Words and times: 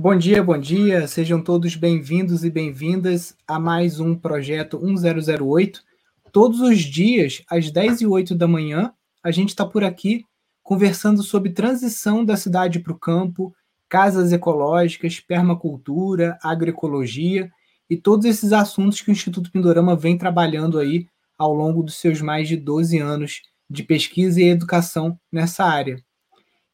Bom 0.00 0.16
dia, 0.16 0.44
bom 0.44 0.56
dia. 0.56 1.08
Sejam 1.08 1.42
todos 1.42 1.74
bem-vindos 1.74 2.44
e 2.44 2.50
bem-vindas 2.50 3.36
a 3.48 3.58
mais 3.58 3.98
um 3.98 4.14
projeto 4.14 4.78
1008. 4.78 5.82
Todos 6.30 6.60
os 6.60 6.78
dias, 6.78 7.42
às 7.50 7.68
10 7.72 8.02
e 8.02 8.06
8 8.06 8.36
da 8.36 8.46
manhã, 8.46 8.92
a 9.24 9.32
gente 9.32 9.48
está 9.48 9.66
por 9.66 9.82
aqui 9.82 10.24
conversando 10.62 11.20
sobre 11.24 11.50
transição 11.50 12.24
da 12.24 12.36
cidade 12.36 12.78
para 12.78 12.92
o 12.92 12.98
campo, 12.98 13.52
casas 13.88 14.30
ecológicas, 14.30 15.18
permacultura, 15.18 16.38
agroecologia 16.44 17.50
e 17.90 17.96
todos 17.96 18.24
esses 18.24 18.52
assuntos 18.52 19.00
que 19.00 19.10
o 19.10 19.12
Instituto 19.12 19.50
Pindorama 19.50 19.96
vem 19.96 20.16
trabalhando 20.16 20.78
aí 20.78 21.08
ao 21.36 21.52
longo 21.52 21.82
dos 21.82 21.96
seus 21.96 22.20
mais 22.20 22.46
de 22.46 22.56
12 22.56 23.00
anos 23.00 23.42
de 23.68 23.82
pesquisa 23.82 24.40
e 24.40 24.44
educação 24.44 25.18
nessa 25.32 25.64
área. 25.64 26.00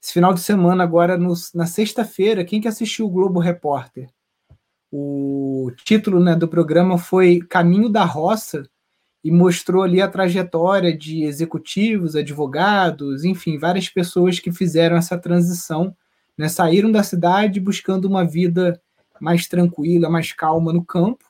Esse 0.04 0.12
final 0.12 0.34
de 0.34 0.40
semana, 0.40 0.84
agora 0.84 1.16
no, 1.16 1.32
na 1.54 1.64
sexta-feira, 1.64 2.44
quem 2.44 2.60
que 2.60 2.68
assistiu 2.68 3.06
o 3.06 3.10
Globo 3.10 3.40
Repórter? 3.40 4.10
O 4.92 5.72
título 5.82 6.22
né, 6.22 6.36
do 6.36 6.46
programa 6.46 6.98
foi 6.98 7.40
Caminho 7.40 7.88
da 7.88 8.04
Roça 8.04 8.68
e 9.24 9.30
mostrou 9.30 9.82
ali 9.82 10.02
a 10.02 10.08
trajetória 10.08 10.94
de 10.94 11.24
executivos, 11.24 12.14
advogados, 12.14 13.24
enfim, 13.24 13.56
várias 13.56 13.88
pessoas 13.88 14.38
que 14.38 14.52
fizeram 14.52 14.94
essa 14.94 15.16
transição, 15.16 15.96
né, 16.36 16.50
saíram 16.50 16.92
da 16.92 17.02
cidade 17.02 17.58
buscando 17.58 18.04
uma 18.04 18.26
vida 18.26 18.78
mais 19.18 19.48
tranquila, 19.48 20.10
mais 20.10 20.34
calma 20.34 20.70
no 20.70 20.84
campo. 20.84 21.24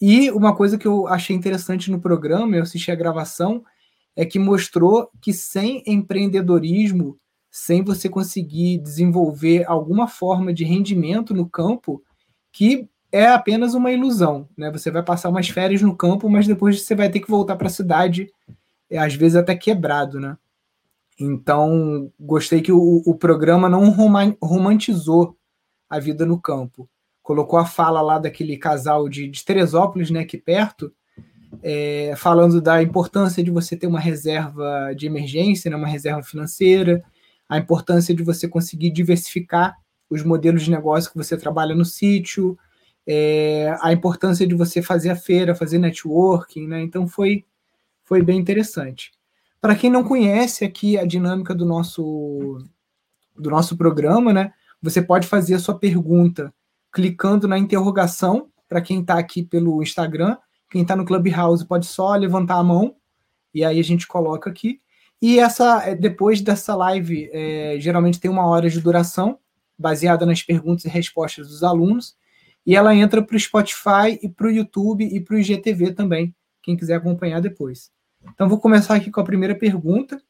E 0.00 0.30
uma 0.30 0.54
coisa 0.54 0.78
que 0.78 0.86
eu 0.86 1.08
achei 1.08 1.34
interessante 1.34 1.90
no 1.90 2.00
programa, 2.00 2.54
eu 2.54 2.62
assisti 2.62 2.92
a 2.92 2.94
gravação, 2.94 3.64
é 4.14 4.24
que 4.24 4.38
mostrou 4.38 5.10
que 5.20 5.32
sem 5.32 5.82
empreendedorismo 5.84 7.18
sem 7.50 7.82
você 7.82 8.08
conseguir 8.08 8.78
desenvolver 8.78 9.64
alguma 9.66 10.06
forma 10.06 10.52
de 10.52 10.64
rendimento 10.64 11.34
no 11.34 11.48
campo 11.48 12.02
que 12.52 12.88
é 13.12 13.26
apenas 13.26 13.74
uma 13.74 13.90
ilusão, 13.90 14.48
né? 14.56 14.70
Você 14.70 14.90
vai 14.90 15.02
passar 15.02 15.28
umas 15.30 15.48
férias 15.48 15.82
no 15.82 15.96
campo, 15.96 16.28
mas 16.28 16.46
depois 16.46 16.82
você 16.82 16.94
vai 16.94 17.10
ter 17.10 17.20
que 17.20 17.30
voltar 17.30 17.56
para 17.56 17.66
a 17.66 17.70
cidade, 17.70 18.30
é, 18.88 18.98
às 18.98 19.14
vezes 19.14 19.36
até 19.36 19.56
quebrado, 19.56 20.20
né? 20.20 20.36
Então, 21.18 22.10
gostei 22.18 22.62
que 22.62 22.72
o, 22.72 23.02
o 23.04 23.14
programa 23.14 23.68
não 23.68 23.90
romantizou 24.40 25.36
a 25.88 25.98
vida 25.98 26.24
no 26.24 26.40
campo. 26.40 26.88
Colocou 27.22 27.58
a 27.58 27.66
fala 27.66 28.00
lá 28.00 28.18
daquele 28.18 28.56
casal 28.56 29.08
de, 29.08 29.28
de 29.28 29.44
Teresópolis, 29.44 30.10
né, 30.10 30.20
aqui 30.20 30.38
perto, 30.38 30.90
é, 31.62 32.14
falando 32.16 32.60
da 32.60 32.82
importância 32.82 33.44
de 33.44 33.50
você 33.50 33.76
ter 33.76 33.86
uma 33.86 34.00
reserva 34.00 34.94
de 34.96 35.06
emergência, 35.06 35.70
né, 35.70 35.76
uma 35.76 35.86
reserva 35.86 36.22
financeira, 36.22 37.04
a 37.50 37.58
importância 37.58 38.14
de 38.14 38.22
você 38.22 38.46
conseguir 38.46 38.90
diversificar 38.92 39.76
os 40.08 40.22
modelos 40.22 40.62
de 40.62 40.70
negócio 40.70 41.10
que 41.10 41.16
você 41.16 41.36
trabalha 41.36 41.74
no 41.74 41.84
sítio, 41.84 42.56
é, 43.04 43.76
a 43.80 43.92
importância 43.92 44.46
de 44.46 44.54
você 44.54 44.80
fazer 44.80 45.10
a 45.10 45.16
feira, 45.16 45.54
fazer 45.54 45.78
networking, 45.78 46.68
né? 46.68 46.80
Então 46.80 47.08
foi, 47.08 47.44
foi 48.04 48.22
bem 48.22 48.38
interessante. 48.38 49.10
Para 49.60 49.74
quem 49.74 49.90
não 49.90 50.04
conhece 50.04 50.64
aqui 50.64 50.96
a 50.96 51.04
dinâmica 51.04 51.52
do 51.52 51.66
nosso, 51.66 52.64
do 53.36 53.50
nosso 53.50 53.76
programa, 53.76 54.32
né? 54.32 54.52
Você 54.80 55.02
pode 55.02 55.26
fazer 55.26 55.54
a 55.54 55.58
sua 55.58 55.76
pergunta 55.76 56.54
clicando 56.92 57.48
na 57.48 57.58
interrogação, 57.58 58.48
para 58.68 58.80
quem 58.80 59.00
está 59.00 59.18
aqui 59.18 59.42
pelo 59.42 59.82
Instagram. 59.82 60.36
Quem 60.70 60.82
está 60.82 60.94
no 60.94 61.04
Clubhouse 61.04 61.66
pode 61.66 61.86
só 61.86 62.14
levantar 62.14 62.54
a 62.54 62.62
mão 62.62 62.94
e 63.52 63.64
aí 63.64 63.80
a 63.80 63.84
gente 63.84 64.06
coloca 64.06 64.48
aqui. 64.48 64.80
E 65.20 65.38
essa, 65.38 65.84
é, 65.84 65.94
depois 65.94 66.40
dessa 66.40 66.74
live, 66.74 67.28
é, 67.32 67.76
geralmente 67.78 68.18
tem 68.18 68.30
uma 68.30 68.46
hora 68.46 68.70
de 68.70 68.80
duração, 68.80 69.38
baseada 69.78 70.24
nas 70.24 70.42
perguntas 70.42 70.84
e 70.84 70.88
respostas 70.88 71.48
dos 71.48 71.62
alunos, 71.62 72.16
e 72.64 72.74
ela 72.76 72.94
entra 72.94 73.22
para 73.22 73.36
o 73.36 73.40
Spotify 73.40 74.18
e 74.22 74.28
para 74.28 74.46
o 74.46 74.50
YouTube 74.50 75.04
e 75.04 75.20
para 75.20 75.34
o 75.34 75.38
IGTV 75.38 75.92
também, 75.92 76.34
quem 76.62 76.76
quiser 76.76 76.94
acompanhar 76.96 77.40
depois. 77.40 77.90
Então, 78.34 78.48
vou 78.48 78.58
começar 78.58 78.94
aqui 78.94 79.10
com 79.10 79.20
a 79.20 79.24
primeira 79.24 79.54
pergunta. 79.54 80.22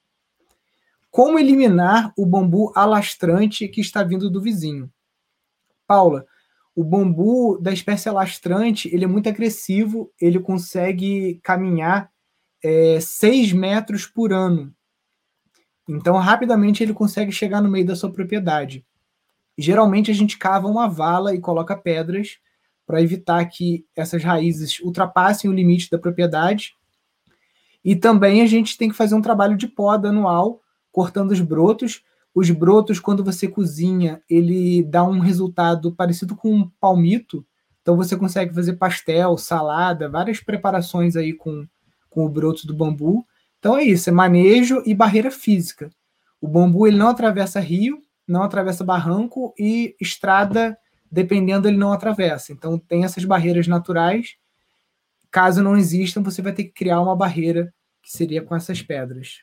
Como 1.11 1.39
eliminar 1.39 2.12
o 2.17 2.25
bambu 2.25 2.72
alastrante 2.75 3.67
que 3.67 3.81
está 3.81 4.03
vindo 4.03 4.31
do 4.31 4.41
vizinho? 4.41 4.91
Paula, 5.87 6.25
o 6.75 6.84
bambu 6.84 7.59
da 7.61 7.72
espécie 7.72 8.09
alastrante 8.09 8.89
ele 8.95 9.05
é 9.05 9.09
muito 9.09 9.28
agressivo, 9.28 10.12
ele 10.21 10.39
consegue 10.39 11.41
caminhar 11.43 12.11
é, 12.62 13.01
6 13.01 13.53
metros 13.53 14.07
por 14.07 14.33
ano. 14.33 14.72
Então, 15.91 16.17
rapidamente 16.17 16.84
ele 16.84 16.95
consegue 16.95 17.33
chegar 17.33 17.61
no 17.61 17.69
meio 17.69 17.84
da 17.84 17.97
sua 17.97 18.12
propriedade. 18.12 18.87
Geralmente 19.59 20.09
a 20.09 20.15
gente 20.15 20.39
cava 20.39 20.69
uma 20.69 20.89
vala 20.89 21.34
e 21.34 21.41
coloca 21.41 21.77
pedras 21.77 22.39
para 22.87 23.03
evitar 23.03 23.45
que 23.47 23.84
essas 23.97 24.23
raízes 24.23 24.78
ultrapassem 24.81 25.51
o 25.51 25.53
limite 25.53 25.91
da 25.91 25.99
propriedade. 25.99 26.75
E 27.84 27.97
também 27.97 28.41
a 28.41 28.47
gente 28.47 28.78
tem 28.78 28.89
que 28.89 28.95
fazer 28.95 29.17
um 29.17 29.21
trabalho 29.21 29.56
de 29.56 29.67
poda 29.67 30.11
anual, 30.11 30.61
cortando 30.93 31.33
os 31.33 31.41
brotos. 31.41 32.05
Os 32.33 32.49
brotos, 32.51 33.01
quando 33.01 33.25
você 33.25 33.49
cozinha, 33.49 34.22
ele 34.31 34.84
dá 34.84 35.03
um 35.03 35.19
resultado 35.19 35.93
parecido 35.93 36.37
com 36.37 36.55
um 36.55 36.71
palmito. 36.81 37.45
Então 37.83 37.97
você 37.97 38.17
consegue 38.17 38.55
fazer 38.55 38.75
pastel, 38.75 39.37
salada, 39.37 40.09
várias 40.09 40.39
preparações 40.39 41.17
aí 41.17 41.33
com, 41.33 41.67
com 42.09 42.25
o 42.25 42.28
broto 42.28 42.65
do 42.65 42.75
bambu. 42.75 43.27
Então 43.60 43.76
é 43.76 43.84
isso, 43.84 44.09
é 44.09 44.12
manejo 44.12 44.82
e 44.87 44.94
barreira 44.94 45.31
física. 45.31 45.91
O 46.41 46.48
bambu 46.48 46.87
ele 46.87 46.97
não 46.97 47.09
atravessa 47.09 47.60
rio, 47.60 48.03
não 48.26 48.43
atravessa 48.43 48.82
barranco 48.82 49.54
e 49.59 49.94
estrada, 50.00 50.76
dependendo, 51.12 51.69
ele 51.69 51.76
não 51.76 51.93
atravessa. 51.93 52.53
Então 52.53 52.78
tem 52.78 53.04
essas 53.04 53.25
barreiras 53.25 53.69
naturais. 53.69 54.37
Caso 55.31 55.62
não 55.62 55.76
existam, 55.76 56.22
você 56.22 56.41
vai 56.41 56.54
ter 56.54 56.65
que 56.65 56.72
criar 56.72 57.03
uma 57.03 57.15
barreira 57.15 57.72
que 58.03 58.10
seria 58.10 58.43
com 58.43 58.56
essas 58.56 58.81
pedras. 58.81 59.43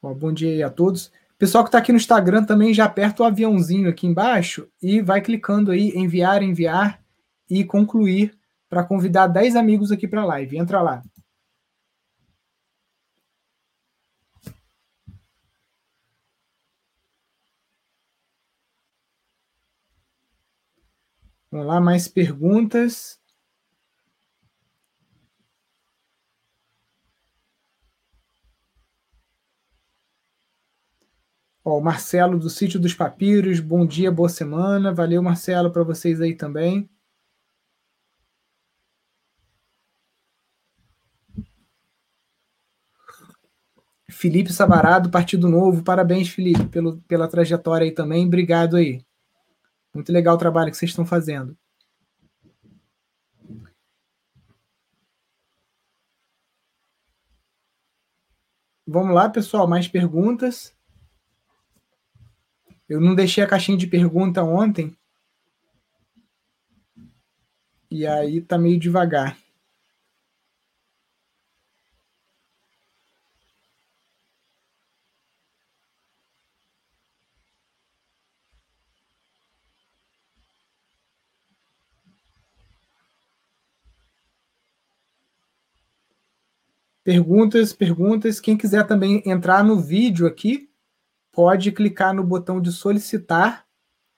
Bom, 0.00 0.14
bom 0.14 0.32
dia 0.32 0.66
a 0.66 0.70
todos. 0.70 1.10
Pessoal 1.36 1.64
que 1.64 1.68
está 1.68 1.78
aqui 1.78 1.90
no 1.90 1.98
Instagram 1.98 2.44
também 2.44 2.72
já 2.72 2.84
aperta 2.84 3.22
o 3.22 3.26
aviãozinho 3.26 3.88
aqui 3.88 4.06
embaixo 4.06 4.68
e 4.80 5.02
vai 5.02 5.20
clicando 5.20 5.72
aí 5.72 5.90
enviar, 5.96 6.42
enviar 6.42 7.02
e 7.50 7.64
concluir 7.64 8.38
para 8.70 8.84
convidar 8.84 9.26
10 9.26 9.56
amigos 9.56 9.90
aqui 9.92 10.06
para 10.08 10.22
a 10.22 10.24
live. 10.26 10.56
Entra 10.56 10.80
lá. 10.80 11.02
Vamos 21.50 21.66
lá, 21.66 21.80
mais 21.80 22.06
perguntas. 22.06 23.20
Ó, 31.64 31.78
o 31.78 31.80
Marcelo 31.80 32.38
do 32.38 32.48
Sítio 32.48 32.78
dos 32.80 32.94
Papiros, 32.94 33.60
bom 33.60 33.84
dia, 33.86 34.10
boa 34.12 34.28
semana. 34.28 34.92
Valeu, 34.94 35.22
Marcelo, 35.22 35.70
para 35.72 35.82
vocês 35.82 36.20
aí 36.20 36.34
também. 36.36 36.88
Felipe 44.20 44.52
Sabarado, 44.52 45.10
Partido 45.10 45.48
Novo. 45.48 45.82
Parabéns, 45.82 46.28
Felipe, 46.28 46.66
pelo, 46.66 47.00
pela 47.08 47.26
trajetória 47.26 47.86
aí 47.86 47.90
também. 47.90 48.26
Obrigado 48.26 48.76
aí. 48.76 49.02
Muito 49.94 50.12
legal 50.12 50.34
o 50.34 50.38
trabalho 50.38 50.70
que 50.70 50.76
vocês 50.76 50.90
estão 50.90 51.06
fazendo. 51.06 51.56
Vamos 58.86 59.14
lá, 59.14 59.30
pessoal, 59.30 59.66
mais 59.66 59.88
perguntas. 59.88 60.76
Eu 62.86 63.00
não 63.00 63.14
deixei 63.14 63.42
a 63.42 63.48
caixinha 63.48 63.78
de 63.78 63.86
pergunta 63.86 64.44
ontem. 64.44 64.94
E 67.90 68.06
aí 68.06 68.42
tá 68.42 68.58
meio 68.58 68.78
devagar. 68.78 69.38
Perguntas, 87.02 87.72
perguntas. 87.72 88.40
Quem 88.40 88.56
quiser 88.56 88.86
também 88.86 89.22
entrar 89.24 89.64
no 89.64 89.80
vídeo 89.80 90.26
aqui, 90.26 90.68
pode 91.32 91.72
clicar 91.72 92.14
no 92.14 92.22
botão 92.22 92.60
de 92.60 92.70
solicitar, 92.70 93.66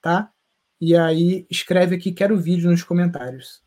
tá? 0.00 0.32
E 0.81 0.96
aí 0.96 1.46
escreve 1.49 1.94
aqui 1.94 2.11
quero 2.11 2.37
vídeo 2.37 2.70
nos 2.70 2.82
comentários. 2.82 3.62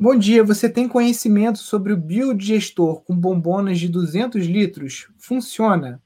Bom 0.00 0.14
dia, 0.14 0.44
você 0.44 0.68
tem 0.68 0.86
conhecimento 0.86 1.58
sobre 1.58 1.92
o 1.92 1.96
biodigestor 1.96 3.02
com 3.02 3.16
bombonas 3.16 3.80
de 3.80 3.88
200 3.88 4.46
litros? 4.46 5.08
Funciona? 5.18 6.00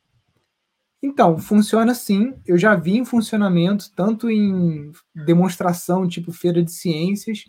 Então, 1.03 1.37
funciona 1.37 1.93
sim. 1.95 2.35
Eu 2.47 2.57
já 2.57 2.77
vi 2.77 2.97
em 2.97 3.05
funcionamento, 3.05 3.91
tanto 3.95 4.31
em 4.31 4.93
demonstração, 5.27 6.07
tipo 6.07 6.33
feira 6.33 6.63
de 6.63 6.71
ciências, 6.71 7.45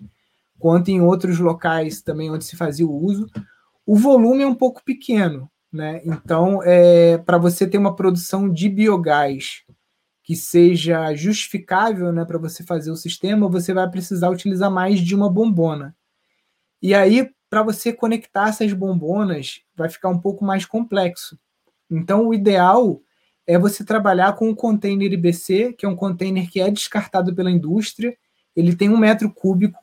quanto 0.58 0.90
em 0.90 1.00
outros 1.00 1.38
locais 1.40 2.02
também 2.02 2.32
onde 2.32 2.44
se 2.44 2.58
fazia 2.58 2.88
o 2.88 2.92
uso. 2.92 3.30
O 3.86 3.96
volume 3.96 4.44
é 4.44 4.48
um 4.48 4.56
pouco 4.56 4.84
pequeno, 4.84 5.50
né? 5.72 6.02
Então, 6.06 6.62
é, 6.64 7.18
para 7.18 7.38
você 7.38 7.68
ter 7.68 7.78
uma 7.78 7.96
produção 7.96 8.50
de 8.50 8.70
biogás 8.70 9.64
que 10.24 10.36
seja 10.36 11.14
justificável 11.14 12.12
né, 12.14 12.24
para 12.24 12.38
você 12.38 12.64
fazer 12.64 12.90
o 12.92 12.96
sistema, 12.96 13.50
você 13.50 13.74
vai 13.74 13.90
precisar 13.90 14.30
utilizar 14.30 14.72
mais 14.72 15.02
de 15.02 15.14
uma 15.14 15.30
bombona. 15.30 15.94
E 16.82 16.94
aí, 16.94 17.30
para 17.50 17.62
você 17.62 17.92
conectar 17.92 18.50
essas 18.50 18.72
bombonas, 18.72 19.62
vai 19.76 19.90
ficar 19.90 20.10
um 20.10 20.20
pouco 20.20 20.46
mais 20.46 20.66
complexo. 20.66 21.38
Então, 21.92 22.28
o 22.28 22.34
ideal 22.34 23.02
é 23.46 23.60
você 23.60 23.84
trabalhar 23.84 24.34
com 24.34 24.50
o 24.50 24.56
container 24.56 25.12
IBC, 25.12 25.74
que 25.74 25.86
é 25.86 25.90
um 25.90 25.96
container 25.96 26.50
que 26.50 26.62
é 26.62 26.72
descartado 26.72 27.36
pela 27.36 27.52
indústria. 27.52 28.16
Ele 28.56 28.76
tem 28.76 28.90
um 28.90 28.98
metro 28.98 29.32
cúbico 29.32 29.80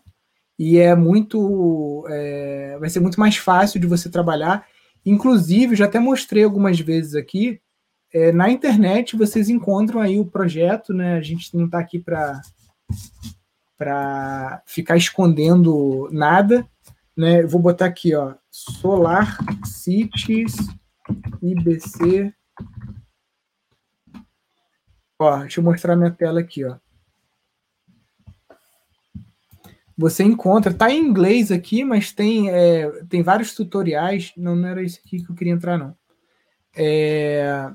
e 0.62 0.76
é 0.76 0.94
muito, 0.94 2.04
é, 2.10 2.76
vai 2.78 2.90
ser 2.90 3.00
muito 3.00 3.18
mais 3.18 3.34
fácil 3.38 3.80
de 3.80 3.86
você 3.86 4.10
trabalhar. 4.10 4.66
Inclusive, 5.06 5.74
já 5.74 5.86
até 5.86 5.98
mostrei 5.98 6.44
algumas 6.44 6.78
vezes 6.78 7.14
aqui. 7.14 7.58
É, 8.12 8.30
na 8.30 8.50
internet 8.50 9.16
vocês 9.16 9.48
encontram 9.48 10.02
aí 10.02 10.20
o 10.20 10.26
projeto, 10.26 10.92
né? 10.92 11.14
A 11.16 11.22
gente 11.22 11.56
não 11.56 11.64
está 11.64 11.78
aqui 11.78 11.98
para 11.98 12.42
para 13.78 14.62
ficar 14.66 14.98
escondendo 14.98 16.10
nada, 16.12 16.68
né? 17.16 17.42
Eu 17.42 17.48
vou 17.48 17.62
botar 17.62 17.86
aqui, 17.86 18.14
ó, 18.14 18.34
Solar 18.50 19.38
Cities 19.64 20.54
IBC 21.42 22.34
Ó, 25.18 25.38
deixa 25.38 25.60
eu 25.60 25.64
mostrar 25.64 25.96
minha 25.96 26.10
tela 26.10 26.40
aqui, 26.40 26.66
ó. 26.66 26.76
Você 30.00 30.24
encontra, 30.24 30.72
tá 30.72 30.90
em 30.90 30.98
inglês 30.98 31.52
aqui, 31.52 31.84
mas 31.84 32.10
tem, 32.10 32.48
é, 32.48 32.90
tem 33.10 33.22
vários 33.22 33.54
tutoriais. 33.54 34.32
Não, 34.34 34.56
não 34.56 34.66
era 34.66 34.82
isso 34.82 34.98
aqui 35.04 35.22
que 35.22 35.30
eu 35.30 35.34
queria 35.34 35.52
entrar, 35.52 35.76
não. 35.76 35.94
É, 36.74 37.70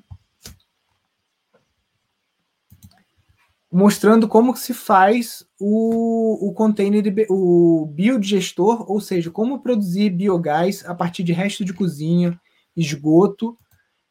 mostrando 3.71 4.27
como 4.27 4.55
se 4.55 4.73
faz 4.73 5.45
o, 5.59 6.49
o 6.49 6.51
container, 6.53 7.03
o 7.29 7.85
biodigestor, 7.93 8.89
ou 8.91 8.99
seja, 8.99 9.29
como 9.29 9.61
produzir 9.61 10.09
biogás 10.09 10.83
a 10.83 10.95
partir 10.95 11.21
de 11.21 11.31
resto 11.31 11.63
de 11.63 11.73
cozinha, 11.73 12.41
esgoto 12.75 13.55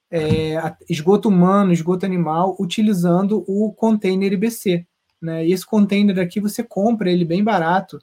é, 0.08 0.54
esgoto 0.88 1.28
humano, 1.28 1.72
esgoto 1.72 2.06
animal, 2.06 2.56
utilizando 2.60 3.44
o 3.48 3.72
container 3.72 4.32
IBC. 4.32 4.86
Né? 5.24 5.46
E 5.46 5.52
esse 5.52 5.64
container 5.64 6.18
aqui 6.18 6.38
você 6.38 6.62
compra 6.62 7.10
ele 7.10 7.24
bem 7.24 7.42
barato, 7.42 7.98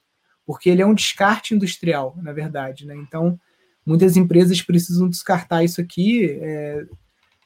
porque 0.46 0.70
ele 0.70 0.82
é 0.82 0.86
um 0.86 0.94
descarte 0.94 1.54
industrial, 1.54 2.18
na 2.22 2.34
verdade. 2.34 2.86
Né? 2.86 2.96
Então, 2.96 3.40
muitas 3.86 4.18
empresas 4.18 4.62
precisam 4.62 5.08
descartar 5.08 5.64
isso 5.64 5.80
aqui, 5.80 6.26
é, 6.42 6.84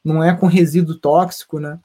não 0.03 0.23
é 0.23 0.35
com 0.35 0.47
resíduo 0.47 0.97
tóxico, 0.97 1.59
né? 1.59 1.79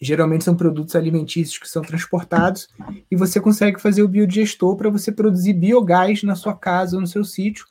Geralmente 0.00 0.44
são 0.44 0.56
produtos 0.56 0.94
alimentícios 0.94 1.58
que 1.58 1.68
são 1.68 1.82
transportados 1.82 2.68
e 3.10 3.16
você 3.16 3.40
consegue 3.40 3.80
fazer 3.80 4.02
o 4.02 4.08
biodigestor 4.08 4.76
para 4.76 4.90
você 4.90 5.10
produzir 5.10 5.54
biogás 5.54 6.22
na 6.22 6.36
sua 6.36 6.54
casa 6.54 6.94
ou 6.94 7.00
no 7.00 7.06
seu 7.06 7.24
sítio 7.24 7.66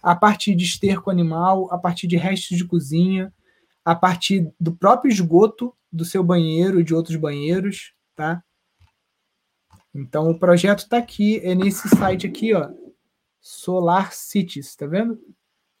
a 0.00 0.14
partir 0.14 0.54
de 0.54 0.64
esterco 0.64 1.10
animal, 1.10 1.72
a 1.72 1.78
partir 1.78 2.06
de 2.06 2.16
restos 2.16 2.56
de 2.56 2.64
cozinha, 2.64 3.32
a 3.84 3.94
partir 3.94 4.52
do 4.60 4.72
próprio 4.72 5.10
esgoto 5.10 5.74
do 5.90 6.04
seu 6.04 6.22
banheiro 6.22 6.78
e 6.78 6.84
de 6.84 6.94
outros 6.94 7.16
banheiros, 7.16 7.93
tá? 8.14 8.42
Então 9.94 10.30
o 10.30 10.38
projeto 10.38 10.80
está 10.80 10.96
aqui, 10.98 11.38
é 11.40 11.54
nesse 11.54 11.88
site 11.88 12.26
aqui, 12.26 12.52
ó, 12.52 12.70
Solar 13.40 14.12
Cities, 14.12 14.74
tá 14.74 14.86
vendo? 14.86 15.18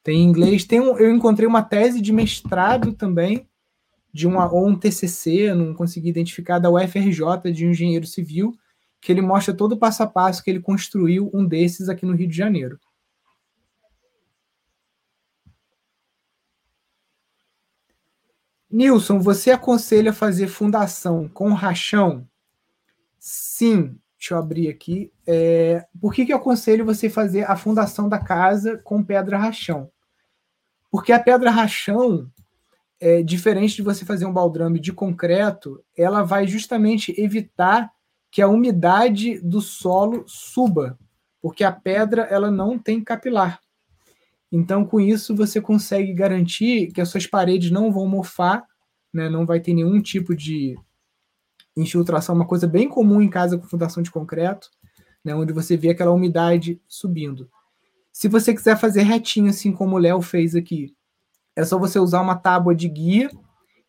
Tem 0.02 0.20
em 0.20 0.24
inglês, 0.24 0.64
tem 0.64 0.80
um, 0.80 0.98
eu 0.98 1.10
encontrei 1.10 1.48
uma 1.48 1.62
tese 1.62 2.00
de 2.00 2.12
mestrado 2.12 2.92
também 2.92 3.48
de 4.12 4.28
uma 4.28 4.48
ou 4.52 4.68
um 4.68 4.78
TCC, 4.78 5.52
não 5.54 5.74
consegui 5.74 6.08
identificar 6.08 6.60
da 6.60 6.70
UFRJ 6.70 7.52
de 7.52 7.66
um 7.66 7.70
engenheiro 7.70 8.06
civil, 8.06 8.56
que 9.00 9.10
ele 9.10 9.20
mostra 9.20 9.52
todo 9.52 9.72
o 9.72 9.76
passo 9.76 10.04
a 10.04 10.06
passo 10.06 10.42
que 10.42 10.48
ele 10.48 10.60
construiu 10.60 11.28
um 11.34 11.44
desses 11.44 11.88
aqui 11.88 12.06
no 12.06 12.14
Rio 12.14 12.28
de 12.28 12.36
Janeiro. 12.36 12.78
Nilson, 18.74 19.20
você 19.20 19.52
aconselha 19.52 20.12
fazer 20.12 20.48
fundação 20.48 21.28
com 21.28 21.52
rachão? 21.52 22.26
Sim, 23.20 23.96
deixa 24.18 24.34
eu 24.34 24.38
abrir 24.38 24.68
aqui. 24.68 25.12
É, 25.24 25.86
por 26.00 26.12
que, 26.12 26.26
que 26.26 26.32
eu 26.32 26.38
aconselho 26.38 26.84
você 26.84 27.08
fazer 27.08 27.48
a 27.48 27.54
fundação 27.54 28.08
da 28.08 28.18
casa 28.18 28.76
com 28.78 29.04
pedra 29.04 29.38
rachão? 29.38 29.88
Porque 30.90 31.12
a 31.12 31.20
pedra 31.20 31.52
rachão, 31.52 32.28
é, 32.98 33.22
diferente 33.22 33.76
de 33.76 33.82
você 33.82 34.04
fazer 34.04 34.26
um 34.26 34.32
baldrame 34.32 34.80
de 34.80 34.92
concreto, 34.92 35.80
ela 35.96 36.24
vai 36.24 36.44
justamente 36.48 37.14
evitar 37.16 37.92
que 38.28 38.42
a 38.42 38.48
umidade 38.48 39.38
do 39.38 39.60
solo 39.60 40.24
suba, 40.26 40.98
porque 41.40 41.62
a 41.62 41.70
pedra 41.70 42.22
ela 42.22 42.50
não 42.50 42.76
tem 42.76 43.04
capilar. 43.04 43.60
Então, 44.56 44.84
com 44.84 45.00
isso, 45.00 45.34
você 45.34 45.60
consegue 45.60 46.14
garantir 46.14 46.92
que 46.92 47.00
as 47.00 47.08
suas 47.08 47.26
paredes 47.26 47.72
não 47.72 47.90
vão 47.90 48.06
mofar, 48.06 48.64
né? 49.12 49.28
não 49.28 49.44
vai 49.44 49.58
ter 49.58 49.74
nenhum 49.74 50.00
tipo 50.00 50.32
de 50.32 50.78
infiltração, 51.76 52.36
uma 52.36 52.46
coisa 52.46 52.64
bem 52.64 52.88
comum 52.88 53.20
em 53.20 53.28
casa 53.28 53.58
com 53.58 53.66
fundação 53.66 54.00
de 54.00 54.12
concreto, 54.12 54.70
né? 55.24 55.34
onde 55.34 55.52
você 55.52 55.76
vê 55.76 55.90
aquela 55.90 56.12
umidade 56.12 56.80
subindo. 56.86 57.50
Se 58.12 58.28
você 58.28 58.54
quiser 58.54 58.78
fazer 58.78 59.02
retinho, 59.02 59.50
assim 59.50 59.72
como 59.72 59.96
o 59.96 59.98
Léo 59.98 60.22
fez 60.22 60.54
aqui, 60.54 60.94
é 61.56 61.64
só 61.64 61.76
você 61.76 61.98
usar 61.98 62.20
uma 62.20 62.36
tábua 62.36 62.76
de 62.76 62.88
guia. 62.88 63.28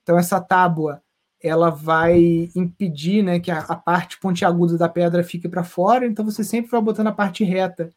Então, 0.01 0.17
essa 0.17 0.41
tábua 0.41 0.99
ela 1.43 1.69
vai 1.69 2.49
impedir 2.55 3.21
né, 3.21 3.39
que 3.39 3.51
a, 3.51 3.59
a 3.59 3.75
parte 3.75 4.19
pontiaguda 4.19 4.79
da 4.79 4.89
pedra 4.89 5.23
fique 5.23 5.47
para 5.47 5.63
fora, 5.63 6.07
então 6.07 6.25
você 6.25 6.43
sempre 6.43 6.71
vai 6.71 6.81
botando 6.81 7.05
a 7.05 7.11
parte 7.11 7.43
reta 7.43 7.93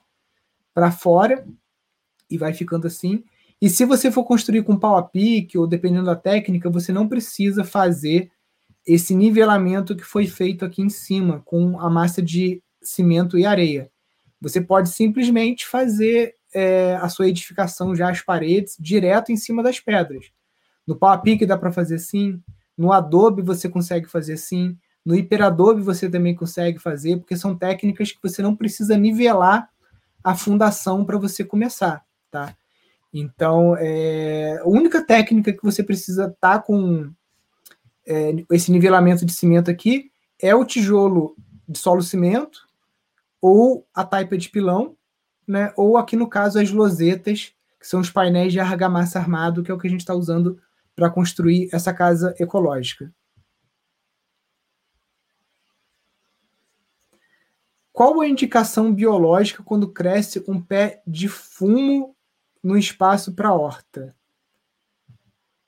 para 0.74 0.90
fora 0.90 1.46
e 2.30 2.36
vai 2.36 2.52
ficando 2.52 2.86
assim. 2.86 3.24
E 3.60 3.68
se 3.68 3.84
você 3.84 4.10
for 4.10 4.24
construir 4.24 4.62
com 4.62 4.78
pau 4.78 4.96
a 4.96 5.02
pique, 5.02 5.58
ou 5.58 5.66
dependendo 5.66 6.06
da 6.06 6.14
técnica, 6.14 6.70
você 6.70 6.92
não 6.92 7.08
precisa 7.08 7.64
fazer 7.64 8.30
esse 8.86 9.14
nivelamento 9.14 9.96
que 9.96 10.04
foi 10.04 10.26
feito 10.26 10.64
aqui 10.64 10.80
em 10.80 10.88
cima, 10.88 11.42
com 11.44 11.78
a 11.80 11.90
massa 11.90 12.22
de 12.22 12.62
cimento 12.80 13.36
e 13.36 13.44
areia. 13.44 13.90
Você 14.40 14.60
pode 14.60 14.90
simplesmente 14.90 15.66
fazer 15.66 16.34
é, 16.54 16.96
a 16.96 17.08
sua 17.08 17.28
edificação 17.28 17.94
já 17.94 18.08
as 18.08 18.22
paredes 18.22 18.76
direto 18.78 19.32
em 19.32 19.36
cima 19.36 19.62
das 19.62 19.80
pedras. 19.80 20.26
No 20.86 20.96
pau 20.96 21.10
a 21.10 21.18
pique 21.18 21.44
dá 21.44 21.58
para 21.58 21.72
fazer 21.72 21.96
assim, 21.96 22.40
no 22.76 22.92
Adobe 22.92 23.42
você 23.42 23.68
consegue 23.68 24.06
fazer 24.06 24.34
assim, 24.34 24.78
no 25.04 25.16
Hiperadobe 25.16 25.82
você 25.82 26.08
também 26.08 26.34
consegue 26.34 26.78
fazer, 26.78 27.16
porque 27.18 27.36
são 27.36 27.56
técnicas 27.56 28.12
que 28.12 28.22
você 28.22 28.40
não 28.40 28.54
precisa 28.54 28.96
nivelar 28.96 29.68
a 30.22 30.34
fundação 30.34 31.04
para 31.04 31.18
você 31.18 31.44
começar 31.44 32.07
tá? 32.30 32.56
Então, 33.12 33.74
é, 33.78 34.58
a 34.60 34.68
única 34.68 35.04
técnica 35.04 35.52
que 35.52 35.62
você 35.62 35.82
precisa 35.82 36.26
estar 36.26 36.58
tá 36.58 36.62
com 36.62 37.10
é, 38.06 38.32
esse 38.52 38.70
nivelamento 38.70 39.24
de 39.24 39.32
cimento 39.32 39.70
aqui 39.70 40.10
é 40.40 40.54
o 40.54 40.64
tijolo 40.64 41.36
de 41.68 41.78
solo 41.78 42.02
cimento 42.02 42.66
ou 43.40 43.86
a 43.94 44.04
taipa 44.04 44.36
de 44.36 44.48
pilão, 44.48 44.96
né? 45.46 45.72
Ou 45.76 45.96
aqui 45.96 46.16
no 46.16 46.28
caso 46.28 46.60
as 46.60 46.70
losetas, 46.70 47.52
que 47.78 47.86
são 47.86 48.00
os 48.00 48.10
painéis 48.10 48.52
de 48.52 48.60
argamassa 48.60 49.18
armado, 49.18 49.62
que 49.62 49.70
é 49.70 49.74
o 49.74 49.78
que 49.78 49.86
a 49.86 49.90
gente 49.90 50.00
está 50.00 50.14
usando 50.14 50.60
para 50.94 51.10
construir 51.10 51.68
essa 51.72 51.92
casa 51.94 52.34
ecológica. 52.38 53.12
Qual 57.92 58.20
a 58.20 58.28
indicação 58.28 58.92
biológica 58.92 59.62
quando 59.62 59.92
cresce 59.92 60.44
um 60.46 60.60
pé 60.60 61.02
de 61.06 61.28
fumo 61.28 62.16
no 62.68 62.76
espaço 62.76 63.32
para 63.32 63.54
horta. 63.54 64.14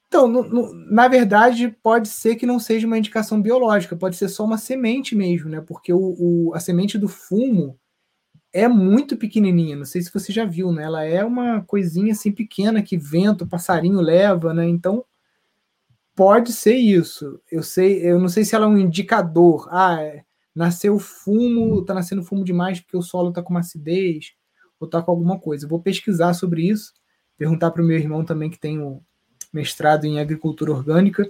Então, 0.06 0.28
no, 0.28 0.42
no, 0.42 0.74
na 0.74 1.08
verdade, 1.08 1.74
pode 1.82 2.08
ser 2.08 2.36
que 2.36 2.44
não 2.44 2.58
seja 2.58 2.86
uma 2.86 2.98
indicação 2.98 3.40
biológica, 3.40 3.96
pode 3.96 4.16
ser 4.16 4.28
só 4.28 4.44
uma 4.44 4.58
semente 4.58 5.16
mesmo, 5.16 5.48
né? 5.48 5.62
Porque 5.62 5.92
o, 5.92 6.16
o, 6.18 6.54
a 6.54 6.60
semente 6.60 6.98
do 6.98 7.08
fumo 7.08 7.78
é 8.52 8.68
muito 8.68 9.16
pequenininha. 9.16 9.76
Não 9.76 9.86
sei 9.86 10.02
se 10.02 10.12
você 10.12 10.30
já 10.30 10.44
viu, 10.44 10.72
né? 10.72 10.82
Ela 10.82 11.04
é 11.04 11.24
uma 11.24 11.62
coisinha 11.62 12.12
assim 12.12 12.32
pequena 12.32 12.82
que 12.82 12.98
vento, 12.98 13.46
passarinho 13.46 14.00
leva, 14.00 14.52
né? 14.52 14.68
Então, 14.68 15.04
pode 16.14 16.52
ser 16.52 16.74
isso. 16.74 17.40
Eu 17.50 17.62
sei, 17.62 18.04
eu 18.04 18.18
não 18.18 18.28
sei 18.28 18.44
se 18.44 18.54
ela 18.54 18.66
é 18.66 18.68
um 18.68 18.76
indicador. 18.76 19.68
Ah, 19.70 20.02
é, 20.02 20.22
nasceu 20.54 20.98
fumo, 20.98 21.82
tá 21.82 21.94
nascendo 21.94 22.22
fumo 22.22 22.44
demais 22.44 22.78
porque 22.80 22.96
o 22.96 23.02
solo 23.02 23.32
tá 23.32 23.42
com 23.42 23.54
uma 23.54 23.60
acidez 23.60 24.34
ou 24.80 24.88
tá 24.88 25.00
com 25.02 25.10
alguma 25.12 25.38
coisa. 25.38 25.68
vou 25.68 25.80
pesquisar 25.80 26.32
sobre 26.34 26.62
isso, 26.62 26.94
perguntar 27.36 27.70
para 27.70 27.82
o 27.82 27.84
meu 27.84 27.98
irmão 27.98 28.24
também 28.24 28.50
que 28.50 28.58
tem 28.58 28.80
o, 28.80 29.00
mestrado 29.52 30.04
em 30.04 30.20
agricultura 30.20 30.72
orgânica. 30.72 31.28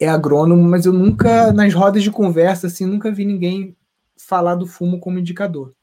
É 0.00 0.08
agrônomo, 0.08 0.62
mas 0.62 0.86
eu 0.86 0.92
nunca, 0.92 1.52
nas 1.52 1.72
rodas 1.72 2.02
de 2.02 2.10
conversa, 2.10 2.66
assim, 2.66 2.84
nunca 2.84 3.12
vi 3.12 3.24
ninguém 3.24 3.76
falar 4.16 4.54
do 4.54 4.66
fumo 4.66 4.98
como 4.98 5.18
indicador. 5.18 5.74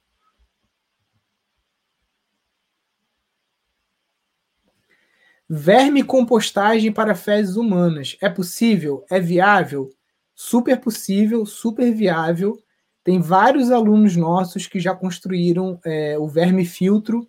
Verme 5.48 6.04
compostagem 6.04 6.92
para 6.92 7.16
fezes 7.16 7.56
humanas. 7.56 8.18
É 8.22 8.30
possível? 8.30 9.06
É 9.10 9.20
viável? 9.20 9.94
Super 10.34 10.80
possível, 10.80 11.46
super 11.46 11.94
viável. 11.94 12.62
Tem 13.04 13.20
vários 13.20 13.72
alunos 13.72 14.16
nossos 14.16 14.68
que 14.68 14.80
já 14.80 14.96
construíram 14.96 15.80
é, 15.84 16.18
o 16.18 16.28
verme 16.28 16.66
filtro. 16.66 17.28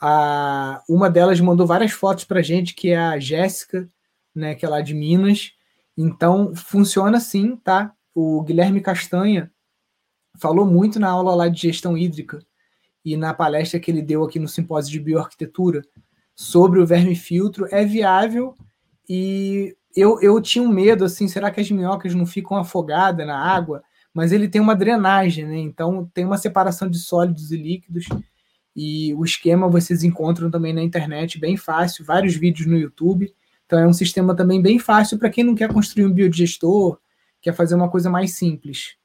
A, 0.00 0.82
uma 0.88 1.10
delas 1.10 1.40
mandou 1.40 1.66
várias 1.66 1.92
fotos 1.92 2.24
para 2.24 2.40
a 2.40 2.42
gente, 2.42 2.74
que 2.74 2.90
é 2.90 2.98
a 2.98 3.18
Jéssica, 3.18 3.88
né, 4.34 4.54
que 4.54 4.64
é 4.64 4.68
lá 4.68 4.80
de 4.80 4.94
Minas. 4.94 5.52
Então, 5.96 6.54
funciona 6.54 7.20
sim, 7.20 7.56
tá? 7.56 7.92
O 8.14 8.42
Guilherme 8.42 8.80
Castanha 8.80 9.50
falou 10.38 10.64
muito 10.64 10.98
na 10.98 11.10
aula 11.10 11.34
lá 11.34 11.48
de 11.48 11.60
gestão 11.60 11.96
hídrica 11.96 12.44
e 13.04 13.16
na 13.16 13.34
palestra 13.34 13.80
que 13.80 13.90
ele 13.90 14.02
deu 14.02 14.24
aqui 14.24 14.38
no 14.38 14.48
simpósio 14.48 14.90
de 14.90 15.00
bioarquitetura 15.00 15.82
sobre 16.34 16.80
o 16.80 16.86
verme 16.86 17.14
filtro 17.14 17.66
é 17.70 17.84
viável 17.84 18.54
e 19.08 19.76
eu, 19.94 20.20
eu 20.22 20.40
tinha 20.40 20.64
um 20.64 20.72
medo 20.72 21.04
assim, 21.04 21.28
será 21.28 21.50
que 21.50 21.60
as 21.60 21.70
minhocas 21.70 22.14
não 22.14 22.24
ficam 22.24 22.56
afogadas 22.56 23.26
na 23.26 23.38
água? 23.38 23.82
Mas 24.14 24.32
ele 24.32 24.48
tem 24.48 24.60
uma 24.60 24.76
drenagem, 24.76 25.46
né? 25.46 25.58
Então 25.58 26.10
tem 26.12 26.24
uma 26.24 26.38
separação 26.38 26.88
de 26.88 26.98
sólidos 26.98 27.50
e 27.50 27.56
líquidos 27.56 28.06
e 28.74 29.14
o 29.14 29.24
esquema 29.24 29.68
vocês 29.68 30.02
encontram 30.02 30.50
também 30.50 30.72
na 30.72 30.82
internet, 30.82 31.38
bem 31.38 31.56
fácil, 31.56 32.04
vários 32.04 32.34
vídeos 32.34 32.66
no 32.66 32.78
YouTube. 32.78 33.32
Então 33.66 33.78
é 33.78 33.86
um 33.86 33.92
sistema 33.92 34.34
também 34.36 34.60
bem 34.60 34.78
fácil 34.78 35.18
para 35.18 35.30
quem 35.30 35.44
não 35.44 35.54
quer 35.54 35.72
construir 35.72 36.06
um 36.06 36.12
biodigestor, 36.12 36.98
quer 37.40 37.54
fazer 37.54 37.74
uma 37.74 37.90
coisa 37.90 38.10
mais 38.10 38.32
simples. 38.34 38.96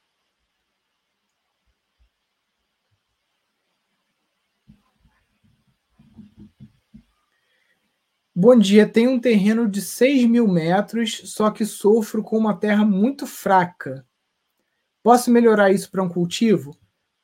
Bom 8.39 8.55
dia, 8.57 8.87
tenho 8.87 9.11
um 9.11 9.19
terreno 9.19 9.67
de 9.67 9.81
6 9.81 10.25
mil 10.29 10.47
metros, 10.47 11.23
só 11.25 11.49
que 11.49 11.65
sofro 11.65 12.21
com 12.23 12.37
uma 12.37 12.55
terra 12.55 12.85
muito 12.85 13.25
fraca. 13.25 14.06
Posso 15.07 15.31
melhorar 15.31 15.71
isso 15.71 15.89
para 15.89 16.03
um 16.03 16.09
cultivo? 16.09 16.75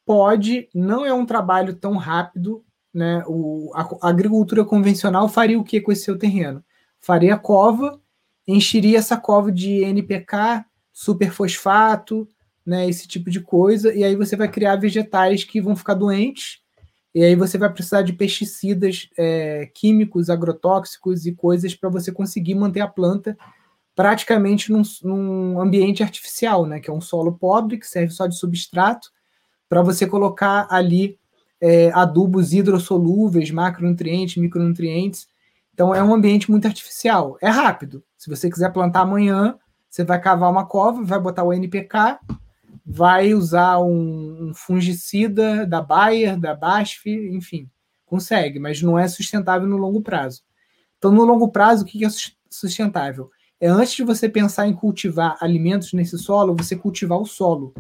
Pode, 0.06 0.70
não 0.74 1.06
é 1.06 1.14
um 1.14 1.26
trabalho 1.26 1.76
tão 1.76 1.98
rápido. 1.98 2.64
Né? 2.94 3.22
O, 3.28 3.74
a, 3.76 3.82
a 4.04 4.10
agricultura 4.10 4.64
convencional 4.64 5.28
faria 5.28 5.60
o 5.60 5.66
que 5.66 5.82
com 5.82 5.92
esse 5.92 6.04
seu 6.04 6.18
terreno? 6.18 6.64
Faria 6.98 7.36
cova, 7.36 8.00
encheria 8.48 8.98
essa 8.98 9.18
cova 9.18 9.52
de 9.52 9.84
NPK, 9.84 10.64
superfosfato, 10.94 12.26
né, 12.66 12.88
esse 12.88 13.06
tipo 13.06 13.30
de 13.30 13.42
coisa, 13.42 13.94
e 13.94 14.02
aí 14.02 14.16
você 14.16 14.38
vai 14.38 14.48
criar 14.48 14.78
vegetais 14.78 15.44
que 15.44 15.60
vão 15.60 15.76
ficar 15.76 15.96
doentes 15.96 16.62
e 17.14 17.22
aí 17.22 17.36
você 17.36 17.58
vai 17.58 17.70
precisar 17.70 18.02
de 18.02 18.14
pesticidas 18.14 19.10
é, 19.18 19.70
químicos, 19.76 20.30
agrotóxicos 20.30 21.26
e 21.26 21.34
coisas 21.34 21.76
para 21.76 21.90
você 21.90 22.14
conseguir 22.14 22.56
manter 22.56 22.80
a 22.80 22.88
planta 22.88 23.38
praticamente 23.96 24.72
num, 24.72 24.82
num, 25.04 25.62
ambiente 25.62 26.04
artificial, 26.04 26.66
né? 26.66 26.80
Que 26.80 26.90
é 26.90 26.94
um 26.94 27.02
solo 27.02 27.34
pobre 27.34 27.78
que 27.78 27.88
serve 27.88 28.12
só 28.12 28.28
de 28.28 28.38
substrato 28.38 29.10
para 29.70 29.82
você 29.82 30.08
colocar 30.08 30.68
ali 30.70 31.20
é, 31.62 31.92
adubos 31.94 32.54
hidrossolúveis, 32.54 33.52
macronutrientes, 33.52 34.38
micronutrientes. 34.38 35.28
Então 35.74 35.94
é 35.94 36.04
um 36.04 36.14
ambiente 36.14 36.50
muito 36.50 36.68
artificial. 36.68 37.38
É 37.42 37.50
rápido. 37.50 38.04
Se 38.18 38.30
você 38.30 38.50
quiser 38.50 38.72
plantar 38.72 39.02
amanhã, 39.02 39.58
você 39.90 40.04
vai 40.04 40.20
cavar 40.20 40.52
uma 40.52 40.66
cova, 40.66 41.04
vai 41.04 41.20
botar 41.20 41.44
o 41.44 41.54
NPK, 41.54 42.20
vai 42.86 43.34
usar 43.34 43.80
um, 43.80 44.50
um 44.50 44.54
fungicida 44.54 45.66
da 45.66 45.82
Bayer, 45.82 46.38
da 46.38 46.56
BASF, 46.56 47.10
enfim, 47.32 47.70
consegue, 48.06 48.60
mas 48.60 48.82
não 48.82 48.98
é 48.98 49.08
sustentável 49.08 49.68
no 49.68 49.78
longo 49.78 50.02
prazo. 50.02 50.42
Então, 50.98 51.12
no 51.12 51.24
longo 51.24 51.50
prazo, 51.50 51.84
o 51.84 51.86
que 51.86 52.06
é 52.06 52.10
sustentável? 52.50 53.30
É 53.64 53.70
antes 53.70 53.94
de 53.94 54.04
você 54.04 54.28
pensar 54.28 54.68
em 54.68 54.74
cultivar 54.74 55.38
alimentos 55.40 55.94
nesse 55.94 56.18
solo, 56.18 56.54
você 56.54 56.76
cultivar 56.76 57.18
o 57.18 57.26
solo. 57.26 57.74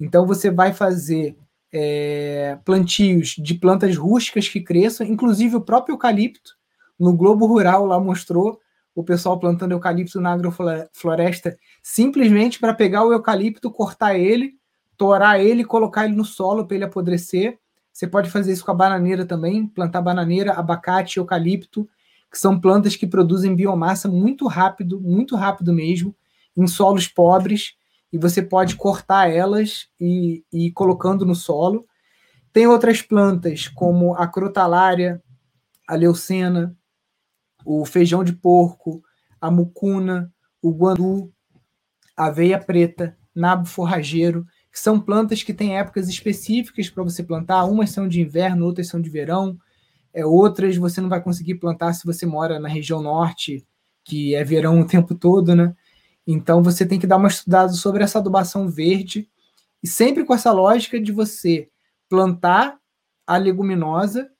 Então, 0.00 0.26
você 0.26 0.50
vai 0.50 0.72
fazer 0.72 1.36
é, 1.72 2.58
plantios 2.64 3.36
de 3.38 3.54
plantas 3.54 3.96
rústicas 3.96 4.48
que 4.48 4.60
cresçam, 4.60 5.06
inclusive 5.06 5.54
o 5.54 5.60
próprio 5.60 5.92
eucalipto. 5.92 6.56
No 6.98 7.12
Globo 7.16 7.46
Rural 7.46 7.86
lá 7.86 8.00
mostrou 8.00 8.58
o 8.96 9.04
pessoal 9.04 9.38
plantando 9.38 9.70
eucalipto 9.70 10.20
na 10.20 10.32
agrofloresta 10.32 11.56
simplesmente 11.80 12.58
para 12.58 12.74
pegar 12.74 13.04
o 13.04 13.12
eucalipto, 13.12 13.70
cortar 13.70 14.18
ele, 14.18 14.54
torar 14.96 15.38
ele, 15.38 15.62
colocar 15.62 16.04
ele 16.04 16.16
no 16.16 16.24
solo 16.24 16.66
para 16.66 16.74
ele 16.74 16.84
apodrecer. 16.84 17.60
Você 17.92 18.08
pode 18.08 18.28
fazer 18.28 18.54
isso 18.54 18.64
com 18.64 18.72
a 18.72 18.74
bananeira 18.74 19.24
também, 19.24 19.68
plantar 19.68 20.02
bananeira, 20.02 20.54
abacate, 20.54 21.18
eucalipto, 21.18 21.88
que 22.32 22.38
são 22.38 22.58
plantas 22.58 22.96
que 22.96 23.06
produzem 23.06 23.54
biomassa 23.54 24.08
muito 24.08 24.46
rápido, 24.46 24.98
muito 24.98 25.36
rápido 25.36 25.70
mesmo, 25.70 26.16
em 26.56 26.66
solos 26.66 27.06
pobres, 27.06 27.74
e 28.10 28.16
você 28.16 28.42
pode 28.42 28.74
cortar 28.74 29.30
elas 29.30 29.88
e, 30.00 30.42
e 30.50 30.68
ir 30.68 30.72
colocando 30.72 31.26
no 31.26 31.34
solo. 31.34 31.86
Tem 32.50 32.66
outras 32.66 33.02
plantas, 33.02 33.68
como 33.68 34.14
a 34.14 34.26
crotalária, 34.26 35.22
a 35.86 35.94
leucena, 35.94 36.74
o 37.66 37.84
feijão 37.84 38.24
de 38.24 38.32
porco, 38.32 39.02
a 39.38 39.50
mucuna, 39.50 40.32
o 40.62 40.72
guandu, 40.72 41.30
a 42.16 42.26
aveia 42.26 42.58
preta, 42.58 43.16
nabo 43.34 43.66
forrageiro, 43.66 44.46
que 44.70 44.80
são 44.80 44.98
plantas 44.98 45.42
que 45.42 45.52
têm 45.52 45.76
épocas 45.76 46.08
específicas 46.08 46.88
para 46.88 47.02
você 47.02 47.22
plantar. 47.22 47.64
Umas 47.64 47.90
são 47.90 48.08
de 48.08 48.22
inverno, 48.22 48.64
outras 48.64 48.88
são 48.88 49.00
de 49.00 49.10
verão. 49.10 49.58
É, 50.12 50.24
outras 50.24 50.76
você 50.76 51.00
não 51.00 51.08
vai 51.08 51.22
conseguir 51.22 51.56
plantar 51.56 51.92
se 51.94 52.04
você 52.04 52.26
mora 52.26 52.58
na 52.60 52.68
região 52.68 53.02
norte, 53.02 53.66
que 54.04 54.34
é 54.34 54.44
verão 54.44 54.80
o 54.80 54.86
tempo 54.86 55.14
todo, 55.14 55.54
né? 55.54 55.74
Então 56.26 56.62
você 56.62 56.86
tem 56.86 56.98
que 56.98 57.06
dar 57.06 57.16
uma 57.16 57.28
estudada 57.28 57.72
sobre 57.72 58.04
essa 58.04 58.18
adubação 58.18 58.68
verde 58.68 59.28
e 59.82 59.88
sempre 59.88 60.24
com 60.24 60.34
essa 60.34 60.52
lógica 60.52 61.00
de 61.00 61.10
você 61.10 61.68
plantar 62.08 62.78
a 63.26 63.36
leguminosa 63.36 64.30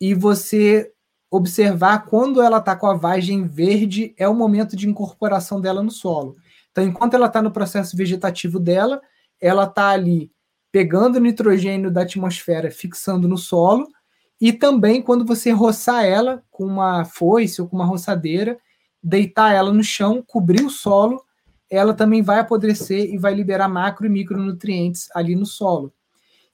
e 0.00 0.14
você 0.14 0.92
observar 1.30 2.04
quando 2.04 2.42
ela 2.42 2.58
está 2.58 2.76
com 2.76 2.86
a 2.86 2.94
vagem 2.94 3.46
verde, 3.46 4.14
é 4.18 4.28
o 4.28 4.34
momento 4.34 4.76
de 4.76 4.86
incorporação 4.86 5.60
dela 5.60 5.82
no 5.82 5.90
solo. 5.90 6.36
Então, 6.70 6.84
enquanto 6.84 7.14
ela 7.14 7.26
está 7.26 7.40
no 7.40 7.50
processo 7.50 7.96
vegetativo 7.96 8.58
dela, 8.58 9.00
ela 9.40 9.64
está 9.64 9.88
ali 9.88 10.30
pegando 10.70 11.20
nitrogênio 11.20 11.90
da 11.90 12.02
atmosfera, 12.02 12.70
fixando 12.70 13.26
no 13.26 13.38
solo, 13.38 13.86
e 14.42 14.52
também 14.52 15.00
quando 15.00 15.24
você 15.24 15.52
roçar 15.52 16.04
ela 16.04 16.42
com 16.50 16.66
uma 16.66 17.06
foice 17.06 17.62
ou 17.62 17.68
com 17.68 17.76
uma 17.76 17.86
roçadeira, 17.86 18.58
deitar 19.02 19.54
ela 19.54 19.72
no 19.72 19.82
chão, 19.82 20.22
cobrir 20.26 20.62
o 20.62 20.70
solo, 20.70 21.24
ela 21.70 21.94
também 21.94 22.20
vai 22.20 22.40
apodrecer 22.40 23.14
e 23.14 23.16
vai 23.16 23.32
liberar 23.32 23.68
macro 23.68 24.04
e 24.04 24.10
micronutrientes 24.10 25.08
ali 25.14 25.34
no 25.34 25.46
solo. 25.46 25.90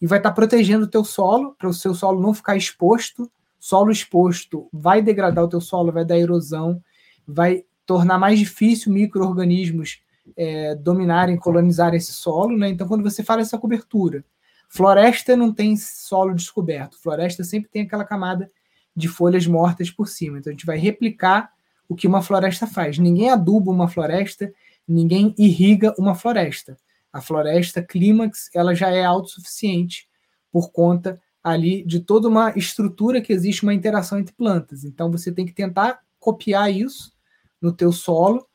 E 0.01 0.07
vai 0.07 0.19
estar 0.19 0.31
tá 0.31 0.35
protegendo 0.35 0.85
o 0.85 0.89
teu 0.89 1.03
solo, 1.03 1.57
para 1.59 1.69
o 1.69 1.75
seu 1.75 1.95
solo 1.95 2.21
não 2.21 2.33
ficar 2.33 2.57
exposto 2.57 3.29
Solo 3.59 3.91
exposto 3.91 4.69
vai 4.73 5.03
degradar 5.03 5.45
o 5.45 5.49
teu 5.49 5.61
solo, 5.61 5.93
vai 5.93 6.05
dar 6.05 6.19
erosão, 6.19 6.81
vai 7.27 7.65
tornar 7.85 8.19
mais 8.19 8.39
difícil 8.39 8.93
micro-organismos 8.93 10.01
é, 10.37 10.75
dominarem, 10.77 11.37
colonizarem 11.37 11.97
esse 11.97 12.13
solo. 12.13 12.57
Né? 12.57 12.69
Então, 12.69 12.87
quando 12.87 13.03
você 13.03 13.25
fala 13.25 13.41
essa 13.41 13.59
cobertura, 13.59 14.25
floresta 14.69 15.37
não 15.37 15.53
tem 15.53 15.77
solo 15.77 16.35
descoberto, 16.35 17.01
floresta 17.01 17.43
sempre 17.43 17.71
tem 17.71 17.83
aquela 17.83 18.05
camada 18.05 18.51
de 18.95 19.09
folhas 19.09 19.47
mortas 19.47 19.91
por 19.91 20.09
cima. 20.09 20.39
Então, 20.39 20.51
a 20.51 20.55
gente 20.55 20.67
vai 20.67 20.79
replicar 20.79 21.51
o 21.89 21.95
que 21.95 22.07
uma 22.07 22.21
floresta 22.21 22.67
faz. 22.67 22.99
Ninguém 22.99 23.31
aduba 23.31 23.71
uma 23.71 23.89
floresta, 23.89 24.53
ninguém 24.87 25.35
irriga 25.39 25.95
uma 25.99 26.15
floresta. 26.15 26.77
A 27.13 27.21
floresta 27.21 27.83
clímax 27.83 28.51
ela 28.55 28.75
já 28.75 28.91
é 28.91 29.05
autossuficiente 29.05 30.09
por 30.53 30.71
conta 30.71 31.21
ali 31.43 31.83
de 31.85 32.01
toda 32.01 32.29
uma 32.29 32.53
estrutura 32.57 33.23
que 33.23 33.33
existe 33.33 33.63
uma 33.63 33.73
interação 33.73 34.19
entre 34.19 34.35
plantas. 34.35 34.85
Então 34.85 35.11
você 35.11 35.33
tem 35.33 35.47
que 35.47 35.53
tentar 35.53 36.01
copiar 36.19 36.71
isso 36.71 37.13
no 37.61 37.73
teu 37.73 37.93
solo. 37.93 38.47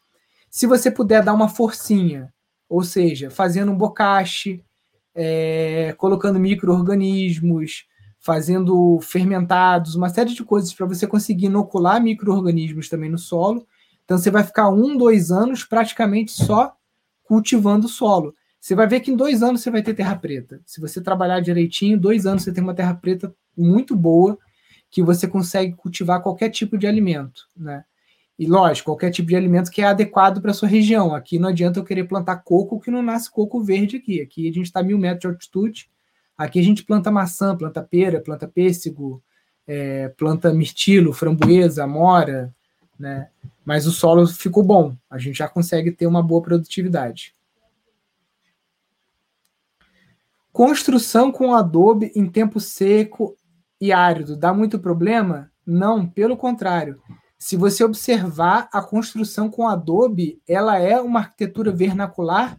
Se 0.50 0.68
você 0.68 0.92
puder 0.92 1.24
dar 1.24 1.34
uma 1.34 1.50
forcinha, 1.50 2.32
ou 2.70 2.84
seja, 2.84 3.32
fazendo 3.32 3.72
um 3.72 3.78
bocache, 3.78 4.64
é, 5.16 5.94
colocando 5.98 6.40
micro-organismos, 6.40 7.86
fazendo 8.20 9.00
fermentados, 9.02 9.96
uma 9.96 10.10
série 10.10 10.34
de 10.34 10.44
coisas 10.44 10.74
para 10.74 10.86
você 10.86 11.06
conseguir 11.06 11.48
inocular 11.48 12.02
micro-organismos 12.02 12.88
também 12.88 13.10
no 13.10 13.18
solo. 13.18 13.68
Então 14.06 14.18
você 14.18 14.32
vai 14.32 14.44
ficar 14.44 14.70
um, 14.70 14.98
dois 14.98 15.32
anos 15.32 15.64
praticamente 15.64 16.32
só 16.32 16.74
cultivando 17.24 17.86
o 17.88 17.90
solo. 17.90 18.34
Você 18.60 18.76
vai 18.76 18.88
ver 18.88 19.02
que 19.02 19.12
em 19.12 19.16
dois 19.16 19.44
anos 19.44 19.62
você 19.62 19.70
vai 19.70 19.84
ter 19.84 19.94
terra 19.94 20.16
preta. 20.16 20.62
Se 20.66 20.80
você 20.80 21.02
trabalhar 21.02 21.42
direitinho, 21.42 22.00
dois 22.00 22.26
anos 22.26 22.44
você 22.44 22.54
tem 22.54 22.64
uma 22.64 22.74
terra 22.74 22.94
preta 22.94 23.36
muito 23.58 23.94
boa, 23.96 24.38
que 24.90 25.04
você 25.04 25.28
consegue 25.28 25.76
cultivar 25.76 26.22
qualquer 26.22 26.50
tipo 26.50 26.78
de 26.78 26.88
alimento, 26.88 27.42
né? 27.58 27.84
E 28.38 28.48
lógico, 28.48 28.92
qualquer 28.92 29.12
tipo 29.12 29.30
de 29.30 29.36
alimento 29.36 29.70
que 29.70 29.82
é 29.82 29.86
adequado 29.86 30.42
para 30.42 30.54
sua 30.54 30.68
região. 30.68 31.14
Aqui 31.14 31.38
não 31.38 31.50
adianta 31.50 31.80
eu 31.80 31.84
querer 31.84 32.06
plantar 32.06 32.38
coco 32.38 32.80
que 32.80 32.90
não 32.90 33.02
nasce 33.02 33.30
coco 33.30 33.64
verde 33.64 33.98
aqui. 33.98 34.22
Aqui 34.22 34.50
a 34.50 34.52
gente 34.52 34.66
está 34.66 34.80
a 34.80 34.84
mil 34.84 34.98
metros 34.98 35.22
de 35.22 35.28
altitude. 35.28 35.90
Aqui 36.38 36.60
a 36.60 36.64
gente 36.64 36.84
planta 36.84 37.12
maçã, 37.12 37.56
planta 37.56 37.84
pera, 37.84 38.20
planta 38.20 38.48
pêssego, 38.48 39.24
é, 39.68 40.10
planta 40.10 40.52
mirtilo, 40.52 41.14
framboesa, 41.14 41.84
amora, 41.84 42.54
né? 43.00 43.30
Mas 43.64 43.86
o 43.86 43.92
solo 43.92 44.26
ficou 44.28 44.64
bom. 44.64 44.96
A 45.10 45.18
gente 45.18 45.38
já 45.38 45.48
consegue 45.48 45.92
ter 45.92 46.08
uma 46.08 46.24
boa 46.24 46.42
produtividade. 46.42 47.36
Construção 50.52 51.32
com 51.32 51.54
adobe 51.54 52.12
em 52.16 52.30
tempo 52.30 52.60
seco 52.60 53.36
e 53.80 53.92
árido 53.92 54.36
dá 54.36 54.54
muito 54.54 54.80
problema? 54.80 55.52
Não, 55.66 56.08
pelo 56.08 56.38
contrário. 56.38 57.02
Se 57.44 57.58
você 57.58 57.84
observar 57.84 58.70
a 58.72 58.82
construção 58.82 59.50
com 59.50 59.68
adobe, 59.68 60.42
ela 60.48 60.80
é 60.80 60.98
uma 61.02 61.20
arquitetura 61.20 61.74
vernacular 61.74 62.58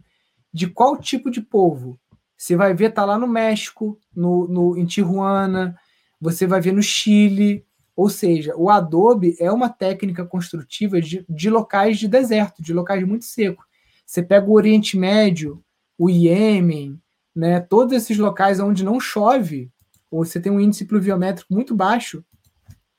de 0.53 0.67
qual 0.67 0.95
tipo 0.95 1.31
de 1.31 1.41
povo? 1.41 1.99
Você 2.37 2.55
vai 2.55 2.71
ver, 2.75 2.93
tá 2.93 3.03
lá 3.03 3.17
no 3.17 3.27
México, 3.27 3.99
no, 4.15 4.47
no, 4.47 4.77
em 4.77 4.85
Tijuana, 4.85 5.75
você 6.21 6.45
vai 6.45 6.61
ver 6.61 6.71
no 6.71 6.83
Chile. 6.83 7.65
Ou 7.95 8.11
seja, 8.11 8.55
o 8.55 8.69
adobe 8.69 9.35
é 9.39 9.51
uma 9.51 9.69
técnica 9.69 10.23
construtiva 10.23 11.01
de, 11.01 11.25
de 11.27 11.49
locais 11.49 11.97
de 11.97 12.07
deserto, 12.07 12.61
de 12.61 12.71
locais 12.71 13.03
muito 13.07 13.25
secos. 13.25 13.65
Você 14.05 14.21
pega 14.21 14.45
o 14.45 14.53
Oriente 14.53 14.99
Médio, 14.99 15.63
o 15.97 16.11
Iêmen, 16.11 17.01
né, 17.35 17.59
todos 17.59 17.91
esses 17.91 18.19
locais 18.19 18.59
onde 18.59 18.83
não 18.83 18.99
chove, 18.99 19.71
ou 20.11 20.23
você 20.23 20.39
tem 20.39 20.51
um 20.51 20.59
índice 20.59 20.85
pluviométrico 20.85 21.51
muito 21.51 21.75
baixo, 21.75 22.23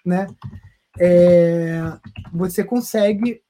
né, 0.05 0.27
é, 0.99 1.81
você 2.33 2.65
consegue 2.65 3.43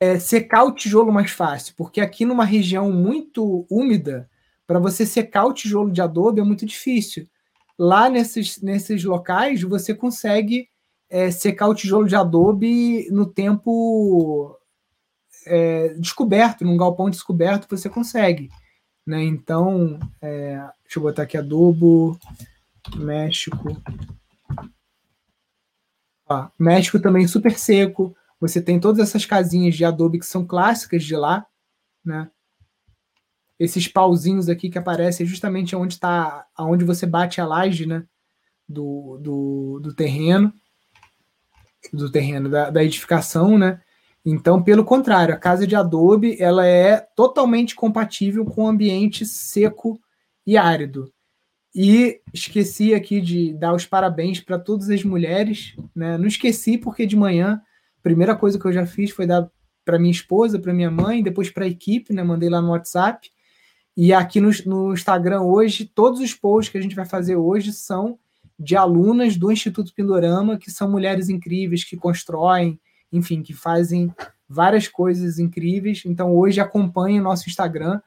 é, 0.00 0.18
secar 0.18 0.64
o 0.64 0.74
tijolo 0.74 1.12
mais 1.12 1.30
fácil, 1.30 1.74
porque 1.76 2.00
aqui 2.00 2.24
numa 2.24 2.44
região 2.44 2.92
muito 2.92 3.66
úmida, 3.70 4.28
para 4.66 4.78
você 4.78 5.06
secar 5.06 5.44
o 5.46 5.52
tijolo 5.52 5.92
de 5.92 6.00
adobe 6.00 6.40
é 6.40 6.44
muito 6.44 6.66
difícil. 6.66 7.28
Lá 7.78 8.08
nesses, 8.08 8.60
nesses 8.60 9.04
locais, 9.04 9.62
você 9.62 9.94
consegue 9.94 10.68
é, 11.08 11.30
secar 11.30 11.68
o 11.68 11.74
tijolo 11.74 12.08
de 12.08 12.16
adobe 12.16 13.08
no 13.10 13.26
tempo 13.26 14.58
é, 15.46 15.88
descoberto, 15.94 16.64
num 16.64 16.76
galpão 16.76 17.10
descoberto, 17.10 17.68
você 17.68 17.88
consegue. 17.88 18.48
Né? 19.06 19.22
Então, 19.24 19.98
é, 20.20 20.56
deixa 20.82 20.98
eu 20.98 21.02
botar 21.02 21.22
aqui 21.24 21.36
adobo, 21.36 22.18
México. 22.96 23.76
México 26.58 27.00
também 27.00 27.26
super 27.26 27.58
seco. 27.58 28.14
Você 28.40 28.60
tem 28.60 28.80
todas 28.80 29.00
essas 29.00 29.24
casinhas 29.24 29.74
de 29.74 29.84
adobe 29.84 30.18
que 30.18 30.26
são 30.26 30.46
clássicas 30.46 31.04
de 31.04 31.16
lá, 31.16 31.46
né? 32.04 32.30
Esses 33.58 33.86
pauzinhos 33.86 34.48
aqui 34.48 34.68
que 34.68 34.78
aparecem 34.78 35.24
justamente 35.24 35.76
onde 35.76 35.94
está, 35.94 36.46
aonde 36.56 36.84
você 36.84 37.06
bate 37.06 37.40
a 37.40 37.46
laje, 37.46 37.86
né? 37.86 38.04
Do, 38.68 39.18
do, 39.20 39.80
do 39.80 39.94
terreno, 39.94 40.52
do 41.92 42.10
terreno 42.10 42.48
da, 42.48 42.70
da 42.70 42.82
edificação, 42.82 43.58
né? 43.58 43.80
Então, 44.24 44.62
pelo 44.62 44.84
contrário, 44.84 45.34
a 45.34 45.38
casa 45.38 45.66
de 45.66 45.74
adobe 45.74 46.36
ela 46.40 46.66
é 46.66 47.00
totalmente 47.16 47.74
compatível 47.74 48.44
com 48.44 48.64
o 48.64 48.68
ambiente 48.68 49.26
seco 49.26 50.00
e 50.46 50.56
árido. 50.56 51.12
E 51.74 52.20
esqueci 52.32 52.92
aqui 52.94 53.20
de 53.20 53.54
dar 53.54 53.74
os 53.74 53.86
parabéns 53.86 54.40
para 54.40 54.58
todas 54.58 54.90
as 54.90 55.02
mulheres. 55.02 55.74
Né? 55.94 56.18
Não 56.18 56.26
esqueci 56.26 56.76
porque 56.76 57.06
de 57.06 57.16
manhã, 57.16 57.62
a 57.98 58.02
primeira 58.02 58.36
coisa 58.36 58.58
que 58.58 58.66
eu 58.66 58.72
já 58.72 58.84
fiz 58.84 59.10
foi 59.10 59.26
dar 59.26 59.50
para 59.84 59.98
minha 59.98 60.12
esposa, 60.12 60.58
para 60.58 60.74
minha 60.74 60.90
mãe, 60.90 61.22
depois 61.22 61.50
para 61.50 61.64
a 61.64 61.68
equipe, 61.68 62.12
né? 62.12 62.22
mandei 62.22 62.48
lá 62.48 62.60
no 62.60 62.70
WhatsApp. 62.70 63.30
E 63.96 64.12
aqui 64.12 64.40
no, 64.40 64.50
no 64.66 64.92
Instagram 64.92 65.42
hoje, 65.42 65.84
todos 65.84 66.20
os 66.20 66.34
posts 66.34 66.70
que 66.70 66.78
a 66.78 66.80
gente 66.80 66.94
vai 66.94 67.04
fazer 67.04 67.36
hoje 67.36 67.72
são 67.72 68.18
de 68.58 68.76
alunas 68.76 69.36
do 69.36 69.50
Instituto 69.50 69.92
Pindorama, 69.94 70.56
que 70.56 70.70
são 70.70 70.90
mulheres 70.90 71.28
incríveis, 71.28 71.84
que 71.84 71.96
constroem, 71.96 72.80
enfim, 73.10 73.42
que 73.42 73.52
fazem 73.52 74.14
várias 74.48 74.86
coisas 74.86 75.38
incríveis. 75.38 76.02
Então, 76.06 76.34
hoje 76.34 76.60
acompanhe 76.60 77.18
o 77.18 77.22
nosso 77.22 77.48
Instagram, 77.48 78.00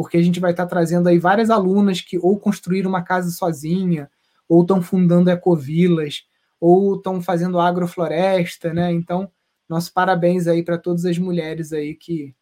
porque 0.00 0.16
a 0.16 0.22
gente 0.22 0.40
vai 0.40 0.52
estar 0.52 0.64
trazendo 0.64 1.10
aí 1.10 1.18
várias 1.18 1.50
alunas 1.50 2.00
que 2.00 2.16
ou 2.16 2.40
construíram 2.40 2.88
uma 2.88 3.02
casa 3.02 3.30
sozinha, 3.30 4.10
ou 4.48 4.62
estão 4.62 4.80
fundando 4.80 5.28
ecovilas, 5.28 6.26
ou 6.58 6.96
estão 6.96 7.20
fazendo 7.20 7.60
agrofloresta, 7.60 8.72
né? 8.72 8.90
Então, 8.90 9.30
nosso 9.68 9.92
parabéns 9.92 10.46
aí 10.46 10.62
para 10.62 10.78
todas 10.78 11.04
as 11.04 11.18
mulheres 11.18 11.70
aí 11.70 11.94
que 11.94 12.34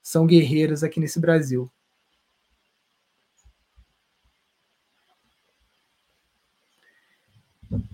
são 0.00 0.24
guerreiras 0.24 0.84
aqui 0.84 1.00
nesse 1.00 1.18
Brasil. 1.18 1.68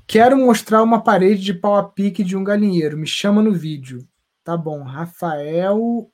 Quero 0.07 0.37
mostrar 0.37 0.83
uma 0.83 1.03
parede 1.03 1.43
de 1.43 1.55
pau 1.55 1.77
a 1.77 1.89
pique 1.89 2.23
de 2.23 2.37
um 2.37 2.45
galinheiro. 2.45 2.99
Me 2.99 3.07
chama 3.07 3.43
no 3.43 3.55
vídeo. 3.55 4.07
Tá 4.45 4.59
bom. 4.59 4.83
Rafael 4.83 6.13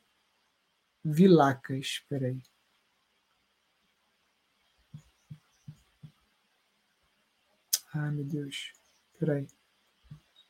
Vilacas. 1.05 1.79
Espera 1.81 2.29
aí. 2.29 2.52
Ai, 7.95 8.11
meu 8.11 8.25
Deus. 8.25 8.73
Espera 9.13 9.35
aí. 9.35 9.47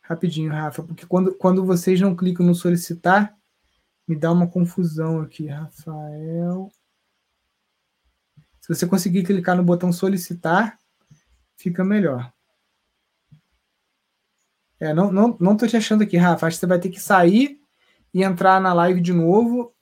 Rapidinho, 0.03 0.53
Rafa, 0.53 0.83
porque 0.83 1.07
quando, 1.07 1.35
quando 1.37 1.65
vocês 1.65 2.01
não 2.01 2.15
clicam 2.15 2.45
no 2.45 2.55
solicitar, 2.55 3.37
me 4.07 4.17
dá 4.17 4.33
uma 4.33 4.49
confusão 4.49 5.21
aqui. 5.21 5.47
Rafael. 5.47 6.71
Se 8.61 8.69
você 8.69 8.87
conseguir 8.87 9.25
clicar 9.25 9.57
no 9.57 9.65
botão 9.65 9.93
solicitar, 9.93 10.79
fica 11.57 11.85
melhor. 11.85 12.33
É, 14.79 14.93
não, 14.93 15.13
não, 15.13 15.37
não 15.41 15.57
tô 15.57 15.67
te 15.67 15.77
achando 15.77 16.03
aqui, 16.03 16.17
Rafa. 16.17 16.47
Acho 16.47 16.57
que 16.57 16.61
você 16.61 16.67
vai 16.67 16.81
ter 16.81 16.91
que 16.91 17.01
sair 17.01 17.61
e 18.13 18.23
entrar 18.23 18.61
na 18.61 18.73
live 18.73 19.01
de 19.01 19.13
novo. 19.13 19.75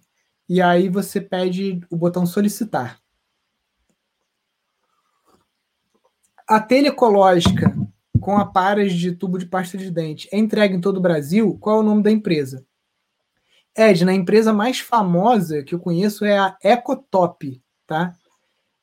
E 0.49 0.61
aí 0.61 0.89
você 0.89 1.21
pede 1.21 1.81
o 1.91 1.97
botão 1.97 2.27
solicitar. 2.27 3.00
A 6.51 6.59
telha 6.59 6.89
ecológica 6.89 7.73
com 8.21 8.37
aparas 8.37 8.93
de 8.93 9.13
tubo 9.13 9.39
de 9.39 9.47
pasta 9.47 9.79
de 9.79 9.89
dente 9.89 10.29
é 10.33 10.37
entregue 10.37 10.75
em 10.75 10.81
todo 10.81 10.97
o 10.97 11.01
Brasil? 11.01 11.57
Qual 11.61 11.77
é 11.77 11.79
o 11.81 11.85
nome 11.85 12.03
da 12.03 12.11
empresa? 12.11 12.67
Edna, 13.73 14.11
a 14.11 14.17
empresa 14.17 14.53
mais 14.53 14.81
famosa 14.81 15.63
que 15.63 15.77
eu 15.77 15.79
conheço 15.79 16.25
é 16.25 16.37
a 16.37 16.57
Ecotop, 16.61 17.63
tá? 17.87 18.17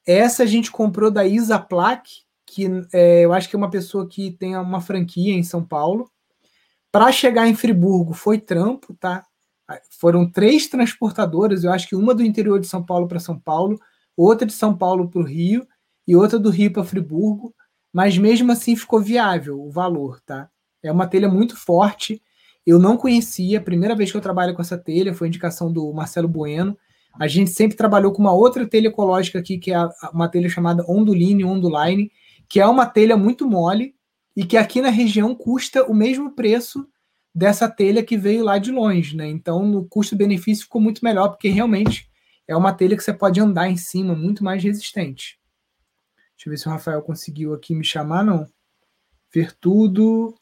Essa 0.08 0.44
a 0.44 0.46
gente 0.46 0.72
comprou 0.72 1.12
da 1.12 1.28
Isaplac, 1.28 2.10
que 2.46 2.68
é, 2.94 3.26
eu 3.26 3.34
acho 3.34 3.50
que 3.50 3.56
é 3.58 3.60
uma 3.60 3.70
pessoa 3.70 4.08
que 4.08 4.32
tem 4.32 4.56
uma 4.56 4.80
franquia 4.80 5.34
em 5.34 5.44
São 5.44 5.62
Paulo. 5.62 6.10
Para 6.90 7.12
chegar 7.12 7.50
em 7.50 7.54
Friburgo 7.54 8.14
foi 8.14 8.40
trampo, 8.40 8.96
tá? 8.98 9.26
Foram 9.90 10.32
três 10.32 10.68
transportadoras, 10.68 11.66
eu 11.66 11.74
acho 11.74 11.90
que 11.90 11.98
uma 11.98 12.16
do 12.16 12.24
interior 12.24 12.62
de 12.62 12.68
São 12.68 12.82
Paulo 12.82 13.10
para 13.10 13.20
São 13.20 13.38
Paulo, 13.38 13.78
outra 14.16 14.48
de 14.48 14.54
São 14.54 14.74
Paulo 14.74 15.10
para 15.10 15.20
o 15.20 15.26
Rio 15.26 15.68
e 16.08 16.16
outra 16.16 16.40
do 16.40 16.50
Rio 16.50 16.72
para 16.72 16.86
Friburgo, 16.86 17.54
mas 17.98 18.16
mesmo 18.16 18.52
assim 18.52 18.76
ficou 18.76 19.02
viável 19.02 19.60
o 19.60 19.72
valor, 19.72 20.22
tá? 20.24 20.48
É 20.84 20.92
uma 20.92 21.08
telha 21.08 21.28
muito 21.28 21.58
forte. 21.58 22.22
Eu 22.64 22.78
não 22.78 22.96
conhecia, 22.96 23.58
a 23.58 23.62
primeira 23.62 23.96
vez 23.96 24.12
que 24.12 24.18
eu 24.18 24.22
trabalho 24.22 24.54
com 24.54 24.62
essa 24.62 24.78
telha 24.78 25.16
foi 25.16 25.28
indicação 25.28 25.74
do 25.74 25.92
Marcelo 25.92 26.28
Bueno. 26.28 26.78
A 27.20 27.28
gente 27.28 27.50
sempre 27.50 27.76
trabalhou 27.76 28.12
com 28.12 28.22
uma 28.22 28.32
outra 28.32 28.68
telha 28.68 28.90
ecológica 28.90 29.40
aqui, 29.40 29.58
que 29.58 29.74
é 29.74 29.90
uma 30.14 30.30
telha 30.30 30.48
chamada 30.48 30.86
Onduline, 30.88 31.44
Onduline, 31.44 32.12
que 32.48 32.60
é 32.60 32.68
uma 32.68 32.86
telha 32.86 33.18
muito 33.18 33.50
mole 33.50 33.96
e 34.36 34.46
que 34.46 34.58
aqui 34.58 34.80
na 34.80 34.92
região 34.92 35.34
custa 35.34 35.84
o 35.84 35.94
mesmo 35.96 36.36
preço 36.36 36.88
dessa 37.34 37.68
telha 37.68 38.04
que 38.04 38.16
veio 38.16 38.44
lá 38.44 38.60
de 38.60 38.72
longe, 38.72 39.18
né? 39.18 39.28
Então, 39.28 39.66
no 39.66 39.88
custo-benefício 39.88 40.66
ficou 40.66 40.80
muito 40.80 41.04
melhor, 41.04 41.30
porque 41.30 41.50
realmente 41.50 42.08
é 42.48 42.56
uma 42.56 42.74
telha 42.74 42.96
que 42.96 43.04
você 43.04 43.12
pode 43.12 43.40
andar 43.40 43.72
em 43.72 43.76
cima, 43.76 44.14
muito 44.14 44.44
mais 44.44 44.64
resistente. 44.64 45.40
Deixa 46.38 46.47
eu 46.47 46.52
ver 46.52 46.58
se 46.58 46.67
o 46.67 46.71
Rafael 46.71 47.02
conseguiu 47.02 47.52
aqui 47.52 47.73
me 47.73 47.84
chamar, 47.84 48.23
não. 48.23 48.47
Ver 49.34 49.52
tudo. 49.54 50.36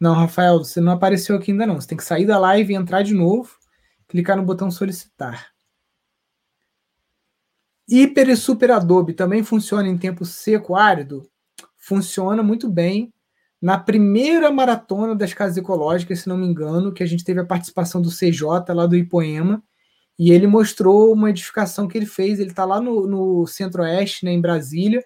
Não, 0.00 0.14
Rafael, 0.14 0.58
você 0.58 0.80
não 0.80 0.92
apareceu 0.92 1.36
aqui 1.36 1.52
ainda 1.52 1.66
não. 1.66 1.78
Você 1.78 1.88
tem 1.88 1.98
que 1.98 2.04
sair 2.04 2.24
da 2.24 2.38
live 2.38 2.72
e 2.72 2.76
entrar 2.76 3.02
de 3.02 3.12
novo, 3.12 3.54
clicar 4.08 4.34
no 4.34 4.42
botão 4.42 4.70
solicitar. 4.70 5.52
Hiper 7.86 8.30
e 8.30 8.36
Super 8.36 8.70
Adobe 8.70 9.12
também 9.12 9.44
funciona 9.44 9.86
em 9.86 9.98
tempo 9.98 10.24
seco, 10.24 10.74
árido? 10.74 11.30
Funciona 11.76 12.42
muito 12.42 12.70
bem. 12.70 13.12
Na 13.60 13.78
primeira 13.78 14.50
maratona 14.50 15.14
das 15.14 15.34
casas 15.34 15.58
ecológicas, 15.58 16.20
se 16.20 16.28
não 16.30 16.38
me 16.38 16.46
engano, 16.46 16.94
que 16.94 17.02
a 17.02 17.06
gente 17.06 17.24
teve 17.24 17.40
a 17.40 17.46
participação 17.46 18.00
do 18.00 18.10
CJ 18.10 18.72
lá 18.74 18.86
do 18.86 18.96
Ipoema, 18.96 19.62
e 20.18 20.30
ele 20.30 20.46
mostrou 20.46 21.12
uma 21.12 21.30
edificação 21.30 21.88
que 21.88 21.98
ele 21.98 22.06
fez. 22.06 22.38
Ele 22.38 22.50
está 22.50 22.64
lá 22.64 22.80
no, 22.80 23.06
no 23.06 23.46
Centro-Oeste, 23.46 24.24
né, 24.24 24.32
em 24.32 24.40
Brasília. 24.40 25.04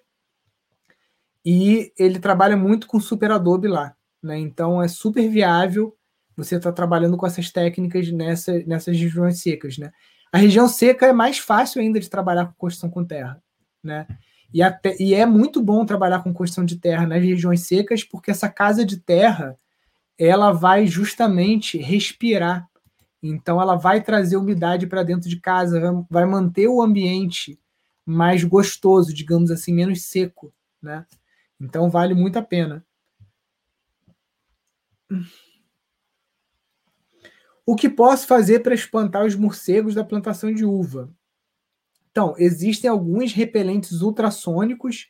e 1.45 1.93
ele 1.99 2.19
trabalha 2.19 2.57
muito 2.57 2.87
com 2.87 3.01
super 3.01 3.31
adobe 3.31 3.69
lá. 3.69 3.95
Né? 4.23 4.39
Então 4.39 4.83
é 4.83 4.89
super 4.89 5.29
viável 5.29 5.97
você 6.37 6.57
estar 6.57 6.71
tá 6.71 6.77
trabalhando 6.77 7.17
com 7.17 7.27
essas 7.27 7.51
técnicas 7.51 8.11
nessa, 8.13 8.59
nessas 8.67 8.97
regiões 8.99 9.41
secas. 9.41 9.79
Né? 9.79 9.91
A 10.33 10.39
região 10.39 10.69
seca 10.69 11.07
é 11.07 11.13
mais 11.13 11.39
fácil 11.39 11.81
ainda 11.81 11.99
de 11.99 12.11
trabalhar 12.11 12.47
com 12.47 12.55
construção 12.55 12.91
com 12.91 13.05
terra. 13.05 13.43
Né? 13.83 14.07
E, 14.53 14.63
até, 14.63 14.97
e 15.01 15.15
é 15.15 15.25
muito 15.27 15.63
bom 15.63 15.85
trabalhar 15.85 16.23
com 16.23 16.33
construção 16.33 16.65
de 16.65 16.77
terra 16.77 17.07
nas 17.07 17.23
regiões 17.23 17.67
secas, 17.67 18.05
porque 18.05 18.31
essa 18.31 18.49
casa 18.49 18.85
de 18.85 18.99
terra 18.99 19.59
ela 20.19 20.53
vai 20.53 20.87
justamente 20.87 21.79
respirar. 21.79 22.68
Então, 23.23 23.61
ela 23.61 23.75
vai 23.75 24.03
trazer 24.03 24.37
umidade 24.37 24.87
para 24.87 25.03
dentro 25.03 25.29
de 25.29 25.41
casa, 25.41 26.07
vai 26.09 26.25
manter 26.25 26.69
o 26.69 26.81
ambiente 26.81 27.59
mais 28.07 28.45
gostoso, 28.45 29.13
digamos 29.13 29.51
assim, 29.51 29.73
menos 29.73 30.05
seco, 30.05 30.53
né? 30.81 31.05
Então, 31.61 31.91
vale 31.91 32.15
muito 32.15 32.39
a 32.39 32.43
pena. 32.43 32.85
O 37.67 37.75
que 37.75 37.89
posso 37.89 38.27
fazer 38.27 38.61
para 38.61 38.75
espantar 38.75 39.27
os 39.27 39.35
morcegos 39.35 39.95
da 39.95 40.05
plantação 40.05 40.53
de 40.55 40.65
uva? 40.65 41.13
Então, 42.11 42.35
existem 42.39 42.89
alguns 42.89 43.33
repelentes 43.33 44.01
ultrassônicos, 44.01 45.09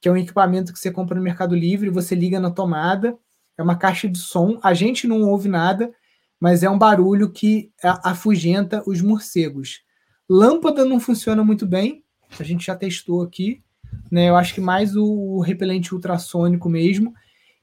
que 0.00 0.08
é 0.08 0.12
um 0.12 0.16
equipamento 0.16 0.72
que 0.72 0.78
você 0.78 0.90
compra 0.90 1.16
no 1.16 1.22
Mercado 1.22 1.54
Livre, 1.54 1.90
você 1.90 2.14
liga 2.14 2.38
na 2.38 2.50
tomada, 2.50 3.18
é 3.58 3.62
uma 3.62 3.76
caixa 3.76 4.08
de 4.08 4.18
som, 4.18 4.60
a 4.62 4.74
gente 4.74 5.06
não 5.08 5.22
ouve 5.22 5.48
nada, 5.48 5.92
mas 6.40 6.62
é 6.62 6.70
um 6.70 6.78
barulho 6.78 7.30
que 7.30 7.70
afugenta 7.82 8.82
os 8.86 9.00
morcegos. 9.00 9.80
Lâmpada 10.28 10.84
não 10.84 11.00
funciona 11.00 11.42
muito 11.42 11.66
bem, 11.66 12.04
a 12.38 12.42
gente 12.42 12.66
já 12.66 12.76
testou 12.76 13.22
aqui, 13.22 13.62
né? 14.10 14.28
Eu 14.28 14.36
acho 14.36 14.54
que 14.54 14.60
mais 14.60 14.96
o 14.96 15.40
repelente 15.40 15.94
ultrassônico 15.94 16.68
mesmo. 16.68 17.14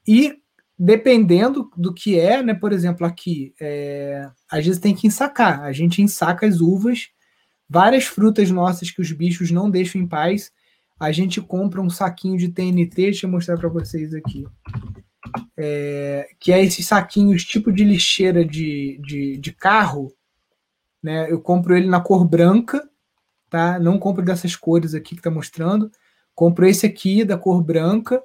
E 0.07 0.35
dependendo 0.77 1.69
do 1.77 1.93
que 1.93 2.19
é, 2.19 2.41
né? 2.41 2.53
Por 2.53 2.71
exemplo, 2.71 3.05
aqui, 3.05 3.53
é, 3.59 4.27
às 4.49 4.65
vezes 4.65 4.79
tem 4.79 4.95
que 4.95 5.07
ensacar. 5.07 5.61
A 5.61 5.71
gente 5.71 6.01
ensaca 6.01 6.47
as 6.47 6.61
uvas, 6.61 7.09
várias 7.69 8.05
frutas 8.05 8.49
nossas 8.49 8.89
que 8.89 9.01
os 9.01 9.11
bichos 9.11 9.51
não 9.51 9.69
deixam 9.69 10.01
em 10.01 10.07
paz. 10.07 10.51
A 10.99 11.11
gente 11.11 11.41
compra 11.41 11.81
um 11.81 11.89
saquinho 11.89 12.37
de 12.37 12.49
TNT, 12.49 12.95
deixa 12.95 13.25
eu 13.25 13.31
mostrar 13.31 13.57
para 13.57 13.69
vocês 13.69 14.13
aqui 14.13 14.45
é, 15.57 16.29
que 16.39 16.51
é 16.51 16.63
esses 16.63 16.87
saquinhos 16.87 17.43
tipo 17.43 17.71
de 17.71 17.83
lixeira 17.83 18.43
de, 18.45 18.99
de, 19.01 19.37
de, 19.37 19.51
carro. 19.51 20.13
Né? 21.01 21.31
Eu 21.31 21.39
compro 21.41 21.75
ele 21.75 21.87
na 21.87 21.99
cor 21.99 22.25
branca, 22.25 22.87
tá? 23.49 23.79
Não 23.79 23.97
compro 23.97 24.23
dessas 24.23 24.55
cores 24.55 24.93
aqui 24.93 25.15
que 25.15 25.19
está 25.19 25.31
mostrando. 25.31 25.91
Compro 26.35 26.65
esse 26.65 26.85
aqui 26.85 27.23
da 27.23 27.37
cor 27.37 27.63
branca 27.63 28.21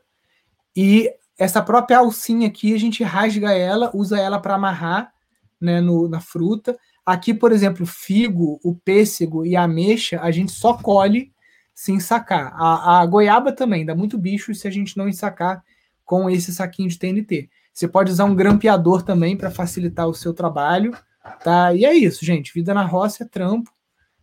e 0.75 1.13
essa 1.39 1.63
própria 1.63 1.99
alcinha 1.99 2.49
aqui 2.49 2.75
a 2.75 2.79
gente 2.79 3.05
rasga 3.05 3.53
ela, 3.53 3.91
usa 3.95 4.19
ela 4.19 4.41
para 4.41 4.55
amarrar 4.55 5.13
né, 5.61 5.81
no, 5.81 6.09
na 6.09 6.21
fruta. 6.21 6.77
Aqui, 7.05 7.33
por 7.33 7.53
exemplo, 7.53 7.87
figo, 7.87 8.61
o 8.63 8.75
pêssego 8.75 9.47
e 9.47 9.57
a 9.57 9.63
ameixa, 9.63 10.21
a 10.21 10.31
gente 10.31 10.53
só 10.53 10.75
colhe 10.75 11.33
sem 11.75 11.97
ensacar. 11.97 12.53
A, 12.55 13.01
a 13.01 13.07
goiaba 13.07 13.53
também, 13.53 13.87
dá 13.87 13.95
muito 13.95 14.19
bicho 14.19 14.55
se 14.55 14.67
a 14.67 14.71
gente 14.71 14.97
não 14.97 15.09
ensacar 15.09 15.63
com 16.09 16.31
esse 16.31 16.55
saquinho 16.55 16.89
de 16.89 16.99
TNT. 16.99 17.51
Você 17.71 17.87
pode 17.87 18.11
usar 18.11 18.25
um 18.25 18.35
grampeador 18.35 19.03
também 19.03 19.37
para 19.37 19.51
facilitar 19.51 20.09
o 20.09 20.15
seu 20.15 20.33
trabalho, 20.33 20.97
tá? 21.45 21.75
E 21.75 21.85
é 21.85 21.93
isso, 21.93 22.25
gente. 22.25 22.51
Vida 22.55 22.73
na 22.73 22.83
roça 22.83 23.25
é 23.25 23.29
trampo, 23.29 23.71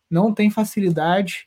não 0.10 0.34
tem 0.34 0.50
facilidade, 0.50 1.46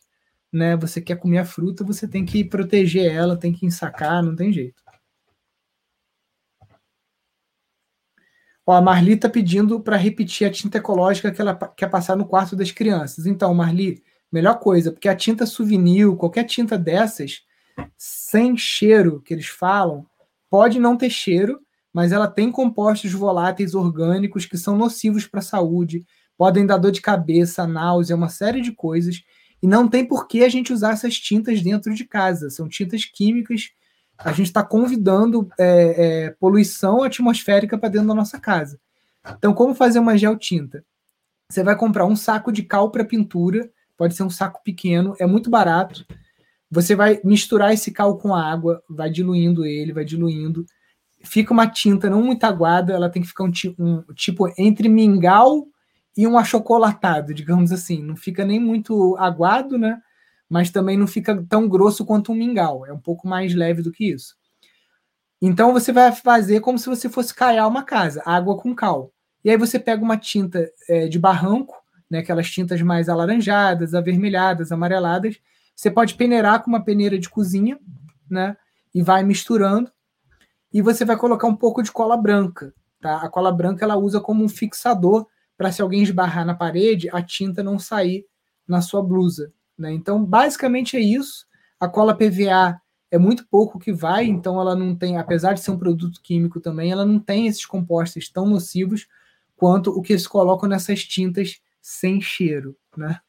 né? 0.53 0.77
Você 0.77 1.01
quer 1.01 1.17
comer 1.17 1.39
a 1.39 1.45
fruta, 1.45 1.83
você 1.83 2.07
tem 2.07 2.25
que 2.25 2.45
proteger 2.45 3.13
ela, 3.13 3.37
tem 3.37 3.53
que 3.53 3.67
ensacar, 3.67 4.23
não 4.23 4.37
tem 4.37 4.53
jeito. 4.53 4.81
Ó, 8.65 8.75
a 8.75 8.81
Marli 8.81 9.15
está 9.15 9.29
pedindo 9.29 9.81
para 9.81 9.97
repetir 9.97 10.47
a 10.47 10.53
tinta 10.53 10.79
ecológica 10.79 11.33
que 11.33 11.41
ela 11.41 11.57
quer 11.77 11.89
passar 11.91 12.17
no 12.17 12.25
quarto 12.25 12.55
das 12.55 12.71
crianças. 12.71 13.27
Então, 13.27 13.53
Marli, 13.53 14.05
melhor 14.31 14.61
coisa, 14.61 14.93
porque 14.93 15.09
a 15.09 15.17
tinta 15.17 15.45
souvenir, 15.47 16.15
qualquer 16.15 16.45
tinta 16.45 16.79
dessas, 16.79 17.43
sem 17.97 18.57
cheiro 18.57 19.21
que 19.21 19.35
eles 19.35 19.49
falam, 19.49 20.07
pode 20.51 20.79
não 20.79 20.97
ter 20.97 21.11
cheiro, 21.11 21.61
mas 21.93 22.13
ela 22.13 22.29
tem 22.29 22.51
compostos 22.51 23.13
voláteis 23.13 23.75
orgânicos 23.75 24.47
que 24.47 24.57
são 24.57 24.77
nocivos 24.77 25.27
para 25.27 25.41
a 25.41 25.43
saúde, 25.43 26.05
podem 26.37 26.65
dar 26.65 26.77
dor 26.77 26.93
de 26.93 27.01
cabeça, 27.01 27.67
náusea, 27.67 28.17
uma 28.17 28.29
série 28.29 28.61
de 28.61 28.73
coisas. 28.73 29.23
E 29.63 29.67
não 29.67 29.89
tem 29.89 30.05
por 30.05 30.29
que 30.29 30.45
a 30.45 30.49
gente 30.49 30.73
usar 30.73 30.93
essas 30.93 31.19
tintas 31.19 31.61
dentro 31.61 31.93
de 31.93 32.05
casa. 32.05 32.49
São 32.51 32.69
tintas 32.69 33.05
químicas. 33.05 33.71
A 34.17 34.31
gente 34.31 34.47
está 34.47 34.63
convidando 34.63 35.49
é, 35.59 36.27
é, 36.27 36.31
poluição 36.39 37.03
atmosférica 37.03 37.77
para 37.77 37.89
dentro 37.89 38.09
da 38.09 38.15
nossa 38.15 38.39
casa. 38.39 38.79
Então, 39.37 39.53
como 39.53 39.75
fazer 39.75 39.99
uma 39.99 40.17
gel 40.17 40.37
tinta? 40.37 40.85
Você 41.51 41.63
vai 41.65 41.77
comprar 41.77 42.07
um 42.07 42.15
saco 42.15 42.53
de 42.53 42.63
cal 42.63 42.91
para 42.91 43.05
pintura, 43.05 43.71
pode 43.97 44.15
ser 44.15 44.23
um 44.23 44.31
saco 44.31 44.61
pequeno, 44.63 45.17
é 45.19 45.27
muito 45.27 45.51
barato. 45.51 46.07
Você 46.71 46.95
vai 46.95 47.21
misturar 47.25 47.73
esse 47.73 47.91
cal 47.91 48.19
com 48.19 48.35
água, 48.35 48.83
vai 48.89 49.11
diluindo 49.11 49.65
ele, 49.65 49.93
vai 49.93 50.05
diluindo. 50.05 50.67
Fica 51.25 51.53
uma 51.53 51.67
tinta 51.67 52.11
não 52.11 52.23
muito 52.23 52.45
aguada, 52.45 52.93
ela 52.93 53.09
tem 53.09 53.23
que 53.23 53.29
ficar 53.29 53.45
um, 53.45 53.53
um 53.79 54.03
tipo 54.15 54.53
entre 54.59 54.89
mingau 54.89 55.67
e 56.17 56.27
um 56.27 56.39
achocolatado, 56.39 57.33
digamos 57.33 57.73
assim. 57.73 58.03
Não 58.03 58.17
fica 58.17 58.45
nem 58.45 58.61
muito 58.61 59.17
aguado, 59.19 59.79
né? 59.79 60.01
Mas 60.49 60.71
também 60.71 60.97
não 60.97 61.07
fica 61.07 61.45
tão 61.49 61.69
grosso 61.69 62.05
quanto 62.05 62.33
um 62.33 62.35
mingau. 62.35 62.87
É 62.87 62.93
um 62.93 63.01
pouco 63.01 63.27
mais 63.27 63.55
leve 63.55 63.83
do 63.83 63.93
que 63.93 64.11
isso. 64.13 64.37
Então 65.41 65.73
você 65.73 65.93
vai 65.93 66.13
fazer 66.13 66.61
como 66.61 66.79
se 66.79 66.89
você 66.89 67.09
fosse 67.09 67.35
caiar 67.35 67.69
uma 67.69 67.85
casa, 67.85 68.23
água 68.27 68.57
com 68.57 68.75
cal. 68.75 69.13
E 69.45 69.51
aí 69.51 69.57
você 69.57 69.79
pega 69.79 70.03
uma 70.03 70.17
tinta 70.17 70.69
é, 70.89 71.07
de 71.07 71.19
barranco, 71.19 71.77
né, 72.11 72.19
aquelas 72.19 72.51
tintas 72.51 72.83
mais 72.83 73.09
alaranjadas, 73.09 73.95
avermelhadas, 73.95 74.73
amareladas, 74.73 75.39
você 75.79 75.93
pode 75.93 76.17
peneirar 76.17 76.61
com 76.61 76.69
uma 76.69 76.83
peneira 76.83 77.17
de 77.17 77.31
cozinha, 77.31 77.79
né? 78.29 78.57
E 78.93 79.01
vai 79.01 79.23
misturando. 79.23 79.89
E 80.73 80.83
você 80.83 81.05
vai 81.05 81.17
colocar 81.17 81.47
um 81.47 81.55
pouco 81.55 81.85
de 81.85 81.93
cola 81.93 82.17
branca, 82.17 82.75
tá? 83.01 83.19
A 83.19 83.29
cola 83.29 83.53
branca 83.53 83.85
ela 83.85 83.97
usa 83.97 84.21
como 84.21 84.43
um 84.43 84.49
fixador 84.49 85.29
para 85.57 85.71
se 85.71 85.81
alguém 85.81 86.03
esbarrar 86.03 86.45
na 86.45 86.53
parede, 86.53 87.09
a 87.13 87.23
tinta 87.23 87.63
não 87.63 87.79
sair 87.79 88.27
na 88.67 88.81
sua 88.81 89.01
blusa, 89.01 89.53
né? 89.79 89.93
Então, 89.93 90.25
basicamente 90.25 90.97
é 90.97 91.01
isso. 91.01 91.47
A 91.79 91.87
cola 91.87 92.13
PVA 92.13 92.81
é 93.09 93.17
muito 93.17 93.47
pouco 93.47 93.79
que 93.79 93.93
vai, 93.93 94.25
então 94.25 94.61
ela 94.61 94.75
não 94.75 94.97
tem, 94.97 95.17
apesar 95.17 95.53
de 95.53 95.61
ser 95.61 95.71
um 95.71 95.79
produto 95.79 96.21
químico 96.21 96.61
também, 96.61 96.91
ela 96.91 97.07
não 97.07 97.21
tem 97.21 97.47
esses 97.47 97.65
compostos 97.65 98.29
tão 98.29 98.49
nocivos 98.49 99.07
quanto 99.55 99.93
o 99.93 100.03
que 100.03 100.13
eles 100.13 100.27
colocam 100.27 100.69
nessas 100.69 101.05
tintas 101.05 101.61
sem 101.81 102.21
cheiro, 102.21 102.77
né? 102.97 103.21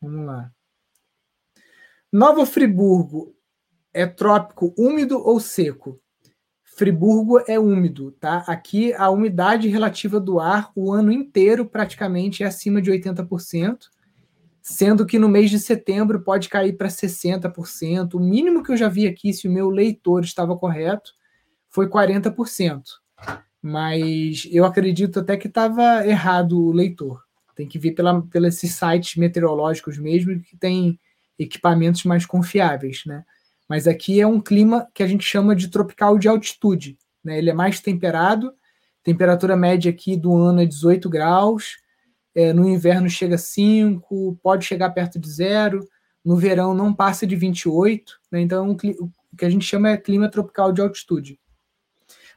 Vamos 0.00 0.24
lá. 0.24 0.50
Nova 2.10 2.46
Friburgo 2.46 3.34
é 3.92 4.06
trópico 4.06 4.74
úmido 4.78 5.18
ou 5.18 5.38
seco? 5.38 6.00
Friburgo 6.62 7.38
é 7.46 7.58
úmido, 7.58 8.12
tá? 8.12 8.44
Aqui 8.46 8.94
a 8.94 9.10
umidade 9.10 9.68
relativa 9.68 10.18
do 10.18 10.40
ar 10.40 10.72
o 10.74 10.90
ano 10.90 11.12
inteiro 11.12 11.66
praticamente 11.66 12.42
é 12.42 12.46
acima 12.46 12.80
de 12.80 12.90
80%, 12.90 13.88
sendo 14.62 15.04
que 15.04 15.18
no 15.18 15.28
mês 15.28 15.50
de 15.50 15.58
setembro 15.58 16.22
pode 16.22 16.48
cair 16.48 16.78
para 16.78 16.88
60%. 16.88 18.14
O 18.14 18.20
mínimo 18.20 18.62
que 18.62 18.72
eu 18.72 18.76
já 18.76 18.88
vi 18.88 19.06
aqui, 19.06 19.34
se 19.34 19.46
o 19.46 19.52
meu 19.52 19.68
leitor 19.68 20.24
estava 20.24 20.56
correto, 20.56 21.12
foi 21.68 21.90
40%. 21.90 22.84
Mas 23.60 24.48
eu 24.50 24.64
acredito 24.64 25.20
até 25.20 25.36
que 25.36 25.48
estava 25.48 26.06
errado 26.06 26.58
o 26.58 26.72
leitor. 26.72 27.22
Tem 27.54 27.68
que 27.68 27.78
ver 27.78 27.92
pela, 27.92 28.22
pelos 28.22 28.54
sites 28.54 29.16
meteorológicos 29.16 29.98
mesmo, 29.98 30.40
que 30.40 30.56
tem 30.56 30.98
equipamentos 31.38 32.04
mais 32.04 32.26
confiáveis, 32.26 33.02
né? 33.06 33.24
Mas 33.68 33.86
aqui 33.86 34.20
é 34.20 34.26
um 34.26 34.40
clima 34.40 34.88
que 34.94 35.02
a 35.02 35.06
gente 35.06 35.24
chama 35.24 35.54
de 35.54 35.68
tropical 35.68 36.18
de 36.18 36.28
altitude, 36.28 36.98
né? 37.22 37.38
Ele 37.38 37.50
é 37.50 37.54
mais 37.54 37.80
temperado, 37.80 38.52
temperatura 39.02 39.56
média 39.56 39.90
aqui 39.90 40.16
do 40.16 40.34
ano 40.36 40.62
é 40.62 40.66
18 40.66 41.08
graus, 41.08 41.76
é, 42.34 42.52
no 42.52 42.68
inverno 42.68 43.08
chega 43.08 43.34
a 43.36 43.38
5, 43.38 44.38
pode 44.42 44.64
chegar 44.64 44.90
perto 44.90 45.18
de 45.18 45.30
zero, 45.30 45.86
no 46.24 46.36
verão 46.36 46.74
não 46.74 46.92
passa 46.92 47.26
de 47.26 47.36
28, 47.36 48.20
né? 48.30 48.40
Então 48.40 48.66
é 48.66 48.70
o 48.70 48.76
que 49.36 49.44
a 49.44 49.50
gente 49.50 49.64
chama 49.64 49.90
é 49.90 49.96
clima 49.96 50.30
tropical 50.30 50.72
de 50.72 50.80
altitude. 50.80 51.38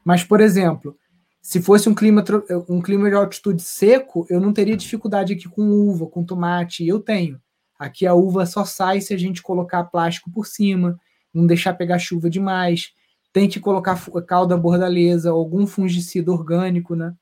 Mas, 0.04 0.22
por 0.24 0.40
exemplo, 0.40 0.96
se 1.42 1.60
fosse 1.60 1.88
um 1.88 1.94
clima, 1.94 2.24
um 2.68 2.80
clima 2.80 3.08
de 3.08 3.16
altitude 3.16 3.62
seco, 3.62 4.24
eu 4.30 4.40
não 4.40 4.52
teria 4.52 4.76
dificuldade 4.76 5.32
aqui 5.32 5.48
com 5.48 5.62
uva, 5.62 6.06
com 6.06 6.24
tomate, 6.24 6.86
eu 6.86 7.00
tenho. 7.00 7.40
Aqui 7.82 8.06
a 8.06 8.14
uva 8.14 8.46
só 8.46 8.64
sai 8.64 9.00
se 9.00 9.12
a 9.12 9.16
gente 9.16 9.42
colocar 9.42 9.82
plástico 9.82 10.30
por 10.30 10.46
cima, 10.46 10.96
não 11.34 11.48
deixar 11.48 11.74
pegar 11.74 11.98
chuva 11.98 12.30
demais. 12.30 12.92
Tem 13.32 13.48
que 13.48 13.58
colocar 13.58 14.00
calda 14.24 14.56
bordaleza, 14.56 15.30
algum 15.30 15.66
fungicida 15.66 16.30
orgânico, 16.30 16.94
né? 16.94 17.12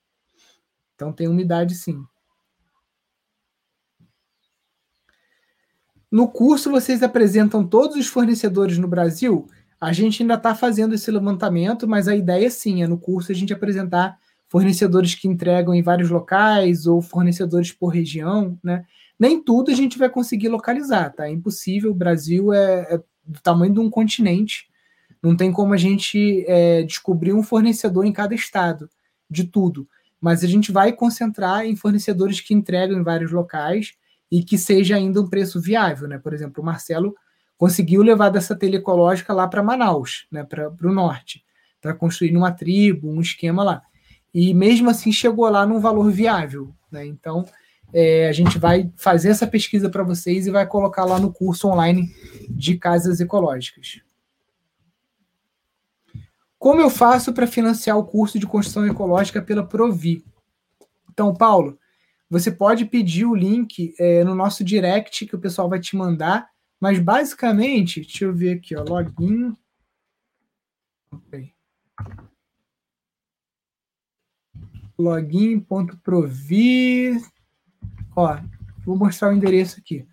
Então 0.95 1.15
tem 1.15 1.27
umidade 1.27 1.75
sim. 1.75 2.05
No 6.11 6.29
curso 6.29 6.71
vocês 6.71 7.03
apresentam 7.03 7.67
todos 7.67 7.97
os 7.97 8.09
fornecedores 8.09 8.77
no 8.77 8.87
Brasil? 8.87 9.49
A 9.81 9.95
gente 9.95 10.23
ainda 10.23 10.35
está 10.35 10.55
fazendo 10.55 10.95
esse 10.95 11.11
levantamento, 11.11 11.89
mas 11.89 12.07
a 12.07 12.15
ideia 12.15 12.51
sim 12.51 12.83
é 12.83 12.87
no 12.87 12.99
curso 12.99 13.33
a 13.33 13.35
gente 13.35 13.55
apresentar 13.55 14.19
fornecedores 14.47 15.15
que 15.15 15.27
entregam 15.27 15.75
em 15.75 15.81
vários 15.81 16.11
locais 16.11 16.87
ou 16.87 17.01
fornecedores 17.01 17.73
por 17.73 17.89
região, 17.89 18.59
né? 18.63 18.85
Nem 19.21 19.43
tudo 19.43 19.71
a 19.71 19.75
gente 19.75 19.99
vai 19.99 20.09
conseguir 20.09 20.49
localizar, 20.49 21.11
tá? 21.11 21.29
É 21.29 21.31
impossível. 21.31 21.91
O 21.91 21.95
Brasil 21.95 22.55
é, 22.55 22.95
é 22.95 23.03
do 23.23 23.39
tamanho 23.43 23.75
de 23.75 23.79
um 23.79 23.91
continente. 23.91 24.67
Não 25.23 25.37
tem 25.37 25.53
como 25.53 25.75
a 25.75 25.77
gente 25.77 26.43
é, 26.49 26.83
descobrir 26.85 27.35
um 27.35 27.43
fornecedor 27.43 28.07
em 28.07 28.13
cada 28.13 28.35
estado 28.35 28.89
de 29.29 29.45
tudo. 29.45 29.87
Mas 30.19 30.43
a 30.43 30.47
gente 30.47 30.73
vai 30.73 30.93
concentrar 30.93 31.67
em 31.67 31.77
fornecedores 31.77 32.41
que 32.41 32.55
entregam 32.55 32.99
em 32.99 33.03
vários 33.03 33.31
locais 33.31 33.93
e 34.31 34.43
que 34.43 34.57
seja 34.57 34.97
ainda 34.97 35.21
um 35.21 35.29
preço 35.29 35.61
viável, 35.61 36.09
né? 36.09 36.19
Por 36.19 36.33
exemplo, 36.33 36.63
o 36.63 36.67
Marcelo 36.67 37.15
conseguiu 37.59 38.03
levar 38.03 38.31
dessa 38.31 38.57
telha 38.57 38.77
ecológica 38.77 39.35
lá 39.35 39.47
para 39.47 39.63
Manaus, 39.63 40.27
né? 40.33 40.45
Para 40.45 40.71
o 40.83 40.93
norte, 40.93 41.45
para 41.79 41.93
construir 41.93 42.35
uma 42.35 42.53
tribo, 42.53 43.11
um 43.11 43.21
esquema 43.21 43.63
lá. 43.63 43.83
E 44.33 44.55
mesmo 44.55 44.89
assim 44.89 45.13
chegou 45.13 45.47
lá 45.51 45.67
num 45.67 45.79
valor 45.79 46.11
viável, 46.11 46.75
né? 46.91 47.05
Então 47.05 47.45
é, 47.93 48.29
a 48.29 48.33
gente 48.33 48.59
vai 48.59 48.91
fazer 48.97 49.31
essa 49.31 49.47
pesquisa 49.47 49.89
para 49.89 50.03
vocês 50.03 50.47
e 50.47 50.51
vai 50.51 50.67
colocar 50.67 51.05
lá 51.05 51.19
no 51.19 51.33
curso 51.33 51.69
online 51.69 52.15
de 52.49 52.77
casas 52.77 53.21
ecológicas. 53.21 54.01
Como 56.59 56.81
eu 56.81 56.91
faço 56.91 57.33
para 57.33 57.47
financiar 57.47 57.97
o 57.97 58.05
curso 58.05 58.39
de 58.39 58.47
construção 58.47 58.87
ecológica 58.87 59.41
pela 59.41 59.67
Provi? 59.67 60.25
Então, 61.11 61.35
Paulo, 61.35 61.79
você 62.29 62.53
pode 62.53 62.85
pedir 62.85 63.25
o 63.25 63.35
link 63.35 63.95
é, 63.99 64.23
no 64.25 64.35
nosso 64.35 64.63
direct 64.63 65.27
que 65.27 65.35
o 65.35 65.41
pessoal 65.41 65.69
vai 65.69 65.81
te 65.81 65.97
mandar, 65.97 66.49
mas 66.79 66.99
basicamente, 66.99 68.01
deixa 68.01 68.27
eu 68.27 68.35
ver 68.35 68.59
aqui, 68.59 68.77
ó, 68.77 68.85
login. 68.85 69.57
Okay. 71.11 71.53
Login.provi. 74.99 76.01
Ó, 78.21 78.39
vou 78.85 78.99
mostrar 78.99 79.31
o 79.31 79.33
endereço 79.33 79.81
aqui. 79.81 80.07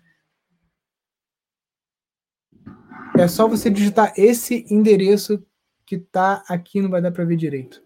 É 3.18 3.28
só 3.28 3.46
você 3.46 3.68
digitar 3.68 4.14
esse 4.16 4.64
endereço 4.70 5.44
que 5.84 5.96
está 5.96 6.42
aqui, 6.48 6.80
não 6.80 6.88
vai 6.88 7.02
dar 7.02 7.12
para 7.12 7.26
ver 7.26 7.36
direito. 7.36 7.82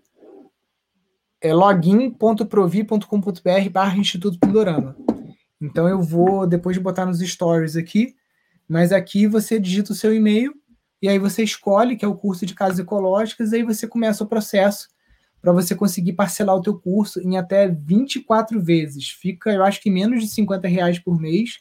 É 1.40 1.52
login.provi.com.br 1.52 3.70
barra 3.72 3.96
Instituto 3.96 4.38
Pindorama. 4.38 4.96
Então 5.61 5.88
eu 5.88 6.00
vou 6.00 6.46
depois 6.46 6.76
de 6.76 6.82
botar 6.82 7.04
nos 7.04 7.18
stories 7.18 7.74
aqui, 7.74 8.14
mas 8.68 8.92
aqui 8.92 9.26
você 9.26 9.58
digita 9.58 9.90
o 9.90 9.96
seu 9.96 10.14
e-mail 10.14 10.54
e 11.00 11.08
aí 11.08 11.18
você 11.18 11.42
escolhe 11.42 11.96
que 11.96 12.04
é 12.04 12.08
o 12.08 12.14
curso 12.14 12.46
de 12.46 12.54
casas 12.54 12.78
ecológicas 12.78 13.50
e 13.50 13.56
aí 13.56 13.64
você 13.64 13.88
começa 13.88 14.22
o 14.22 14.28
processo 14.28 14.88
para 15.42 15.52
você 15.52 15.74
conseguir 15.74 16.12
parcelar 16.12 16.55
o 16.55 16.62
teu 16.62 16.78
curso 16.78 17.20
em 17.20 17.37
até 17.37 17.66
24 17.66 18.62
vezes. 18.62 19.09
Fica, 19.09 19.50
eu 19.50 19.64
acho 19.64 19.83
que 19.83 19.90
menos 19.90 20.22
de 20.22 20.28
50 20.28 20.68
reais 20.68 21.00
por 21.00 21.20
mês. 21.20 21.59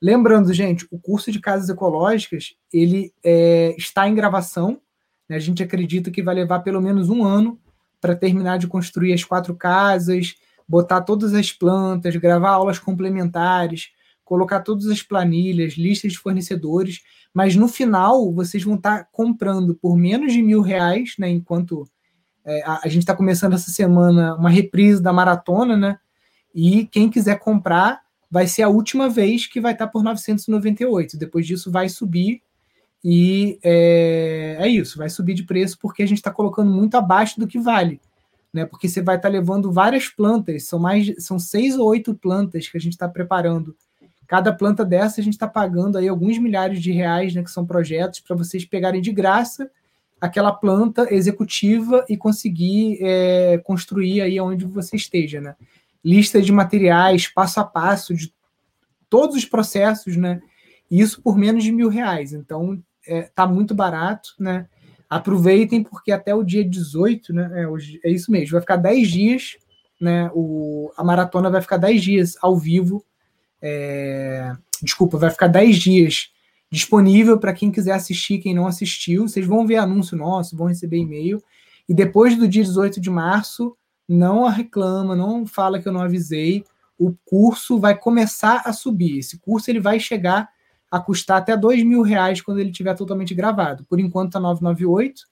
Lembrando, 0.00 0.52
gente, 0.52 0.86
o 0.90 0.98
curso 0.98 1.32
de 1.32 1.40
casas 1.40 1.70
ecológicas 1.70 2.54
ele 2.70 3.14
é, 3.24 3.74
está 3.78 4.06
em 4.06 4.14
gravação. 4.14 4.78
Né? 5.26 5.36
A 5.36 5.40
gente 5.40 5.62
acredita 5.62 6.10
que 6.10 6.22
vai 6.22 6.34
levar 6.34 6.60
pelo 6.60 6.82
menos 6.82 7.08
um 7.08 7.24
ano 7.24 7.58
para 7.98 8.14
terminar 8.14 8.58
de 8.58 8.66
construir 8.66 9.14
as 9.14 9.24
quatro 9.24 9.54
casas, 9.56 10.34
botar 10.68 11.00
todas 11.00 11.32
as 11.32 11.50
plantas, 11.50 12.14
gravar 12.16 12.50
aulas 12.50 12.78
complementares, 12.78 13.88
colocar 14.22 14.60
todas 14.60 14.86
as 14.88 15.02
planilhas, 15.02 15.78
listas 15.78 16.12
de 16.12 16.18
fornecedores. 16.18 17.00
Mas 17.32 17.56
no 17.56 17.68
final 17.68 18.30
vocês 18.34 18.62
vão 18.62 18.74
estar 18.74 18.98
tá 18.98 19.08
comprando 19.10 19.74
por 19.74 19.96
menos 19.96 20.34
de 20.34 20.42
mil 20.42 20.60
reais, 20.60 21.14
né? 21.18 21.30
Enquanto 21.30 21.88
é, 22.44 22.62
a, 22.62 22.80
a, 22.84 22.88
gente 22.88 23.02
está 23.02 23.16
começando 23.16 23.54
essa 23.54 23.70
semana 23.70 24.34
uma 24.34 24.50
reprise 24.50 25.02
da 25.02 25.12
maratona, 25.12 25.76
né? 25.76 25.98
E 26.54 26.86
quem 26.86 27.08
quiser 27.08 27.38
comprar 27.38 28.02
vai 28.30 28.46
ser 28.46 28.62
a 28.62 28.68
última 28.68 29.08
vez 29.08 29.46
que 29.46 29.60
vai 29.60 29.72
estar 29.72 29.86
tá 29.86 29.92
por 29.92 30.02
998. 30.02 31.16
Depois 31.16 31.46
disso 31.46 31.70
vai 31.70 31.88
subir 31.88 32.42
e 33.02 33.58
é, 33.62 34.56
é 34.60 34.68
isso, 34.68 34.98
vai 34.98 35.08
subir 35.08 35.34
de 35.34 35.44
preço 35.44 35.78
porque 35.80 36.02
a 36.02 36.06
gente 36.06 36.18
está 36.18 36.30
colocando 36.30 36.70
muito 36.70 36.96
abaixo 36.96 37.38
do 37.38 37.46
que 37.46 37.58
vale, 37.58 38.00
né? 38.52 38.64
Porque 38.66 38.88
você 38.88 39.00
vai 39.00 39.16
estar 39.16 39.28
tá 39.28 39.32
levando 39.32 39.72
várias 39.72 40.08
plantas, 40.08 40.64
são 40.64 40.78
mais, 40.78 41.14
são 41.18 41.38
seis 41.38 41.76
ou 41.78 41.86
oito 41.88 42.14
plantas 42.14 42.68
que 42.68 42.76
a 42.76 42.80
gente 42.80 42.92
está 42.92 43.08
preparando. 43.08 43.74
Cada 44.26 44.52
planta 44.52 44.84
dessa 44.84 45.20
a 45.20 45.24
gente 45.24 45.34
está 45.34 45.46
pagando 45.46 45.98
aí 45.98 46.08
alguns 46.08 46.38
milhares 46.38 46.82
de 46.82 46.92
reais, 46.92 47.34
né? 47.34 47.42
Que 47.42 47.50
são 47.50 47.66
projetos 47.66 48.20
para 48.20 48.36
vocês 48.36 48.64
pegarem 48.64 49.00
de 49.00 49.12
graça 49.12 49.70
aquela 50.24 50.52
planta 50.52 51.12
executiva 51.14 52.02
e 52.08 52.16
conseguir 52.16 52.98
é, 53.02 53.58
construir 53.62 54.22
aí 54.22 54.40
onde 54.40 54.64
você 54.64 54.96
esteja, 54.96 55.38
né? 55.38 55.54
Lista 56.02 56.40
de 56.40 56.50
materiais, 56.50 57.28
passo 57.28 57.60
a 57.60 57.64
passo 57.64 58.14
de 58.14 58.32
todos 59.10 59.36
os 59.36 59.44
processos, 59.44 60.16
né? 60.16 60.40
Isso 60.90 61.20
por 61.20 61.36
menos 61.36 61.62
de 61.62 61.70
mil 61.70 61.90
reais. 61.90 62.32
Então, 62.32 62.82
é, 63.06 63.30
tá 63.34 63.46
muito 63.46 63.74
barato, 63.74 64.30
né? 64.38 64.66
Aproveitem, 65.10 65.82
porque 65.82 66.10
até 66.10 66.34
o 66.34 66.42
dia 66.42 66.64
18, 66.64 67.34
né? 67.34 67.62
É, 67.62 67.68
hoje, 67.68 68.00
é 68.02 68.10
isso 68.10 68.32
mesmo, 68.32 68.52
vai 68.52 68.62
ficar 68.62 68.76
10 68.76 69.08
dias, 69.10 69.56
né? 70.00 70.30
O, 70.32 70.90
a 70.96 71.04
maratona 71.04 71.50
vai 71.50 71.60
ficar 71.60 71.76
10 71.76 72.02
dias 72.02 72.36
ao 72.40 72.56
vivo. 72.56 73.04
É, 73.60 74.52
desculpa, 74.82 75.18
vai 75.18 75.30
ficar 75.30 75.48
10 75.48 75.76
dias 75.76 76.33
disponível 76.74 77.38
para 77.38 77.52
quem 77.52 77.70
quiser 77.70 77.92
assistir, 77.92 78.38
quem 78.38 78.52
não 78.52 78.66
assistiu. 78.66 79.28
Vocês 79.28 79.46
vão 79.46 79.64
ver 79.64 79.76
anúncio 79.76 80.16
nosso, 80.16 80.56
vão 80.56 80.66
receber 80.66 80.98
e-mail. 80.98 81.40
E 81.88 81.94
depois 81.94 82.36
do 82.36 82.48
dia 82.48 82.64
18 82.64 83.00
de 83.00 83.10
março, 83.10 83.76
não 84.08 84.48
reclama, 84.48 85.14
não 85.14 85.46
fala 85.46 85.80
que 85.80 85.86
eu 85.86 85.92
não 85.92 86.00
avisei. 86.00 86.64
O 86.98 87.14
curso 87.24 87.78
vai 87.78 87.96
começar 87.96 88.62
a 88.64 88.72
subir. 88.72 89.18
Esse 89.18 89.38
curso 89.38 89.70
ele 89.70 89.78
vai 89.78 90.00
chegar 90.00 90.48
a 90.90 90.98
custar 90.98 91.38
até 91.38 91.56
dois 91.56 91.82
mil 91.84 92.02
reais 92.02 92.40
quando 92.40 92.58
ele 92.58 92.70
estiver 92.70 92.94
totalmente 92.94 93.34
gravado. 93.34 93.84
Por 93.88 94.00
enquanto 94.00 94.30
está 94.30 94.40
998. 94.40 95.22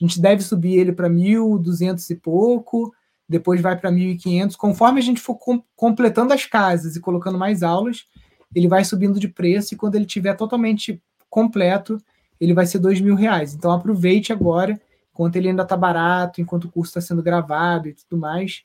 A 0.00 0.04
gente 0.04 0.20
deve 0.20 0.42
subir 0.42 0.78
ele 0.78 0.92
para 0.92 1.08
1.200 1.08 2.10
e 2.10 2.14
pouco, 2.16 2.92
depois 3.28 3.60
vai 3.60 3.76
para 3.76 3.90
1.500. 3.90 4.56
Conforme 4.56 5.00
a 5.00 5.02
gente 5.02 5.20
for 5.20 5.36
com, 5.36 5.62
completando 5.76 6.32
as 6.32 6.44
casas 6.44 6.96
e 6.96 7.00
colocando 7.00 7.38
mais 7.38 7.62
aulas, 7.62 8.06
ele 8.54 8.68
vai 8.68 8.84
subindo 8.84 9.20
de 9.20 9.28
preço 9.28 9.74
e 9.74 9.76
quando 9.76 9.94
ele 9.94 10.06
tiver 10.06 10.34
totalmente 10.34 11.02
completo, 11.28 12.02
ele 12.40 12.54
vai 12.54 12.66
ser 12.66 12.78
dois 12.78 13.00
mil 13.00 13.14
reais. 13.14 13.54
Então 13.54 13.70
aproveite 13.72 14.32
agora, 14.32 14.80
enquanto 15.12 15.36
ele 15.36 15.48
ainda 15.48 15.62
está 15.62 15.76
barato, 15.76 16.40
enquanto 16.40 16.64
o 16.64 16.70
curso 16.70 16.90
está 16.90 17.00
sendo 17.00 17.22
gravado 17.22 17.88
e 17.88 17.94
tudo 17.94 18.18
mais, 18.18 18.62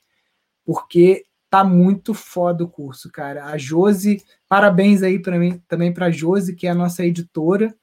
porque 0.64 1.24
tá 1.50 1.62
muito 1.62 2.14
foda 2.14 2.64
o 2.64 2.68
curso, 2.68 3.10
cara. 3.10 3.46
A 3.46 3.58
Josi, 3.58 4.22
parabéns 4.48 5.02
aí 5.02 5.20
para 5.20 5.38
mim 5.38 5.60
também 5.68 5.92
para 5.92 6.06
a 6.06 6.10
Josi, 6.10 6.54
que 6.54 6.66
é 6.66 6.70
a 6.70 6.74
nossa 6.74 7.04
editora. 7.04 7.74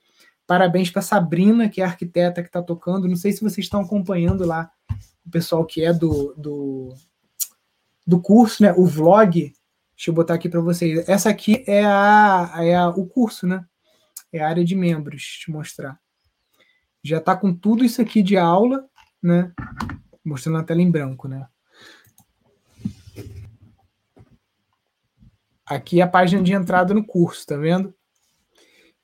Parabéns 0.45 0.89
para 0.89 1.01
Sabrina, 1.01 1.69
que 1.69 1.81
é 1.81 1.85
a 1.85 1.87
arquiteta 1.87 2.41
que 2.41 2.49
está 2.49 2.61
tocando. 2.61 3.07
Não 3.07 3.15
sei 3.15 3.31
se 3.31 3.41
vocês 3.41 3.65
estão 3.65 3.81
acompanhando 3.81 4.45
lá 4.45 4.69
o 5.25 5.29
pessoal 5.29 5.65
que 5.65 5.83
é 5.85 5.93
do, 5.93 6.33
do, 6.35 6.93
do 8.05 8.19
curso, 8.19 8.61
né? 8.63 8.73
O 8.75 8.85
vlog 8.85 9.53
Deixa 10.01 10.09
eu 10.09 10.15
botar 10.15 10.33
aqui 10.33 10.49
para 10.49 10.59
vocês. 10.61 11.07
Essa 11.07 11.29
aqui 11.29 11.63
é, 11.67 11.85
a, 11.85 12.51
é 12.57 12.73
a, 12.73 12.89
o 12.89 13.05
curso, 13.05 13.45
né? 13.45 13.63
É 14.33 14.41
a 14.41 14.49
área 14.49 14.65
de 14.65 14.73
membros, 14.75 15.21
te 15.21 15.51
mostrar. 15.51 15.99
Já 17.03 17.19
está 17.19 17.37
com 17.37 17.53
tudo 17.53 17.85
isso 17.85 18.01
aqui 18.01 18.23
de 18.23 18.35
aula, 18.35 18.83
né? 19.21 19.53
Mostrando 20.25 20.57
a 20.57 20.63
tela 20.63 20.81
em 20.81 20.89
branco, 20.89 21.27
né? 21.27 21.45
Aqui 25.67 26.01
é 26.01 26.03
a 26.03 26.07
página 26.07 26.41
de 26.41 26.51
entrada 26.51 26.95
no 26.95 27.05
curso, 27.05 27.45
tá 27.45 27.55
vendo? 27.55 27.93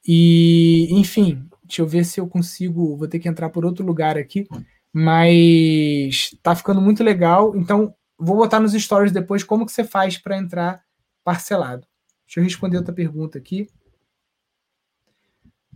E, 0.04 0.88
enfim, 1.00 1.48
deixa 1.64 1.84
eu 1.84 1.88
ver 1.88 2.06
se 2.06 2.20
eu 2.20 2.28
consigo. 2.28 2.98
Vou 2.98 3.08
ter 3.08 3.20
que 3.20 3.30
entrar 3.30 3.52
por 3.52 3.66
outro 3.66 3.86
lugar 3.86 4.18
aqui, 4.18 4.48
mas 4.92 6.36
tá 6.42 6.56
ficando 6.56 6.82
muito 6.82 7.04
legal. 7.04 7.56
Então, 7.56 7.94
vou 8.18 8.36
botar 8.36 8.60
nos 8.60 8.74
stories 8.74 9.12
depois 9.12 9.44
como 9.44 9.64
que 9.64 9.72
você 9.72 9.84
faz 9.84 10.18
para 10.18 10.40
entrar 10.40 10.87
parcelado. 11.28 11.86
Deixa 12.26 12.40
eu 12.40 12.44
responder 12.46 12.78
outra 12.78 12.94
pergunta 12.94 13.38
aqui. 13.38 13.68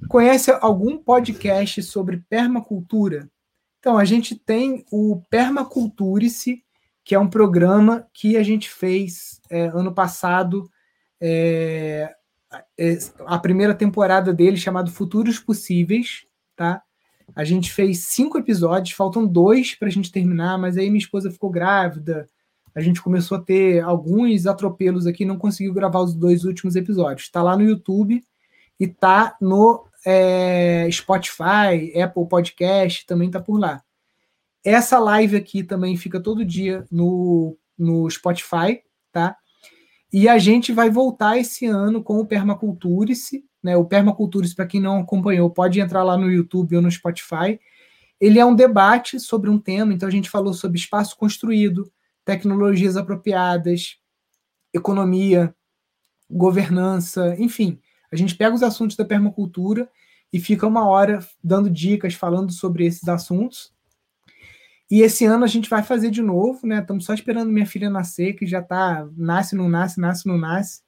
Conhece 0.07 0.49
algum 0.61 0.97
podcast 0.97 1.83
sobre 1.83 2.23
permacultura? 2.29 3.29
Então, 3.77 3.97
a 3.97 4.05
gente 4.05 4.33
tem 4.33 4.85
o 4.89 5.21
Permaculture-se, 5.29 6.63
que 7.03 7.13
é 7.13 7.19
um 7.19 7.29
programa 7.29 8.07
que 8.13 8.37
a 8.37 8.43
gente 8.43 8.69
fez 8.69 9.41
é, 9.49 9.65
ano 9.65 9.93
passado, 9.93 10.71
é, 11.19 12.15
é, 12.79 12.97
a 13.25 13.37
primeira 13.37 13.75
temporada 13.75 14.33
dele, 14.33 14.55
chamado 14.55 14.89
Futuros 14.89 15.37
Possíveis, 15.37 16.25
tá? 16.55 16.81
A 17.35 17.43
gente 17.43 17.73
fez 17.73 18.05
cinco 18.05 18.37
episódios, 18.37 18.95
faltam 18.95 19.27
dois 19.27 19.75
para 19.75 19.89
a 19.89 19.91
gente 19.91 20.13
terminar, 20.13 20.57
mas 20.57 20.77
aí 20.77 20.89
minha 20.89 21.03
esposa 21.03 21.29
ficou 21.29 21.49
grávida, 21.49 22.25
a 22.73 22.81
gente 22.81 23.01
começou 23.01 23.37
a 23.37 23.41
ter 23.41 23.81
alguns 23.81 24.47
atropelos 24.47 25.05
aqui, 25.05 25.25
não 25.25 25.37
conseguiu 25.37 25.73
gravar 25.73 25.99
os 25.99 26.13
dois 26.13 26.45
últimos 26.45 26.75
episódios. 26.75 27.23
Está 27.23 27.43
lá 27.43 27.57
no 27.57 27.63
YouTube 27.63 28.23
e 28.79 28.85
está 28.85 29.35
no 29.41 29.85
é, 30.05 30.87
Spotify, 30.91 31.99
Apple 32.01 32.27
Podcast, 32.27 33.05
também 33.05 33.27
está 33.27 33.39
por 33.39 33.59
lá. 33.59 33.83
Essa 34.63 34.99
live 34.99 35.35
aqui 35.35 35.63
também 35.63 35.97
fica 35.97 36.19
todo 36.19 36.45
dia 36.45 36.85
no, 36.91 37.57
no 37.77 38.09
Spotify, 38.09 38.81
tá? 39.11 39.35
E 40.13 40.27
a 40.27 40.37
gente 40.37 40.71
vai 40.71 40.89
voltar 40.89 41.37
esse 41.37 41.65
ano 41.65 42.03
com 42.03 42.19
o 42.19 42.25
Permaculturice, 42.25 43.45
né? 43.63 43.75
O 43.75 43.85
Permaculturice, 43.85 44.55
para 44.55 44.67
quem 44.67 44.81
não 44.81 44.99
acompanhou, 44.99 45.49
pode 45.49 45.79
entrar 45.79 46.03
lá 46.03 46.17
no 46.17 46.29
YouTube 46.29 46.75
ou 46.75 46.81
no 46.81 46.91
Spotify. 46.91 47.59
Ele 48.19 48.39
é 48.39 48.45
um 48.45 48.55
debate 48.55 49.19
sobre 49.19 49.49
um 49.49 49.57
tema, 49.57 49.93
então 49.93 50.07
a 50.07 50.11
gente 50.11 50.29
falou 50.29 50.53
sobre 50.53 50.77
espaço 50.77 51.17
construído, 51.17 51.91
tecnologias 52.25 52.97
apropriadas, 52.97 53.97
economia, 54.73 55.53
governança, 56.29 57.35
enfim. 57.37 57.79
A 58.11 58.15
gente 58.15 58.35
pega 58.35 58.55
os 58.55 58.63
assuntos 58.63 58.95
da 58.95 59.05
permacultura 59.05 59.89
e 60.31 60.39
fica 60.39 60.67
uma 60.67 60.87
hora 60.87 61.19
dando 61.43 61.69
dicas, 61.69 62.13
falando 62.13 62.51
sobre 62.51 62.85
esses 62.85 63.07
assuntos. 63.07 63.73
E 64.89 65.01
esse 65.01 65.25
ano 65.25 65.45
a 65.45 65.47
gente 65.47 65.69
vai 65.69 65.83
fazer 65.83 66.11
de 66.11 66.21
novo, 66.21 66.67
né? 66.67 66.79
Estamos 66.79 67.05
só 67.05 67.13
esperando 67.13 67.51
minha 67.51 67.65
filha 67.65 67.89
nascer, 67.89 68.33
que 68.33 68.45
já 68.45 68.61
tá 68.61 69.07
nasce, 69.15 69.55
não 69.55 69.69
nasce, 69.69 69.99
nasce, 69.99 70.27
não 70.27 70.37
nasce. 70.37 70.81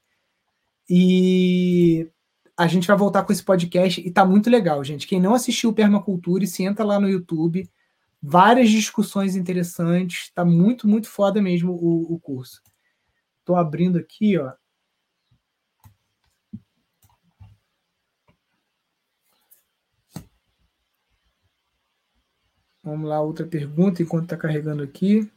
E 0.89 2.09
a 2.57 2.67
gente 2.67 2.87
vai 2.87 2.97
voltar 2.97 3.23
com 3.23 3.31
esse 3.31 3.43
podcast 3.43 4.01
e 4.05 4.11
tá 4.11 4.25
muito 4.25 4.49
legal, 4.49 4.83
gente. 4.83 5.07
Quem 5.07 5.21
não 5.21 5.33
assistiu 5.33 5.73
Permacultura, 5.73 6.45
se 6.45 6.63
entra 6.63 6.85
lá 6.85 6.99
no 6.99 7.09
YouTube, 7.09 7.69
várias 8.25 8.69
discussões 8.69 9.35
interessantes, 9.35 10.31
tá 10.33 10.45
muito, 10.45 10.87
muito 10.87 11.09
foda 11.09 11.41
mesmo 11.41 11.73
o, 11.73 12.13
o 12.13 12.19
curso. 12.21 12.61
Tô 13.43 13.53
abrindo 13.57 13.97
aqui, 13.97 14.37
ó. 14.37 14.53
Vamos 22.81 23.09
lá, 23.09 23.21
outra 23.21 23.45
pergunta 23.45 24.01
enquanto 24.01 24.23
está 24.23 24.37
carregando 24.37 24.83
aqui. 24.83 25.29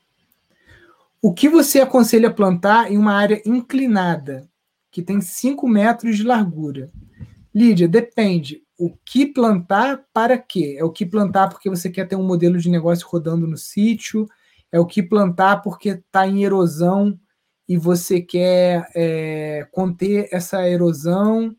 O 1.21 1.35
que 1.35 1.49
você 1.49 1.81
aconselha 1.81 2.33
plantar 2.33 2.91
em 2.91 2.97
uma 2.97 3.15
área 3.15 3.43
inclinada, 3.45 4.49
que 4.93 5.03
tem 5.03 5.21
5 5.21 5.69
metros 5.69 6.17
de 6.17 6.23
largura? 6.23 6.91
Lídia, 7.53 7.89
depende. 7.89 8.66
O 8.79 8.95
que 9.05 9.27
plantar 9.27 10.05
para 10.13 10.37
quê? 10.37 10.77
É 10.79 10.85
o 10.85 10.91
que 10.91 11.07
plantar 11.07 11.49
porque 11.49 11.71
você 11.71 11.89
quer 11.89 12.07
ter 12.07 12.17
um 12.17 12.27
modelo 12.27 12.59
de 12.59 12.69
negócio 12.69 13.07
rodando 13.09 13.47
no 13.47 13.57
sítio? 13.57 14.29
É 14.71 14.79
o 14.79 14.87
que 14.87 15.03
plantar 15.03 15.63
porque 15.63 15.91
está 15.91 16.27
em 16.27 16.45
erosão 16.45 17.19
e 17.69 17.77
você 17.77 18.21
quer 18.21 18.89
é, 18.95 19.67
conter 19.73 20.29
essa 20.31 20.69
erosão? 20.69 21.57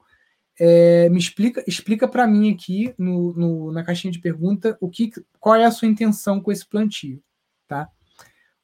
É, 0.59 1.09
me 1.09 1.19
explica, 1.19 1.63
explica 1.67 2.07
para 2.07 2.27
mim 2.27 2.53
aqui 2.53 2.93
no, 2.97 3.33
no, 3.33 3.71
na 3.71 3.83
caixinha 3.83 4.11
de 4.11 4.19
pergunta 4.19 4.77
o 4.81 4.89
que, 4.89 5.11
qual 5.39 5.55
é 5.55 5.65
a 5.65 5.71
sua 5.71 5.87
intenção 5.87 6.41
com 6.41 6.51
esse 6.51 6.67
plantio, 6.67 7.21
tá? 7.67 7.87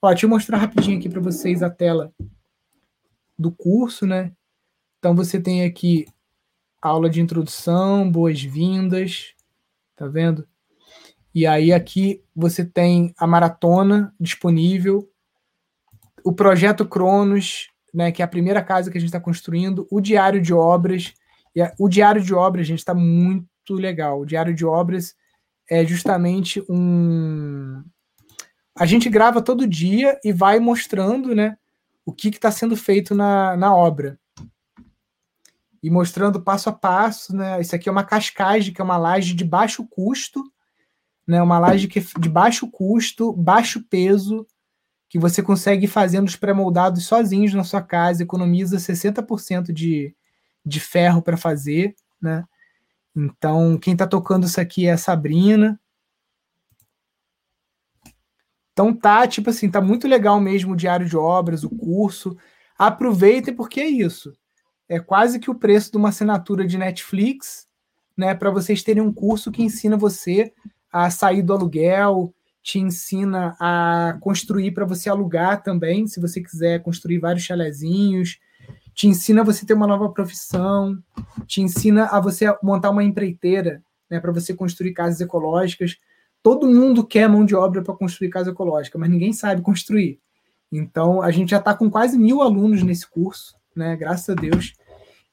Ó, 0.01 0.09
deixa 0.09 0.25
eu 0.25 0.29
mostrar 0.29 0.57
rapidinho 0.57 0.97
aqui 0.97 1.07
para 1.07 1.21
vocês 1.21 1.63
a 1.63 1.69
tela 1.69 2.11
do 3.37 3.51
curso, 3.51 4.05
né? 4.05 4.31
Então 4.99 5.15
você 5.15 5.39
tem 5.39 5.65
aqui 5.65 6.05
aula 6.89 7.09
de 7.09 7.21
introdução, 7.21 8.11
boas-vindas, 8.11 9.33
tá 9.95 10.05
vendo? 10.07 10.45
E 11.33 11.47
aí 11.47 11.71
aqui 11.71 12.21
você 12.35 12.65
tem 12.65 13.13
a 13.17 13.25
maratona 13.25 14.13
disponível, 14.19 15.09
o 16.23 16.33
projeto 16.33 16.85
Cronos, 16.85 17.67
né, 17.93 18.11
que 18.11 18.21
é 18.21 18.25
a 18.25 18.27
primeira 18.27 18.61
casa 18.61 18.91
que 18.91 18.97
a 18.97 19.01
gente 19.01 19.09
está 19.09 19.19
construindo, 19.19 19.87
o 19.89 20.01
diário 20.01 20.41
de 20.41 20.53
obras 20.53 21.13
e 21.55 21.61
a, 21.61 21.73
o 21.79 21.87
diário 21.87 22.21
de 22.21 22.33
obras, 22.33 22.67
gente, 22.67 22.79
está 22.79 22.93
muito 22.93 23.73
legal. 23.73 24.21
O 24.21 24.25
diário 24.25 24.53
de 24.53 24.65
obras 24.65 25.15
é 25.69 25.85
justamente 25.85 26.63
um. 26.69 27.83
A 28.75 28.85
gente 28.85 29.09
grava 29.09 29.41
todo 29.41 29.67
dia 29.67 30.19
e 30.23 30.33
vai 30.33 30.59
mostrando, 30.59 31.33
né, 31.33 31.55
o 32.05 32.11
que 32.11 32.29
está 32.29 32.51
sendo 32.51 32.75
feito 32.75 33.15
na, 33.15 33.55
na 33.55 33.73
obra. 33.73 34.19
E 35.83 35.89
mostrando 35.89 36.41
passo 36.41 36.69
a 36.69 36.73
passo, 36.73 37.35
né? 37.35 37.59
Isso 37.59 37.75
aqui 37.75 37.89
é 37.89 37.91
uma 37.91 38.05
cascagem, 38.05 38.73
que 38.73 38.79
é 38.79 38.83
uma 38.83 38.97
laje 38.97 39.33
de 39.33 39.43
baixo 39.43 39.85
custo, 39.85 40.41
né? 41.27 41.41
Uma 41.41 41.59
laje 41.59 41.89
que 41.89 41.99
é 41.99 42.03
de 42.19 42.29
baixo 42.29 42.71
custo, 42.71 43.33
baixo 43.33 43.83
peso, 43.89 44.47
que 45.09 45.19
você 45.19 45.43
consegue 45.43 45.85
fazendo 45.85 46.27
os 46.27 46.37
pré-moldados 46.37 47.05
sozinhos 47.05 47.53
na 47.53 47.65
sua 47.65 47.81
casa, 47.81 48.23
economiza 48.23 48.77
60% 48.77 49.73
de, 49.73 50.15
de 50.65 50.79
ferro 50.79 51.21
para 51.21 51.35
fazer, 51.35 51.93
né? 52.21 52.45
Então, 53.15 53.77
quem 53.77 53.93
está 53.93 54.07
tocando 54.07 54.47
isso 54.47 54.59
aqui 54.59 54.87
é 54.87 54.93
a 54.93 54.97
Sabrina. 54.97 55.79
Então 58.71 58.91
tá, 58.91 59.27
tipo 59.27 59.51
assim, 59.51 59.69
tá 59.69 59.79
muito 59.79 60.07
legal 60.07 60.39
mesmo 60.41 60.73
o 60.73 60.75
diário 60.75 61.07
de 61.07 61.15
obras, 61.15 61.63
o 61.63 61.69
curso. 61.69 62.35
Aproveitem 62.77 63.53
porque 63.53 63.79
é 63.79 63.87
isso. 63.87 64.33
É 64.93 64.99
quase 64.99 65.39
que 65.39 65.49
o 65.49 65.55
preço 65.55 65.89
de 65.91 65.97
uma 65.97 66.09
assinatura 66.09 66.67
de 66.67 66.77
Netflix, 66.77 67.67
né, 68.15 68.35
para 68.35 68.51
vocês 68.51 68.83
terem 68.83 69.01
um 69.01 69.11
curso 69.11 69.51
que 69.51 69.63
ensina 69.63 69.97
você 69.97 70.53
a 70.91 71.09
sair 71.09 71.41
do 71.41 71.51
aluguel, 71.51 72.31
te 72.61 72.77
ensina 72.77 73.55
a 73.59 74.15
construir 74.21 74.69
para 74.69 74.85
você 74.85 75.09
alugar 75.09 75.63
também, 75.63 76.05
se 76.05 76.21
você 76.21 76.39
quiser 76.39 76.83
construir 76.83 77.17
vários 77.17 77.43
chalezinhos, 77.43 78.37
te 78.93 79.07
ensina 79.07 79.41
a 79.41 79.43
você 79.43 79.65
ter 79.65 79.73
uma 79.73 79.87
nova 79.87 80.09
profissão, 80.09 80.95
te 81.47 81.59
ensina 81.59 82.05
a 82.05 82.19
você 82.19 82.55
montar 82.61 82.91
uma 82.91 83.03
empreiteira, 83.03 83.81
né, 84.07 84.19
para 84.19 84.31
você 84.31 84.53
construir 84.53 84.93
casas 84.93 85.19
ecológicas. 85.21 85.97
Todo 86.43 86.67
mundo 86.67 87.03
quer 87.03 87.27
mão 87.27 87.43
de 87.43 87.55
obra 87.55 87.81
para 87.81 87.95
construir 87.95 88.29
casa 88.29 88.51
ecológica, 88.51 88.99
mas 88.99 89.09
ninguém 89.09 89.33
sabe 89.33 89.63
construir. 89.63 90.19
Então, 90.71 91.19
a 91.19 91.31
gente 91.31 91.49
já 91.49 91.57
está 91.57 91.73
com 91.73 91.89
quase 91.89 92.15
mil 92.15 92.43
alunos 92.43 92.83
nesse 92.83 93.09
curso, 93.09 93.55
né, 93.75 93.95
graças 93.95 94.29
a 94.29 94.39
Deus. 94.39 94.75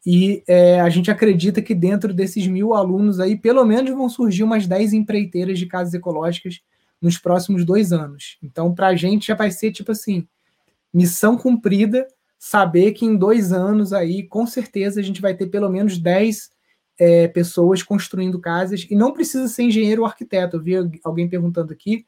E 0.04 0.42
é, 0.46 0.80
a 0.80 0.88
gente 0.88 1.10
acredita 1.10 1.60
que 1.60 1.74
dentro 1.74 2.14
desses 2.14 2.46
mil 2.46 2.72
alunos 2.72 3.20
aí, 3.20 3.36
pelo 3.36 3.64
menos 3.64 3.90
vão 3.90 4.08
surgir 4.08 4.42
umas 4.42 4.66
10 4.66 4.94
empreiteiras 4.94 5.58
de 5.58 5.66
casas 5.66 5.92
ecológicas 5.92 6.60
nos 7.00 7.18
próximos 7.18 7.64
dois 7.64 7.92
anos. 7.92 8.38
Então, 8.42 8.74
para 8.74 8.88
a 8.88 8.96
gente 8.96 9.26
já 9.26 9.34
vai 9.34 9.50
ser 9.50 9.72
tipo 9.72 9.92
assim, 9.92 10.26
missão 10.92 11.36
cumprida 11.36 12.06
saber 12.38 12.92
que 12.92 13.04
em 13.04 13.16
dois 13.16 13.52
anos 13.52 13.92
aí, 13.92 14.22
com 14.22 14.46
certeza, 14.46 15.00
a 15.00 15.02
gente 15.02 15.20
vai 15.20 15.34
ter 15.34 15.46
pelo 15.48 15.68
menos 15.68 15.98
10 15.98 16.50
é, 16.98 17.28
pessoas 17.28 17.82
construindo 17.82 18.38
casas, 18.38 18.86
e 18.90 18.94
não 18.94 19.12
precisa 19.12 19.48
ser 19.48 19.64
engenheiro 19.64 20.02
ou 20.02 20.06
arquiteto. 20.06 20.56
Eu 20.56 20.62
vi 20.62 20.74
alguém 21.04 21.28
perguntando 21.28 21.72
aqui. 21.72 22.06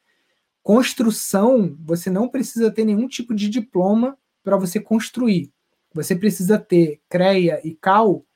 Construção, 0.62 1.76
você 1.80 2.10
não 2.10 2.28
precisa 2.28 2.70
ter 2.70 2.84
nenhum 2.84 3.08
tipo 3.08 3.34
de 3.34 3.48
diploma 3.48 4.16
para 4.42 4.56
você 4.56 4.80
construir. 4.80 5.50
Você 5.94 6.16
precisa 6.16 6.58
ter 6.58 7.00
CREA 7.08 7.60
e 7.64 7.74
CAL 7.74 8.26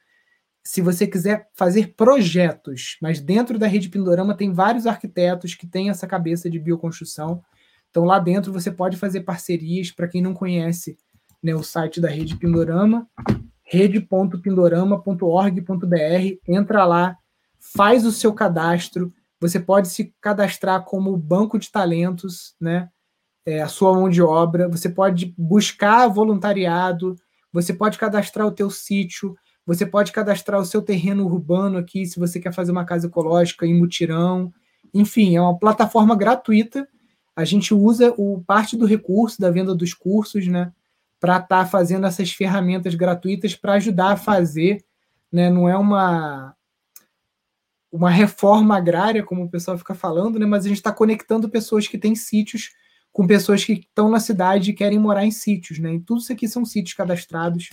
se 0.64 0.80
você 0.80 1.06
quiser 1.06 1.48
fazer 1.54 1.94
projetos, 1.94 2.96
mas 3.00 3.20
dentro 3.20 3.56
da 3.56 3.68
rede 3.68 3.88
Pindorama 3.88 4.36
tem 4.36 4.52
vários 4.52 4.84
arquitetos 4.84 5.54
que 5.54 5.64
têm 5.64 5.90
essa 5.90 6.08
cabeça 6.08 6.50
de 6.50 6.58
bioconstrução. 6.58 7.40
Então 7.88 8.04
lá 8.04 8.18
dentro 8.18 8.52
você 8.52 8.68
pode 8.70 8.96
fazer 8.96 9.20
parcerias. 9.20 9.92
Para 9.92 10.08
quem 10.08 10.20
não 10.20 10.34
conhece, 10.34 10.98
né, 11.40 11.54
o 11.54 11.62
site 11.62 12.00
da 12.00 12.08
Rede 12.08 12.36
Pindorama, 12.36 13.08
rede.pindorama.org.br, 13.62 16.38
entra 16.48 16.84
lá, 16.84 17.16
faz 17.58 18.04
o 18.04 18.10
seu 18.10 18.34
cadastro, 18.34 19.14
você 19.40 19.60
pode 19.60 19.88
se 19.88 20.14
cadastrar 20.20 20.84
como 20.84 21.16
banco 21.16 21.58
de 21.58 21.70
talentos, 21.70 22.54
né? 22.60 22.88
É, 23.44 23.62
a 23.62 23.68
sua 23.68 23.94
mão 23.94 24.08
de 24.08 24.20
obra, 24.20 24.68
você 24.68 24.88
pode 24.88 25.32
buscar 25.38 26.08
voluntariado, 26.08 27.14
você 27.62 27.72
pode 27.72 27.98
cadastrar 27.98 28.46
o 28.46 28.52
teu 28.52 28.70
sítio, 28.70 29.36
você 29.64 29.86
pode 29.86 30.12
cadastrar 30.12 30.60
o 30.60 30.64
seu 30.64 30.82
terreno 30.82 31.24
urbano 31.24 31.78
aqui, 31.78 32.06
se 32.06 32.18
você 32.18 32.38
quer 32.38 32.52
fazer 32.52 32.72
uma 32.72 32.84
casa 32.84 33.06
ecológica 33.06 33.66
em 33.66 33.74
mutirão. 33.74 34.52
Enfim, 34.92 35.36
é 35.36 35.40
uma 35.40 35.58
plataforma 35.58 36.14
gratuita. 36.14 36.86
A 37.34 37.44
gente 37.44 37.74
usa 37.74 38.12
o 38.16 38.42
parte 38.46 38.76
do 38.76 38.86
recurso 38.86 39.40
da 39.40 39.50
venda 39.50 39.74
dos 39.74 39.92
cursos, 39.92 40.46
né? 40.46 40.72
para 41.18 41.36
estar 41.36 41.64
tá 41.64 41.66
fazendo 41.66 42.06
essas 42.06 42.30
ferramentas 42.30 42.94
gratuitas 42.94 43.54
para 43.54 43.74
ajudar 43.74 44.12
a 44.12 44.16
fazer, 44.16 44.84
né? 45.32 45.50
Não 45.50 45.68
é 45.68 45.76
uma 45.76 46.54
uma 47.90 48.10
reforma 48.10 48.76
agrária, 48.76 49.22
como 49.22 49.44
o 49.44 49.48
pessoal 49.48 49.78
fica 49.78 49.94
falando, 49.94 50.38
né? 50.38 50.44
Mas 50.44 50.66
a 50.66 50.68
gente 50.68 50.78
está 50.78 50.92
conectando 50.92 51.48
pessoas 51.48 51.88
que 51.88 51.96
têm 51.96 52.14
sítios 52.14 52.70
com 53.16 53.26
pessoas 53.26 53.64
que 53.64 53.72
estão 53.72 54.10
na 54.10 54.20
cidade 54.20 54.70
e 54.70 54.74
querem 54.74 54.98
morar 54.98 55.24
em 55.24 55.30
sítios, 55.30 55.78
né? 55.78 55.94
E 55.94 56.00
tudo 56.00 56.20
isso 56.20 56.30
aqui 56.30 56.46
são 56.46 56.66
sítios 56.66 56.92
cadastrados. 56.92 57.70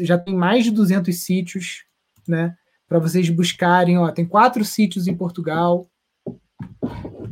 Já 0.00 0.18
tem 0.18 0.36
mais 0.36 0.62
de 0.62 0.70
200 0.70 1.16
sítios, 1.16 1.86
né? 2.28 2.54
Para 2.86 2.98
vocês 2.98 3.30
buscarem, 3.30 3.96
ó, 3.96 4.12
tem 4.12 4.26
quatro 4.26 4.62
sítios 4.66 5.08
em 5.08 5.16
Portugal, 5.16 5.88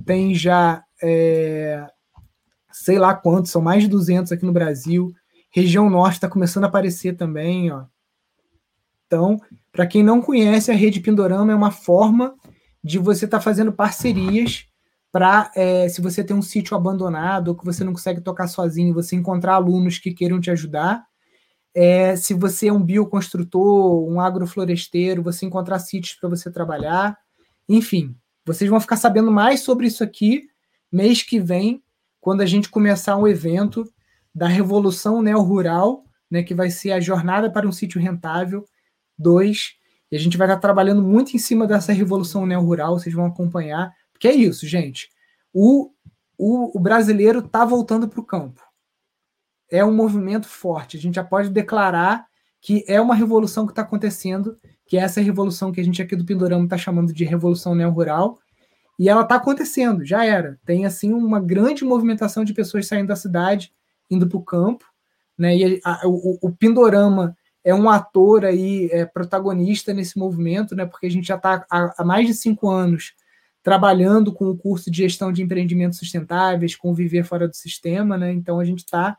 tem 0.07 0.35
já 0.35 0.83
é, 1.03 1.87
sei 2.73 2.99
lá 2.99 3.13
quantos, 3.13 3.51
são 3.51 3.61
mais 3.61 3.83
de 3.83 3.91
200 3.91 4.33
aqui 4.33 4.47
no 4.47 4.53
Brasil. 4.53 5.13
Região 5.51 5.91
Norte 5.91 6.15
está 6.15 6.31
começando 6.31 6.65
a 6.65 6.69
aparecer 6.69 7.19
também, 7.19 7.71
ó. 7.71 7.85
Então, 9.07 9.39
para 9.71 9.87
quem 9.87 10.03
não 10.03 10.23
conhece, 10.23 10.71
a 10.71 10.75
rede 10.75 11.01
Pindorama 11.01 11.53
é 11.53 11.55
uma 11.55 11.71
forma 11.71 12.35
de 12.83 12.99
você 12.99 13.27
estar 13.27 13.37
tá 13.37 13.45
fazendo 13.45 13.75
parcerias 13.75 14.67
para, 15.13 15.51
é, 15.55 15.89
se 15.89 16.01
você 16.01 16.23
tem 16.23 16.37
um 16.37 16.43
sítio 16.43 16.77
abandonado 16.77 17.49
ou 17.49 17.57
que 17.57 17.65
você 17.65 17.83
não 17.85 17.93
consegue 17.93 18.21
tocar 18.21 18.49
sozinho, 18.49 18.95
você 18.95 19.17
encontrar 19.17 19.55
alunos 19.55 19.99
que 19.99 20.13
queiram 20.13 20.41
te 20.41 20.51
ajudar. 20.51 21.05
É, 21.75 22.17
se 22.17 22.35
você 22.35 22.69
é 22.69 22.73
um 22.73 22.83
bioconstrutor, 22.83 24.09
um 24.09 24.21
agrofloresteiro, 24.21 25.23
você 25.23 25.47
encontrar 25.47 25.79
sítios 25.79 26.15
para 26.19 26.29
você 26.29 26.51
trabalhar. 26.51 27.17
Enfim, 27.69 28.17
vocês 28.45 28.69
vão 28.69 28.81
ficar 28.81 28.97
sabendo 28.97 29.31
mais 29.31 29.61
sobre 29.61 29.87
isso 29.87 30.03
aqui 30.03 30.49
mês 30.91 31.23
que 31.23 31.41
vem, 31.41 31.83
quando 32.21 32.41
a 32.41 32.47
gente 32.47 32.69
começar 32.69 33.17
um 33.17 33.27
evento 33.27 33.85
da 34.35 34.47
Revolução 34.47 35.23
Neo-Rural, 35.23 36.05
né, 36.31 36.43
que 36.43 36.55
vai 36.55 36.71
ser 36.71 36.93
a 36.93 37.01
Jornada 37.01 37.51
para 37.51 37.69
um 37.69 37.73
Sítio 37.73 38.01
Rentável 38.01 38.65
2. 39.19 39.75
E 40.11 40.17
a 40.17 40.19
gente 40.19 40.37
vai 40.37 40.47
estar 40.47 40.59
trabalhando 40.59 41.03
muito 41.03 41.35
em 41.35 41.39
cima 41.39 41.67
dessa 41.67 41.93
Revolução 41.93 42.47
Neo-Rural, 42.47 42.99
vocês 42.99 43.15
vão 43.15 43.27
acompanhar. 43.27 43.93
Porque 44.17 44.29
é 44.29 44.35
isso, 44.35 44.67
gente. 44.67 45.11
O, 45.53 45.91
o, 46.39 46.77
o 46.77 46.81
brasileiro 46.81 47.41
está 47.41 47.65
voltando 47.65 48.09
para 48.09 48.21
o 48.21 48.25
campo. 48.25 48.63
É 49.71 49.85
um 49.85 49.95
movimento 49.95 50.49
forte. 50.49 50.97
A 50.97 51.01
gente 51.01 51.17
já 51.17 51.25
pode 51.25 51.51
declarar 51.51 52.27
que 52.63 52.83
é 52.89 52.99
uma 52.99 53.15
revolução 53.15 53.67
que 53.67 53.73
está 53.73 53.83
acontecendo, 53.83 54.57
que 54.87 54.97
é 54.97 55.01
essa 55.01 55.21
revolução 55.21 55.71
que 55.71 55.81
a 55.81 55.85
gente 55.85 56.01
aqui 56.01 56.17
do 56.17 56.25
Pindorama 56.25 56.65
está 56.65 56.79
chamando 56.79 57.13
de 57.13 57.25
Revolução 57.25 57.75
Neo-Rural, 57.75 58.39
e 58.99 59.09
ela 59.11 59.23
está 59.23 59.35
acontecendo, 59.35 60.05
já 60.05 60.25
era. 60.25 60.59
Tem 60.65 60.87
assim 60.87 61.13
uma 61.13 61.39
grande 61.39 61.85
movimentação 61.85 62.43
de 62.43 62.55
pessoas 62.55 62.87
saindo 62.87 63.09
da 63.09 63.17
cidade, 63.17 63.71
indo 64.11 64.27
para 64.27 64.39
o 64.39 64.43
campo, 64.43 64.87
né? 65.37 65.55
E 65.55 65.81
a, 65.85 66.09
o, 66.09 66.39
o, 66.41 66.53
Pindorama 66.53 67.37
é 67.63 67.75
um 67.75 67.91
ator 67.91 68.47
aí, 68.47 68.89
é, 68.91 69.05
protagonista 69.05 69.93
nesse 69.93 70.19
movimento, 70.19 70.75
né? 70.75 70.87
Porque 70.87 71.07
a 71.07 71.11
gente 71.11 71.27
já 71.29 71.37
está 71.37 71.67
há, 71.71 71.95
há, 71.99 72.05
mais 72.05 72.27
de 72.27 72.33
cinco 72.33 72.71
anos 72.71 73.13
trabalhando 73.67 74.33
com 74.33 74.49
o 74.49 74.57
curso 74.57 74.89
de 74.89 74.99
gestão 74.99 75.33
de 75.33 75.43
empreendimentos 75.43 75.99
sustentáveis, 75.99 76.77
com 76.77 76.95
viver 76.95 77.25
fora 77.25 77.49
do 77.49 77.57
sistema, 77.57 78.17
né? 78.17 78.31
Então 78.31 78.61
a 78.61 78.65
gente 78.65 78.85
está. 78.85 79.19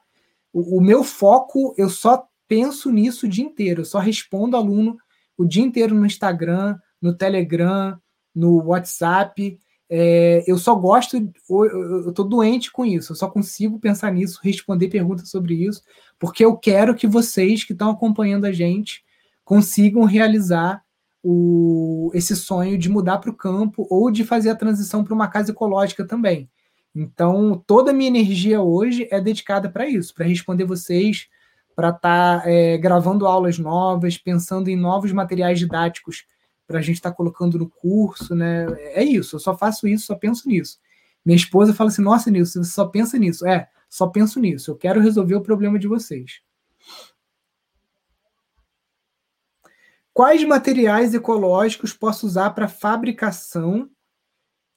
O, 0.54 0.78
o 0.78 0.82
meu 0.82 1.04
foco, 1.04 1.76
eu 1.78 1.90
só 1.90 2.26
penso 2.48 2.90
nisso 2.90 3.26
o 3.26 3.30
dia 3.30 3.44
inteiro, 3.44 3.82
eu 3.82 3.86
só 3.86 4.00
respondo 4.00 4.56
aluno 4.56 4.96
o 5.38 5.44
dia 5.44 5.62
inteiro 5.62 5.94
no 5.94 6.06
Instagram, 6.06 6.78
no 7.02 7.14
Telegram, 7.14 8.00
no 8.34 8.64
WhatsApp. 8.68 9.60
É, 9.90 10.46
eu 10.48 10.58
só 10.58 10.74
gosto, 10.76 11.18
eu 11.18 12.10
estou 12.10 12.24
doente 12.24 12.72
com 12.72 12.86
isso, 12.86 13.12
eu 13.12 13.18
só 13.18 13.28
consigo 13.28 13.78
pensar 13.82 14.14
nisso, 14.14 14.40
responder 14.42 14.88
perguntas 14.88 15.30
sobre 15.30 15.56
isso, 15.56 15.84
porque 16.18 16.46
eu 16.46 16.56
quero 16.56 16.96
que 16.96 17.06
vocês 17.06 17.66
que 17.66 17.74
estão 17.74 17.90
acompanhando 17.90 18.46
a 18.46 18.54
gente 18.54 19.04
consigam 19.44 20.06
realizar 20.06 20.82
o, 21.30 22.10
esse 22.14 22.38
sonho 22.38 22.78
de 22.78 22.88
mudar 22.88 23.18
para 23.18 23.30
o 23.30 23.36
campo 23.36 23.86
ou 23.90 24.10
de 24.10 24.24
fazer 24.24 24.50
a 24.50 24.56
transição 24.56 25.04
para 25.04 25.14
uma 25.14 25.28
casa 25.28 25.52
ecológica 25.52 26.06
também. 26.06 26.50
Então, 26.96 27.62
toda 27.68 27.92
a 27.92 27.94
minha 27.94 28.08
energia 28.08 28.62
hoje 28.62 29.10
é 29.12 29.20
dedicada 29.20 29.70
para 29.70 29.86
isso, 29.86 30.14
para 30.14 30.26
responder 30.26 30.64
vocês, 30.64 31.28
para 31.76 31.90
estar 31.90 32.42
tá, 32.42 32.50
é, 32.50 32.78
gravando 32.78 33.28
aulas 33.28 33.60
novas, 33.60 34.18
pensando 34.18 34.70
em 34.70 34.78
novos 34.78 35.12
materiais 35.12 35.60
didáticos 35.60 36.26
para 36.66 36.80
a 36.80 36.82
gente 36.82 36.96
estar 36.96 37.12
tá 37.12 37.16
colocando 37.18 37.60
no 37.60 37.70
curso, 37.70 38.34
né? 38.34 38.66
É 38.94 39.04
isso, 39.04 39.36
eu 39.36 39.40
só 39.42 39.56
faço 39.58 39.86
isso, 39.86 40.06
só 40.06 40.16
penso 40.16 40.48
nisso. 40.48 40.80
Minha 41.26 41.36
esposa 41.36 41.74
fala 41.74 41.90
assim: 41.90 42.02
nossa, 42.02 42.32
Nilson, 42.32 42.64
você 42.64 42.72
só 42.72 42.86
pensa 42.86 43.18
nisso. 43.18 43.46
É, 43.46 43.68
só 43.90 44.08
penso 44.08 44.40
nisso. 44.40 44.72
Eu 44.72 44.78
quero 44.78 45.02
resolver 45.02 45.36
o 45.36 45.42
problema 45.42 45.78
de 45.78 45.88
vocês. 45.88 46.40
Quais 50.18 50.44
materiais 50.44 51.14
ecológicos 51.14 51.94
posso 51.94 52.26
usar 52.26 52.50
para 52.50 52.68
fabricação 52.68 53.88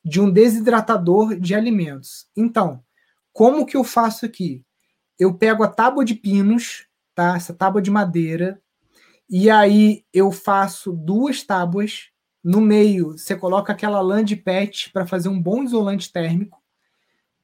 de 0.05 0.20
um 0.20 0.30
desidratador 0.30 1.34
de 1.34 1.55
alimentos? 1.55 2.28
Então, 2.36 2.84
como 3.32 3.64
que 3.64 3.74
eu 3.74 3.82
faço 3.82 4.26
aqui? 4.26 4.62
Eu 5.18 5.32
pego 5.32 5.62
a 5.62 5.68
tábua 5.68 6.05
de 6.05 6.14
pinos, 6.14 6.86
tá? 7.14 7.36
Essa 7.36 7.55
tábua 7.55 7.80
de 7.80 7.91
madeira, 7.91 8.61
e 9.30 9.49
aí 9.49 10.05
eu 10.12 10.30
faço 10.30 10.93
duas 10.93 11.43
tábuas. 11.43 12.11
No 12.45 12.61
meio, 12.61 13.12
você 13.12 13.34
coloca 13.34 13.72
aquela 13.72 14.03
lã 14.03 14.22
de 14.22 14.36
pet 14.36 14.93
para 14.93 15.07
fazer 15.07 15.30
um 15.30 15.41
bom 15.41 15.62
isolante 15.62 16.12
térmico. 16.12 16.62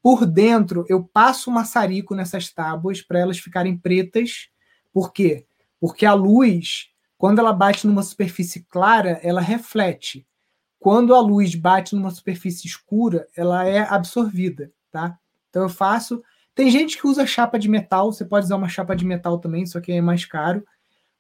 Por 0.03 0.27
dentro, 0.27 0.85
eu 0.91 1.03
passo 1.03 1.51
maçarico 1.51 2.15
nessas 2.15 2.53
tábuas 2.53 3.01
para 3.01 3.21
elas 3.21 3.39
ficarem 3.39 3.75
pretas. 3.75 4.51
Por 4.93 5.15
quê? 5.15 5.47
Porque 5.81 6.05
a 6.05 6.13
luz, 6.13 6.95
quando 7.19 7.39
ela 7.39 7.53
bate 7.53 7.87
numa 7.87 8.03
superfície 8.03 8.65
clara, 8.65 9.19
ela 9.23 9.41
reflete. 9.41 10.27
Quando 10.79 11.15
a 11.15 11.21
luz 11.21 11.55
bate 11.55 11.95
numa 11.95 12.11
superfície 12.11 12.67
escura, 12.67 13.27
ela 13.37 13.67
é 13.67 13.81
absorvida, 13.81 14.71
tá? 14.91 15.19
Então 15.49 15.63
eu 15.63 15.69
faço. 15.69 16.23
Tem 16.55 16.71
gente 16.71 16.99
que 16.99 17.07
usa 17.07 17.27
chapa 17.27 17.59
de 17.59 17.69
metal, 17.69 18.13
você 18.13 18.25
pode 18.25 18.47
usar 18.47 18.57
uma 18.57 18.69
chapa 18.69 18.95
de 18.95 19.05
metal 19.05 19.39
também, 19.39 19.67
só 19.67 19.81
que 19.81 19.93
é 19.93 20.01
mais 20.01 20.25
caro. 20.25 20.65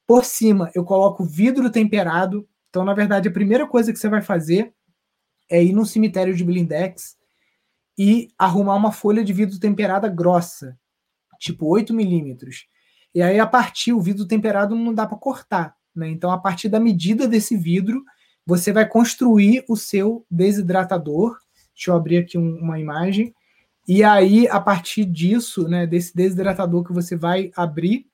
Por 0.06 0.24
cima, 0.24 0.70
eu 0.74 0.84
coloco 0.84 1.24
vidro 1.24 1.70
temperado. 1.70 2.48
Então, 2.68 2.84
na 2.84 2.94
verdade, 2.94 3.28
a 3.28 3.32
primeira 3.32 3.66
coisa 3.66 3.92
que 3.92 3.98
você 3.98 4.08
vai 4.08 4.22
fazer 4.22 4.72
é 5.50 5.62
ir 5.62 5.72
no 5.72 5.86
cemitério 5.86 6.34
de 6.34 6.44
blindex 6.44 7.16
e 7.98 8.28
arrumar 8.38 8.74
uma 8.74 8.92
folha 8.92 9.24
de 9.24 9.32
vidro 9.32 9.58
temperada 9.58 10.08
grossa, 10.08 10.78
tipo 11.38 11.66
8 11.66 11.94
milímetros. 11.94 12.66
E 13.14 13.22
aí, 13.22 13.40
a 13.40 13.46
partir, 13.46 13.92
o 13.92 14.00
vidro 14.00 14.26
temperado 14.26 14.74
não 14.74 14.92
dá 14.92 15.06
para 15.06 15.16
cortar. 15.16 15.74
Né? 15.96 16.08
Então, 16.08 16.30
a 16.30 16.38
partir 16.38 16.68
da 16.68 16.78
medida 16.78 17.26
desse 17.26 17.56
vidro, 17.56 18.04
você 18.46 18.72
vai 18.72 18.86
construir 18.86 19.64
o 19.68 19.76
seu 19.76 20.24
desidratador. 20.30 21.36
Deixa 21.74 21.90
eu 21.90 21.96
abrir 21.96 22.18
aqui 22.18 22.38
um, 22.38 22.58
uma 22.58 22.78
imagem. 22.78 23.34
E 23.88 24.02
aí, 24.02 24.48
a 24.48 24.60
partir 24.60 25.04
disso, 25.04 25.68
né, 25.68 25.86
desse 25.86 26.14
desidratador 26.14 26.84
que 26.84 26.92
você 26.92 27.16
vai 27.16 27.50
abrir, 27.56 28.06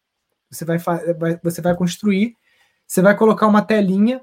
você 0.51 0.65
vai, 0.65 0.79
vai, 0.79 1.41
você 1.43 1.63
vai 1.63 1.75
construir, 1.75 2.37
você 2.87 3.01
vai 3.01 3.17
colocar 3.17 3.47
uma 3.47 3.63
telinha 3.63 4.23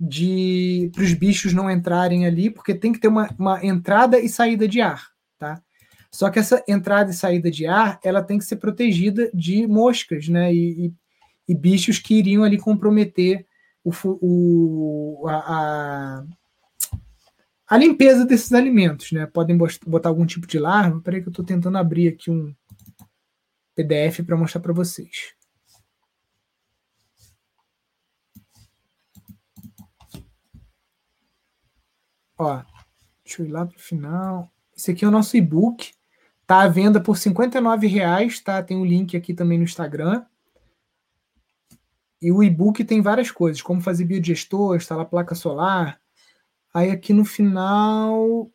de 0.00 0.90
para 0.94 1.02
os 1.02 1.12
bichos 1.12 1.52
não 1.52 1.70
entrarem 1.70 2.26
ali, 2.26 2.50
porque 2.50 2.74
tem 2.74 2.92
que 2.92 3.00
ter 3.00 3.08
uma, 3.08 3.28
uma 3.38 3.64
entrada 3.64 4.18
e 4.18 4.28
saída 4.28 4.66
de 4.66 4.80
ar, 4.80 5.08
tá? 5.38 5.60
Só 6.10 6.30
que 6.30 6.38
essa 6.38 6.62
entrada 6.66 7.10
e 7.10 7.14
saída 7.14 7.50
de 7.50 7.66
ar, 7.66 8.00
ela 8.02 8.22
tem 8.22 8.38
que 8.38 8.44
ser 8.44 8.56
protegida 8.56 9.30
de 9.34 9.66
moscas, 9.66 10.28
né? 10.28 10.52
E, 10.52 10.86
e, 10.86 10.94
e 11.48 11.54
bichos 11.54 11.98
que 11.98 12.14
iriam 12.14 12.44
ali 12.44 12.58
comprometer 12.58 13.46
o, 13.82 13.90
o, 14.20 15.28
a, 15.28 15.36
a, 15.36 16.24
a, 17.66 17.76
limpeza 17.78 18.26
desses 18.26 18.52
alimentos, 18.52 19.12
né? 19.12 19.26
Podem 19.26 19.56
botar 19.86 20.10
algum 20.10 20.26
tipo 20.26 20.46
de 20.46 20.58
larva. 20.58 21.00
Peraí 21.00 21.22
que 21.22 21.28
eu 21.28 21.30
estou 21.30 21.44
tentando 21.44 21.78
abrir 21.78 22.08
aqui 22.08 22.30
um 22.30 22.54
PDF 23.74 24.22
para 24.26 24.36
mostrar 24.36 24.60
para 24.60 24.72
vocês. 24.72 25.34
Ó, 32.36 32.62
deixa 33.24 33.42
eu 33.42 33.46
ir 33.46 33.50
lá 33.50 33.66
para 33.66 33.76
o 33.76 33.80
final. 33.80 34.52
Esse 34.76 34.92
aqui 34.92 35.04
é 35.04 35.08
o 35.08 35.10
nosso 35.10 35.36
e-book. 35.36 35.92
Tá 36.46 36.62
à 36.62 36.68
venda 36.68 37.00
por 37.00 37.16
R$ 37.16 37.88
reais, 37.88 38.40
tá? 38.40 38.62
Tem 38.62 38.76
um 38.76 38.84
link 38.84 39.16
aqui 39.16 39.34
também 39.34 39.58
no 39.58 39.64
Instagram. 39.64 40.24
E 42.20 42.32
o 42.32 42.42
e-book 42.42 42.84
tem 42.84 43.00
várias 43.00 43.30
coisas, 43.30 43.62
como 43.62 43.80
fazer 43.80 44.04
biodigestor, 44.04 44.76
instalar 44.76 45.06
placa 45.06 45.34
solar. 45.34 46.00
Aí 46.74 46.90
aqui 46.90 47.12
no 47.12 47.24
final 47.24 48.50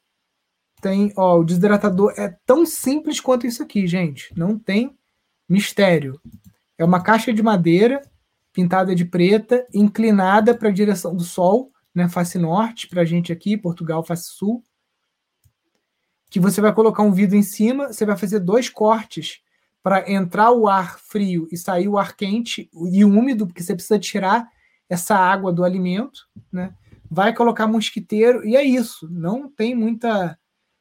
tem, 0.82 1.14
ó, 1.16 1.40
o 1.40 1.44
desidratador 1.44 2.14
é 2.18 2.36
tão 2.46 2.66
simples 2.66 3.20
quanto 3.20 3.48
isso 3.48 3.64
aqui, 3.64 3.88
gente. 3.88 4.34
Não 4.38 4.60
tem 4.60 4.98
mistério. 5.48 6.20
É 6.78 6.84
uma 6.84 7.02
caixa 7.02 7.34
de 7.34 7.42
madeira 7.42 8.02
pintada 8.52 8.94
de 8.94 9.06
preta, 9.06 9.66
inclinada 9.74 10.54
para 10.54 10.70
a 10.70 10.74
direção 10.74 11.16
do 11.16 11.24
sol 11.24 11.74
né, 11.94 12.10
face 12.10 12.38
norte 12.38 12.88
para 12.88 13.02
a 13.02 13.06
gente 13.06 13.32
aqui, 13.32 13.58
Portugal 13.58 14.04
face 14.04 14.30
sul, 14.30 14.64
que 16.30 16.40
você 16.40 16.60
vai 16.60 16.74
colocar 16.74 17.04
um 17.04 17.12
vidro 17.12 17.36
em 17.36 17.44
cima, 17.44 17.94
você 17.94 18.06
vai 18.06 18.18
fazer 18.18 18.40
dois 18.40 18.70
cortes 18.70 19.42
para 19.84 20.10
entrar 20.10 20.52
o 20.52 20.68
ar 20.68 20.98
frio 20.98 21.48
e 21.52 21.58
sair 21.58 21.90
o 21.90 21.98
ar 21.98 22.16
quente 22.16 22.70
e 22.90 23.04
úmido, 23.04 23.46
porque 23.46 23.62
você 23.62 23.76
precisa 23.76 24.00
tirar 24.00 24.48
essa 24.90 25.16
água 25.16 25.52
do 25.52 25.64
alimento, 25.64 26.22
né? 26.52 26.74
Vai 27.12 27.34
colocar 27.34 27.68
mosquiteiro 27.68 28.48
e 28.48 28.56
é 28.56 28.64
isso. 28.64 29.08
Não 29.12 29.50
tem 29.50 29.76
muita 29.76 30.40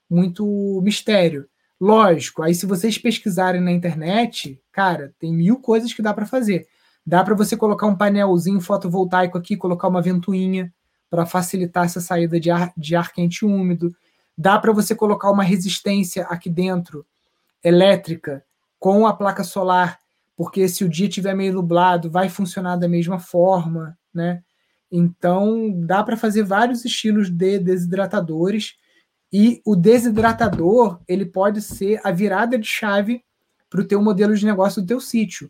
muito 0.09 0.80
mistério. 0.82 1.48
Lógico, 1.80 2.42
aí 2.42 2.55
se 2.55 2.64
vocês 2.64 2.96
pesquisarem 2.96 3.61
na 3.61 3.72
internet, 3.72 4.61
cara, 4.70 5.12
tem 5.18 5.34
mil 5.34 5.59
coisas 5.59 5.92
que 5.92 6.03
dá 6.03 6.14
para 6.14 6.24
fazer. 6.24 6.68
Dá 7.05 7.24
para 7.24 7.34
você 7.34 7.57
colocar 7.57 7.86
um 7.88 7.96
painelzinho 7.96 8.61
fotovoltaico 8.61 9.36
aqui, 9.36 9.57
colocar 9.57 9.88
uma 9.88 10.00
ventoinha, 10.00 10.72
para 11.12 11.26
facilitar 11.26 11.84
essa 11.84 12.00
saída 12.00 12.40
de 12.40 12.50
ar, 12.50 12.72
de 12.74 12.96
ar 12.96 13.12
quente 13.12 13.40
e 13.40 13.44
úmido. 13.44 13.94
Dá 14.38 14.59
para 14.59 14.72
você 14.72 14.94
colocar 14.94 15.30
uma 15.30 15.42
resistência 15.42 16.24
aqui 16.24 16.48
dentro, 16.48 17.05
elétrica, 17.62 18.42
com 18.82 19.06
a 19.06 19.14
placa 19.14 19.44
solar, 19.44 19.96
porque 20.36 20.66
se 20.66 20.84
o 20.84 20.88
dia 20.88 21.06
estiver 21.06 21.36
meio 21.36 21.54
nublado, 21.54 22.10
vai 22.10 22.28
funcionar 22.28 22.74
da 22.74 22.88
mesma 22.88 23.20
forma. 23.20 23.96
né? 24.12 24.42
Então 24.90 25.70
dá 25.86 26.02
para 26.02 26.16
fazer 26.16 26.42
vários 26.42 26.84
estilos 26.84 27.30
de 27.30 27.60
desidratadores 27.60 28.74
e 29.32 29.62
o 29.64 29.76
desidratador 29.76 31.00
ele 31.06 31.24
pode 31.24 31.62
ser 31.62 32.00
a 32.02 32.10
virada 32.10 32.58
de 32.58 32.66
chave 32.66 33.22
para 33.70 33.82
o 33.82 33.84
teu 33.84 34.02
modelo 34.02 34.36
de 34.36 34.44
negócio 34.44 34.82
do 34.82 34.88
teu 34.88 35.00
sítio. 35.00 35.48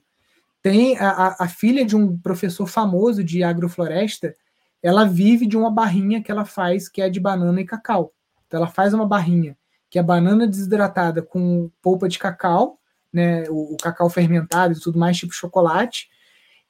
Tem 0.61 0.99
a, 0.99 1.35
a, 1.39 1.49
filha 1.49 1.87
de 1.87 1.97
um 1.97 2.19
professor 2.19 2.67
famoso 2.67 3.25
de 3.25 3.43
agrofloresta, 3.43 4.35
ela 4.83 5.07
vive 5.07 5.47
de 5.47 5.57
uma 5.57 5.71
barrinha 5.71 6.23
que 6.23 6.31
ela 6.31 6.45
faz 6.45 6.87
que 6.87 7.01
é 7.01 7.09
de 7.09 7.19
banana 7.19 7.63
e 7.63 7.65
cacau. 7.65 8.13
Então 8.47 8.59
ela 8.61 8.69
faz 8.69 8.93
uma 8.93 9.07
barrinha 9.07 9.57
que 9.89 9.99
é 9.99 10.03
banana 10.03 10.47
desidratada 10.47 11.23
com 11.23 11.71
polpa 11.81 12.11
de 12.11 12.19
cacau, 12.19 12.79
né, 13.13 13.45
o, 13.49 13.75
o 13.75 13.77
cacau 13.77 14.09
fermentado 14.09 14.75
e 14.75 14.81
tudo 14.81 14.99
mais, 14.99 15.17
tipo 15.17 15.35
chocolate. 15.35 16.09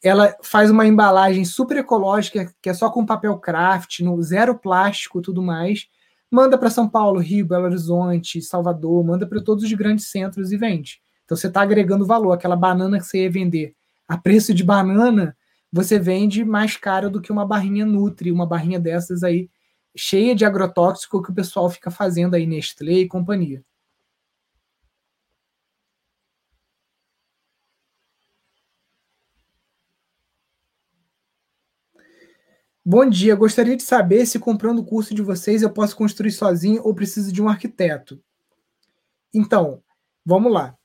Ela 0.02 0.36
faz 0.42 0.70
uma 0.70 0.86
embalagem 0.86 1.44
super 1.44 1.76
ecológica, 1.76 2.52
que 2.60 2.68
é 2.68 2.74
só 2.74 2.90
com 2.90 3.06
papel 3.06 3.38
craft, 3.38 4.00
no 4.00 4.20
zero 4.22 4.58
plástico 4.58 5.22
tudo 5.22 5.40
mais 5.40 5.88
manda 6.32 6.56
para 6.56 6.70
São 6.70 6.88
Paulo, 6.88 7.20
Rio, 7.20 7.44
Belo 7.44 7.66
Horizonte, 7.66 8.40
Salvador, 8.40 9.04
manda 9.04 9.26
para 9.26 9.42
todos 9.42 9.62
os 9.62 9.72
grandes 9.74 10.06
centros 10.06 10.50
e 10.50 10.56
vende. 10.56 11.02
Então 11.26 11.36
você 11.36 11.46
está 11.46 11.60
agregando 11.60 12.06
valor. 12.06 12.32
Aquela 12.32 12.56
banana 12.56 12.98
que 12.98 13.04
você 13.04 13.24
ia 13.24 13.30
vender 13.30 13.74
a 14.08 14.16
preço 14.16 14.54
de 14.54 14.64
banana, 14.64 15.36
você 15.70 15.98
vende 15.98 16.42
mais 16.42 16.74
caro 16.74 17.10
do 17.10 17.20
que 17.20 17.30
uma 17.30 17.44
barrinha 17.44 17.84
Nutri, 17.84 18.32
uma 18.32 18.46
barrinha 18.46 18.80
dessas 18.80 19.22
aí, 19.22 19.50
cheia 19.94 20.34
de 20.34 20.46
agrotóxico 20.46 21.22
que 21.22 21.30
o 21.30 21.34
pessoal 21.34 21.68
fica 21.68 21.90
fazendo 21.90 22.34
aí, 22.34 22.46
Nestlé 22.46 22.92
e 22.92 23.08
companhia. 23.08 23.62
Bom 32.84 33.08
dia, 33.08 33.36
gostaria 33.36 33.76
de 33.76 33.82
saber 33.84 34.26
se 34.26 34.40
comprando 34.40 34.80
o 34.80 34.84
curso 34.84 35.14
de 35.14 35.22
vocês 35.22 35.62
eu 35.62 35.70
posso 35.70 35.94
construir 35.94 36.32
sozinho 36.32 36.82
ou 36.84 36.92
preciso 36.92 37.32
de 37.32 37.40
um 37.40 37.48
arquiteto. 37.48 38.20
Então, 39.32 39.80
vamos 40.26 40.52
lá. 40.52 40.76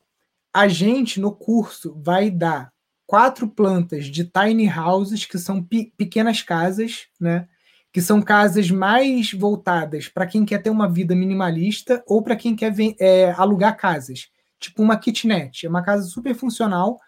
A 0.53 0.67
gente 0.67 1.19
no 1.19 1.31
curso 1.31 1.99
vai 1.99 2.29
dar 2.29 2.71
quatro 3.07 3.47
plantas 3.47 4.05
de 4.05 4.25
tiny 4.25 4.69
houses, 4.69 5.25
que 5.25 5.39
são 5.39 5.63
pe 5.63 5.91
pequenas 5.97 6.43
casas, 6.43 7.07
né? 7.19 7.47
Que 7.91 7.99
são 7.99 8.21
casas 8.21 8.69
mais 8.69 9.33
voltadas 9.33 10.07
para 10.07 10.27
quem 10.27 10.45
quer 10.45 10.61
ter 10.61 10.69
uma 10.69 10.87
vida 10.87 11.15
minimalista 11.15 12.03
ou 12.05 12.21
para 12.21 12.35
quem 12.35 12.55
quer 12.55 12.75
é, 12.99 13.31
alugar 13.31 13.75
casas, 13.75 14.29
tipo 14.59 14.83
uma 14.83 14.97
kitnet. 14.97 15.65
É 15.65 15.69
uma 15.69 15.81
casa 15.81 16.07
super 16.07 16.35
funcional, 16.35 16.99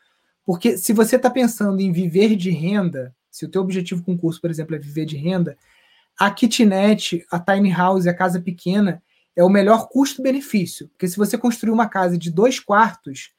porque 0.43 0.79
se 0.79 0.93
você 0.93 1.15
está 1.15 1.29
pensando 1.29 1.79
em 1.79 1.91
viver 1.91 2.35
de 2.35 2.49
renda, 2.49 3.15
se 3.31 3.45
o 3.45 3.49
teu 3.49 3.61
objetivo 3.61 4.03
com 4.03 4.13
o 4.13 4.17
curso, 4.17 4.41
por 4.41 4.49
exemplo, 4.49 4.75
é 4.75 4.79
viver 4.79 5.05
de 5.05 5.17
renda, 5.17 5.57
a 6.19 6.29
kitnet, 6.29 7.25
a 7.31 7.39
tiny 7.39 7.71
house, 7.71 8.05
a 8.05 8.13
casa 8.13 8.41
pequena 8.41 9.01
é 9.35 9.43
o 9.43 9.49
melhor 9.49 9.87
custo-benefício. 9.87 10.89
Porque 10.89 11.07
se 11.07 11.15
você 11.15 11.37
construir 11.37 11.71
uma 11.71 11.87
casa 11.87 12.17
de 12.17 12.29
dois 12.29 12.59
quartos, 12.59 13.31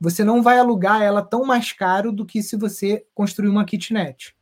você 0.00 0.22
não 0.22 0.42
vai 0.42 0.58
alugar 0.58 1.02
ela 1.02 1.20
tão 1.20 1.44
mais 1.44 1.72
caro 1.72 2.12
do 2.12 2.24
que 2.24 2.42
se 2.42 2.56
você 2.56 3.04
construir 3.14 3.48
uma 3.48 3.64
kitnet. 3.64 4.36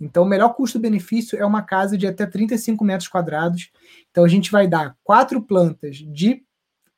Então, 0.00 0.22
o 0.22 0.28
melhor 0.28 0.54
custo-benefício 0.54 1.38
é 1.38 1.44
uma 1.44 1.62
casa 1.62 1.96
de 1.96 2.06
até 2.06 2.26
35 2.26 2.84
metros 2.84 3.08
quadrados. 3.08 3.70
Então, 4.10 4.24
a 4.24 4.28
gente 4.28 4.50
vai 4.50 4.68
dar 4.68 4.96
quatro 5.02 5.42
plantas 5.42 5.96
de 5.96 6.42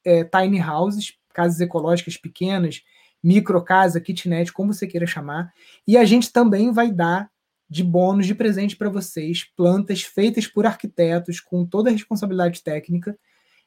é, 0.05 0.25
tiny 0.25 0.61
houses, 0.61 1.15
casas 1.33 1.61
ecológicas 1.61 2.17
pequenas, 2.17 2.83
micro 3.23 3.63
casa, 3.63 4.01
kitnet, 4.01 4.53
como 4.53 4.75
você 4.75 4.87
queira 4.87 5.07
chamar. 5.07 5.53
E 5.87 5.97
a 5.97 6.05
gente 6.05 6.33
também 6.33 6.73
vai 6.73 6.91
dar 6.91 7.31
de 7.71 7.85
bônus 7.85 8.27
de 8.27 8.35
presente 8.35 8.77
para 8.77 8.91
vocês, 8.91 9.45
plantas 9.57 10.03
feitas 10.03 10.47
por 10.47 10.67
arquitetos 10.67 11.39
com 11.39 11.65
toda 11.65 11.89
a 11.89 11.93
responsabilidade 11.93 12.65
técnica 12.65 13.17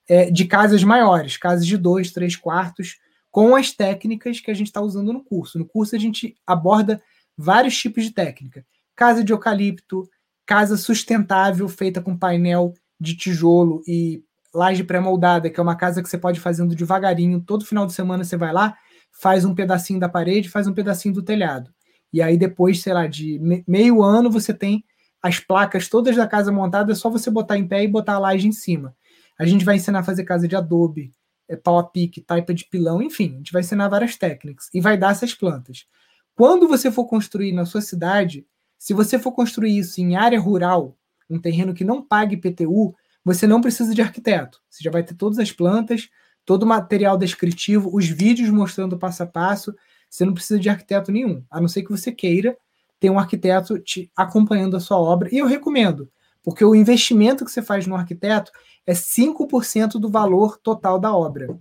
é, 0.09 0.29
de 0.29 0.43
casas 0.43 0.83
maiores, 0.83 1.37
casas 1.37 1.65
de 1.65 1.77
dois, 1.77 2.11
três 2.11 2.35
quartos, 2.35 2.97
com 3.31 3.55
as 3.55 3.71
técnicas 3.71 4.41
que 4.41 4.51
a 4.51 4.53
gente 4.53 4.67
está 4.67 4.81
usando 4.81 5.13
no 5.13 5.23
curso. 5.23 5.57
No 5.57 5.65
curso 5.65 5.95
a 5.95 5.99
gente 5.99 6.35
aborda 6.45 7.01
vários 7.37 7.77
tipos 7.77 8.03
de 8.03 8.11
técnica: 8.11 8.65
casa 8.93 9.23
de 9.23 9.31
eucalipto, 9.31 10.07
casa 10.45 10.75
sustentável 10.75 11.69
feita 11.69 12.01
com 12.01 12.17
painel 12.17 12.73
de 12.99 13.15
tijolo 13.15 13.81
e 13.87 14.21
laje 14.53 14.83
pré-moldada, 14.83 15.49
que 15.49 15.59
é 15.59 15.63
uma 15.63 15.77
casa 15.77 16.03
que 16.03 16.09
você 16.09 16.17
pode 16.17 16.41
fazendo 16.41 16.75
devagarinho. 16.75 17.41
Todo 17.41 17.65
final 17.65 17.87
de 17.87 17.93
semana 17.93 18.25
você 18.25 18.35
vai 18.35 18.51
lá, 18.51 18.77
faz 19.11 19.45
um 19.45 19.55
pedacinho 19.55 19.99
da 19.99 20.09
parede, 20.09 20.49
faz 20.49 20.67
um 20.67 20.73
pedacinho 20.73 21.13
do 21.13 21.23
telhado. 21.23 21.73
E 22.13 22.21
aí, 22.21 22.37
depois, 22.37 22.81
sei 22.81 22.93
lá, 22.93 23.07
de 23.07 23.39
meio 23.67 24.03
ano, 24.03 24.29
você 24.29 24.53
tem 24.53 24.85
as 25.21 25.39
placas 25.39 25.89
todas 25.89 26.15
da 26.15 26.27
casa 26.27 26.51
montadas, 26.51 26.97
é 26.97 27.01
só 27.01 27.09
você 27.09 27.31
botar 27.31 27.57
em 27.57 27.67
pé 27.67 27.83
e 27.83 27.87
botar 27.87 28.13
a 28.13 28.19
laje 28.19 28.47
em 28.47 28.51
cima. 28.51 28.95
A 29.39 29.45
gente 29.45 29.65
vai 29.65 29.77
ensinar 29.77 29.99
a 29.99 30.03
fazer 30.03 30.23
casa 30.25 30.47
de 30.47 30.55
adobe, 30.55 31.11
é, 31.49 31.55
pau 31.55 31.79
a 31.79 31.83
pique, 31.83 32.21
taipa 32.21 32.53
de 32.53 32.65
pilão, 32.65 33.01
enfim, 33.01 33.33
a 33.33 33.37
gente 33.37 33.51
vai 33.51 33.61
ensinar 33.61 33.87
várias 33.87 34.15
técnicas 34.15 34.69
e 34.73 34.79
vai 34.79 34.97
dar 34.97 35.11
essas 35.11 35.33
plantas. 35.33 35.87
Quando 36.35 36.67
você 36.67 36.91
for 36.91 37.05
construir 37.05 37.51
na 37.51 37.65
sua 37.65 37.81
cidade, 37.81 38.45
se 38.77 38.93
você 38.93 39.17
for 39.17 39.31
construir 39.31 39.77
isso 39.77 40.01
em 40.01 40.15
área 40.15 40.39
rural, 40.39 40.97
um 41.29 41.39
terreno 41.39 41.73
que 41.73 41.85
não 41.85 42.01
pague 42.01 42.37
PTU, 42.37 42.93
você 43.23 43.47
não 43.47 43.61
precisa 43.61 43.93
de 43.93 44.01
arquiteto. 44.01 44.59
Você 44.69 44.83
já 44.83 44.91
vai 44.91 45.03
ter 45.03 45.13
todas 45.13 45.39
as 45.39 45.51
plantas, 45.51 46.09
todo 46.45 46.63
o 46.63 46.67
material 46.67 47.17
descritivo, 47.17 47.89
os 47.95 48.07
vídeos 48.07 48.49
mostrando 48.49 48.97
passo 48.97 49.23
a 49.23 49.25
passo. 49.25 49.73
Você 50.13 50.25
não 50.25 50.33
precisa 50.35 50.59
de 50.59 50.69
arquiteto 50.69 51.11
nenhum, 51.11 51.43
a 51.49 51.59
não 51.59 51.67
ser 51.67 51.81
que 51.81 51.89
você 51.89 52.11
queira 52.11 52.55
ter 52.99 53.09
um 53.09 53.17
arquiteto 53.17 53.79
te 53.79 54.11
acompanhando 54.15 54.77
a 54.77 54.79
sua 54.79 54.99
obra. 54.99 55.27
E 55.33 55.39
eu 55.39 55.47
recomendo, 55.47 56.07
porque 56.43 56.63
o 56.63 56.75
investimento 56.75 57.43
que 57.43 57.49
você 57.49 57.63
faz 57.63 57.87
no 57.87 57.95
arquiteto 57.95 58.51
é 58.85 58.93
5% 58.93 59.93
do 59.93 60.11
valor 60.11 60.59
total 60.59 60.99
da 60.99 61.11
obra. 61.15 61.57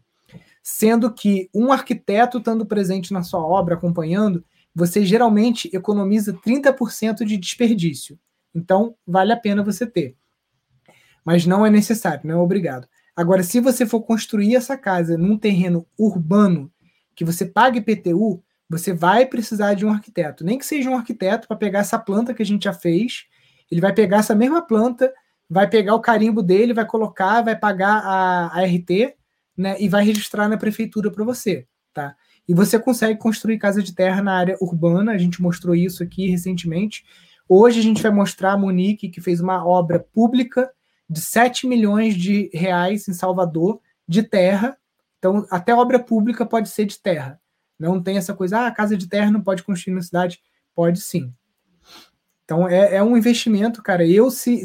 Sendo 0.62 1.10
que 1.10 1.48
um 1.54 1.72
arquiteto 1.72 2.36
estando 2.36 2.66
presente 2.66 3.10
na 3.10 3.22
sua 3.22 3.40
obra, 3.40 3.74
acompanhando, 3.74 4.44
você 4.74 5.02
geralmente 5.02 5.70
economiza 5.72 6.34
30% 6.34 7.24
de 7.24 7.38
desperdício. 7.38 8.18
Então, 8.54 8.94
vale 9.06 9.32
a 9.32 9.36
pena 9.38 9.64
você 9.64 9.86
ter. 9.86 10.14
Mas 11.24 11.46
não 11.46 11.64
é 11.64 11.70
necessário, 11.70 12.20
não 12.24 12.34
é 12.34 12.42
obrigado. 12.42 12.86
Agora, 13.16 13.42
se 13.42 13.60
você 13.60 13.86
for 13.86 14.02
construir 14.02 14.56
essa 14.56 14.76
casa 14.76 15.16
num 15.16 15.38
terreno 15.38 15.86
urbano 15.98 16.70
que 17.14 17.24
você 17.24 17.46
pague 17.46 17.80
PTU, 17.80 18.42
você 18.68 18.92
vai 18.92 19.26
precisar 19.26 19.74
de 19.74 19.84
um 19.84 19.90
arquiteto. 19.90 20.44
Nem 20.44 20.58
que 20.58 20.66
seja 20.66 20.88
um 20.88 20.96
arquiteto 20.96 21.46
para 21.46 21.56
pegar 21.56 21.80
essa 21.80 21.98
planta 21.98 22.32
que 22.32 22.42
a 22.42 22.46
gente 22.46 22.64
já 22.64 22.72
fez, 22.72 23.26
ele 23.70 23.80
vai 23.80 23.92
pegar 23.92 24.18
essa 24.18 24.34
mesma 24.34 24.62
planta, 24.62 25.12
vai 25.48 25.68
pegar 25.68 25.94
o 25.94 26.00
carimbo 26.00 26.42
dele, 26.42 26.72
vai 26.72 26.86
colocar, 26.86 27.42
vai 27.42 27.56
pagar 27.56 27.98
a, 28.04 28.58
a 28.58 28.64
RT, 28.64 29.14
né, 29.56 29.76
e 29.78 29.88
vai 29.88 30.04
registrar 30.04 30.48
na 30.48 30.56
prefeitura 30.56 31.10
para 31.10 31.24
você, 31.24 31.66
tá? 31.92 32.16
E 32.48 32.54
você 32.54 32.78
consegue 32.78 33.18
construir 33.18 33.58
casa 33.58 33.82
de 33.82 33.94
terra 33.94 34.22
na 34.22 34.34
área 34.34 34.56
urbana, 34.60 35.12
a 35.12 35.18
gente 35.18 35.40
mostrou 35.40 35.74
isso 35.74 36.02
aqui 36.02 36.28
recentemente. 36.28 37.04
Hoje 37.48 37.80
a 37.80 37.82
gente 37.82 38.02
vai 38.02 38.10
mostrar 38.10 38.52
a 38.52 38.58
Monique, 38.58 39.08
que 39.08 39.20
fez 39.20 39.40
uma 39.40 39.64
obra 39.64 40.00
pública 40.00 40.70
de 41.08 41.20
7 41.20 41.66
milhões 41.66 42.14
de 42.14 42.50
reais 42.52 43.06
em 43.06 43.12
Salvador, 43.12 43.80
de 44.08 44.22
terra, 44.22 44.76
então, 45.22 45.46
até 45.52 45.72
obra 45.72 46.00
pública 46.00 46.44
pode 46.44 46.68
ser 46.68 46.84
de 46.84 46.98
terra. 46.98 47.40
Não 47.78 48.02
tem 48.02 48.16
essa 48.16 48.34
coisa, 48.34 48.66
ah, 48.66 48.70
casa 48.72 48.96
de 48.96 49.08
terra 49.08 49.30
não 49.30 49.40
pode 49.40 49.62
construir 49.62 49.94
na 49.94 50.02
cidade. 50.02 50.40
Pode 50.74 51.00
sim. 51.00 51.32
Então, 52.44 52.68
é, 52.68 52.96
é 52.96 53.02
um 53.04 53.16
investimento, 53.16 53.80
cara. 53.84 54.04
Eu, 54.04 54.32
se. 54.32 54.60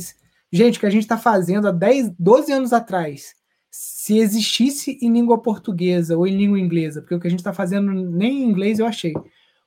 Gente, 0.51 0.79
que 0.79 0.85
a 0.87 0.89
gente 0.89 1.03
está 1.03 1.15
fazendo 1.15 1.67
há 1.67 1.71
10, 1.71 2.13
12 2.17 2.51
anos 2.51 2.73
atrás, 2.73 3.35
se 3.69 4.17
existisse 4.17 4.97
em 4.99 5.13
língua 5.13 5.39
portuguesa 5.39 6.17
ou 6.17 6.25
em 6.25 6.35
língua 6.35 6.59
inglesa, 6.59 7.01
porque 7.01 7.13
o 7.13 7.19
que 7.19 7.27
a 7.27 7.29
gente 7.29 7.41
está 7.41 7.53
fazendo 7.53 7.91
nem 7.91 8.41
em 8.41 8.49
inglês 8.49 8.79
eu 8.79 8.87
achei. 8.87 9.13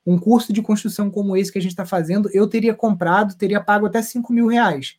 Um 0.05 0.18
curso 0.18 0.53
de 0.53 0.61
construção 0.61 1.09
como 1.09 1.36
esse 1.36 1.53
que 1.53 1.59
a 1.59 1.62
gente 1.62 1.70
está 1.70 1.86
fazendo, 1.86 2.28
eu 2.32 2.49
teria 2.49 2.74
comprado, 2.74 3.36
teria 3.36 3.62
pago 3.62 3.86
até 3.86 4.03
5 4.03 4.32
mil 4.32 4.49
reais. 4.49 4.97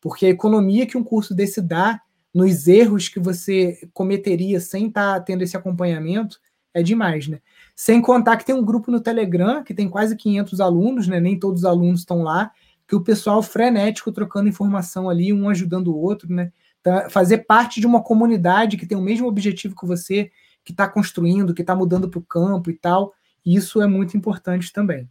Porque 0.00 0.24
a 0.24 0.30
economia 0.30 0.86
que 0.86 0.96
um 0.96 1.04
curso 1.04 1.34
desse 1.34 1.60
dá 1.60 2.00
nos 2.34 2.66
erros 2.66 3.08
que 3.08 3.20
você 3.20 3.88
cometeria 3.92 4.58
sem 4.60 4.88
estar 4.88 5.14
tá 5.14 5.20
tendo 5.20 5.42
esse 5.42 5.56
acompanhamento, 5.56 6.40
é 6.74 6.82
demais, 6.82 7.28
né? 7.28 7.40
Sem 7.76 8.02
contar 8.02 8.36
que 8.36 8.44
tem 8.44 8.54
um 8.54 8.64
grupo 8.64 8.90
no 8.90 9.00
Telegram 9.00 9.62
que 9.62 9.72
tem 9.72 9.88
quase 9.88 10.16
500 10.16 10.60
alunos, 10.60 11.06
né? 11.06 11.20
Nem 11.20 11.38
todos 11.38 11.60
os 11.60 11.64
alunos 11.64 12.00
estão 12.00 12.22
lá, 12.22 12.50
que 12.88 12.96
o 12.96 13.00
pessoal 13.00 13.40
frenético 13.42 14.10
trocando 14.10 14.48
informação 14.48 15.08
ali, 15.08 15.32
um 15.32 15.48
ajudando 15.48 15.88
o 15.88 15.96
outro, 15.96 16.32
né? 16.32 16.52
Então, 16.80 17.08
fazer 17.08 17.38
parte 17.38 17.80
de 17.80 17.86
uma 17.86 18.02
comunidade 18.02 18.76
que 18.76 18.86
tem 18.86 18.98
o 18.98 19.00
mesmo 19.00 19.28
objetivo 19.28 19.76
que 19.76 19.86
você, 19.86 20.30
que 20.64 20.72
está 20.72 20.88
construindo, 20.88 21.54
que 21.54 21.62
está 21.62 21.74
mudando 21.74 22.08
para 22.10 22.18
o 22.18 22.24
campo 22.24 22.70
e 22.70 22.74
tal, 22.74 23.14
isso 23.46 23.80
é 23.80 23.86
muito 23.86 24.16
importante 24.16 24.72
também. 24.72 25.08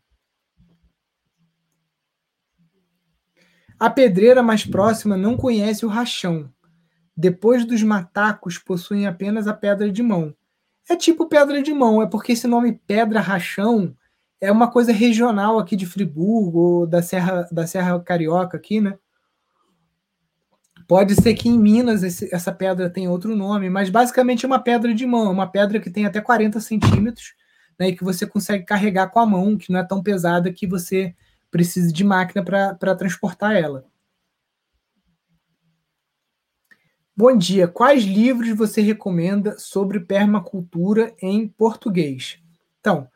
A 3.80 3.90
pedreira 3.90 4.44
mais 4.44 4.66
próxima 4.66 5.18
não 5.18 5.36
conhece 5.36 5.86
o 5.86 5.90
rachão, 5.90 6.53
depois 7.16 7.66
dos 7.66 7.84
matacos 7.84 8.58
possuem 8.58 9.08
apenas 9.08 9.48
a 9.48 9.54
pedra 9.54 9.92
de 9.92 10.02
mão. 10.02 10.34
É 10.90 10.96
tipo 10.96 11.28
pedra 11.28 11.62
de 11.62 11.74
mão, 11.74 12.02
é 12.02 12.08
porque 12.08 12.34
esse 12.34 12.48
nome 12.48 12.80
pedra 12.86 13.20
rachão 13.20 13.96
é 14.42 14.52
uma 14.52 14.70
coisa 14.70 14.92
regional 14.92 15.58
aqui 15.58 15.76
de 15.76 15.86
Friburgo, 15.86 16.60
ou 16.60 16.88
da 16.88 17.02
Serra, 17.02 17.48
da 17.52 17.66
Serra 17.66 17.98
Carioca 18.02 18.58
aqui, 18.58 18.82
né? 18.82 18.98
Pode 20.86 21.16
ser 21.16 21.34
que 21.34 21.48
em 21.48 21.58
Minas 21.58 22.04
esse, 22.04 22.34
essa 22.34 22.52
pedra 22.52 22.90
tenha 22.90 23.10
outro 23.10 23.36
nome, 23.36 23.70
mas 23.70 23.90
basicamente 23.90 24.44
é 24.44 24.48
uma 24.48 24.60
pedra 24.60 24.94
de 24.94 25.06
mão, 25.06 25.32
uma 25.32 25.48
pedra 25.48 25.80
que 25.80 25.90
tem 25.90 26.06
até 26.06 26.20
40 26.20 26.60
centímetros, 26.60 27.36
né, 27.80 27.88
e 27.88 27.96
que 27.96 28.04
você 28.04 28.28
consegue 28.28 28.66
carregar 28.66 29.08
com 29.08 29.20
a 29.20 29.26
mão, 29.26 29.58
que 29.58 29.72
não 29.72 29.80
é 29.80 29.84
tão 29.84 30.04
pesada 30.04 30.52
que 30.52 30.68
você 30.68 31.16
precise 31.50 31.94
de 31.94 32.04
máquina 32.04 32.44
para 32.44 32.96
transportar 32.96 33.56
ela. 33.56 33.86
Bom 37.16 37.38
dia. 37.38 37.68
Quais 37.68 38.06
livros 38.06 38.50
você 38.58 38.82
recomenda 38.82 39.56
sobre 39.60 40.00
permacultura 40.00 41.14
em 41.22 41.48
português? 41.48 42.40
Então, 42.80 43.08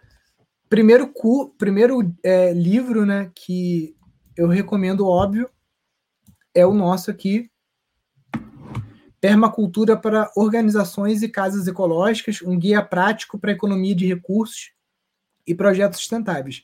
primeiro, 0.70 1.12
primeiro 1.58 2.16
é, 2.24 2.54
livro 2.54 3.08
né, 3.08 3.32
que 3.34 3.96
eu 4.36 4.48
recomendo, 4.48 5.08
óbvio, 5.08 5.50
é 6.54 6.64
o 6.64 6.76
nosso 6.76 7.10
aqui, 7.10 7.50
Permacultura 9.20 9.98
para 9.98 10.32
Organizações 10.36 11.24
e 11.24 11.30
Casas 11.30 11.68
Ecológicas, 11.68 12.44
um 12.44 12.56
guia 12.56 12.84
prático 12.84 13.40
para 13.40 13.52
economia 13.52 13.96
de 13.96 14.06
recursos 14.06 14.74
e 15.46 15.56
projetos 15.56 15.98
sustentáveis. 15.98 16.62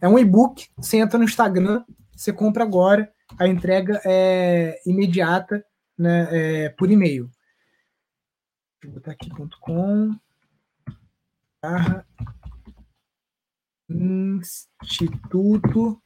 É 0.00 0.06
um 0.06 0.20
e-book, 0.20 0.68
você 0.76 0.98
entra 0.98 1.18
no 1.18 1.24
Instagram, 1.24 1.82
você 2.16 2.32
compra 2.32 2.62
agora, 2.62 3.12
a 3.36 3.48
entrega 3.48 4.00
é 4.04 4.80
imediata 4.86 5.64
né, 5.98 6.28
é, 6.64 6.68
por 6.70 6.90
e-mail. 6.90 7.30
Deixa 8.80 8.86
eu 8.86 8.92
botar 8.92 9.12
aqui 9.12 9.30
.com 9.60 10.18
barra 11.62 12.06
Instituto 14.82 16.00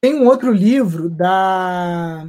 Tem 0.00 0.14
um 0.14 0.26
outro 0.26 0.50
livro 0.50 1.10
da. 1.10 2.26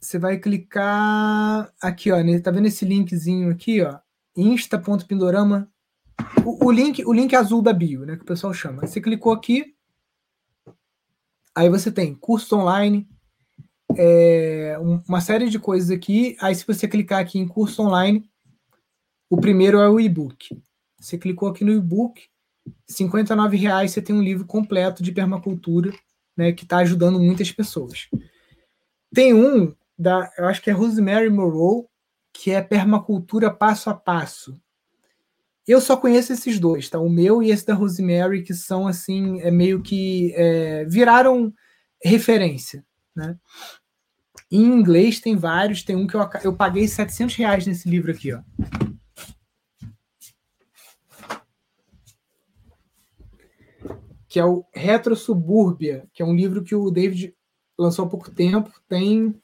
Você 0.00 0.18
vai 0.18 0.38
clicar 0.38 1.70
aqui, 1.82 2.10
ó. 2.10 2.16
Tá 2.42 2.50
vendo 2.50 2.66
esse 2.66 2.86
linkzinho 2.86 3.50
aqui, 3.50 3.82
ó? 3.82 3.98
Insta.pindorama. 4.34 5.70
O, 6.46 6.66
o, 6.66 6.70
link, 6.72 7.04
o 7.04 7.12
link 7.12 7.36
azul 7.36 7.60
da 7.60 7.74
bio, 7.74 8.06
né? 8.06 8.16
Que 8.16 8.22
o 8.22 8.26
pessoal 8.26 8.54
chama. 8.54 8.86
Você 8.86 9.02
clicou 9.02 9.32
aqui. 9.32 9.75
Aí 11.56 11.70
você 11.70 11.90
tem 11.90 12.14
curso 12.14 12.54
online, 12.54 13.08
é, 13.96 14.76
uma 15.08 15.22
série 15.22 15.48
de 15.48 15.58
coisas 15.58 15.90
aqui. 15.90 16.36
Aí, 16.38 16.54
se 16.54 16.66
você 16.66 16.86
clicar 16.86 17.18
aqui 17.18 17.38
em 17.38 17.48
curso 17.48 17.82
online, 17.82 18.28
o 19.30 19.38
primeiro 19.38 19.78
é 19.78 19.88
o 19.88 19.98
e-book. 19.98 20.54
Você 21.00 21.16
clicou 21.16 21.48
aqui 21.48 21.64
no 21.64 21.72
e-book, 21.72 22.28
R$ 22.66 23.56
reais 23.56 23.92
você 23.92 24.02
tem 24.02 24.14
um 24.14 24.22
livro 24.22 24.44
completo 24.44 25.02
de 25.02 25.12
permacultura, 25.12 25.92
né, 26.36 26.52
que 26.52 26.64
está 26.64 26.78
ajudando 26.78 27.18
muitas 27.18 27.50
pessoas. 27.50 28.08
Tem 29.14 29.32
um 29.32 29.74
da, 29.98 30.30
eu 30.36 30.46
acho 30.46 30.60
que 30.60 30.68
é 30.68 30.74
Rosemary 30.74 31.30
Morrow, 31.30 31.88
que 32.34 32.50
é 32.50 32.60
permacultura 32.60 33.50
passo 33.50 33.88
a 33.88 33.94
passo. 33.94 34.60
Eu 35.66 35.80
só 35.80 35.96
conheço 35.96 36.32
esses 36.32 36.60
dois, 36.60 36.88
tá? 36.88 36.98
O 36.98 37.08
meu 37.08 37.42
e 37.42 37.50
esse 37.50 37.66
da 37.66 37.74
Rosemary, 37.74 38.42
que 38.42 38.54
são 38.54 38.86
assim, 38.86 39.40
é 39.40 39.50
meio 39.50 39.82
que 39.82 40.32
é, 40.36 40.84
viraram 40.84 41.52
referência, 42.02 42.84
né? 43.14 43.36
Em 44.50 44.62
inglês 44.62 45.18
tem 45.18 45.34
vários, 45.36 45.82
tem 45.82 45.96
um 45.96 46.06
que 46.06 46.14
eu, 46.14 46.20
eu 46.44 46.54
paguei 46.54 46.86
700 46.86 47.34
reais 47.34 47.66
nesse 47.66 47.88
livro 47.88 48.12
aqui, 48.12 48.32
ó. 48.32 48.40
que 54.36 54.40
é 54.40 54.44
o 54.44 54.66
Retro 54.70 55.16
Subúrbia, 55.16 56.06
que 56.12 56.22
é 56.22 56.26
um 56.26 56.36
livro 56.36 56.62
que 56.62 56.74
o 56.74 56.90
David 56.90 57.34
lançou 57.78 58.04
há 58.04 58.08
pouco 58.08 58.30
tempo. 58.30 58.70
Tem 58.86 59.34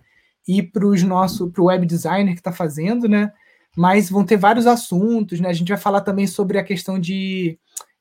e 0.47 0.63
para 0.63 0.87
o 0.87 1.65
web 1.65 1.87
designer 1.87 2.33
que 2.33 2.41
está 2.41 2.53
fazendo, 2.53 3.07
né? 3.07 3.33
Mas 3.79 4.11
vão 4.11 4.24
ter 4.24 4.37
vários 4.37 4.66
assuntos, 4.66 5.39
né? 5.39 5.49
A 5.49 5.53
gente 5.53 5.68
vai 5.68 5.79
falar 5.79 6.01
também 6.01 6.26
sobre 6.26 6.59
a 6.59 6.64
questão 6.64 6.99
de 6.99 7.57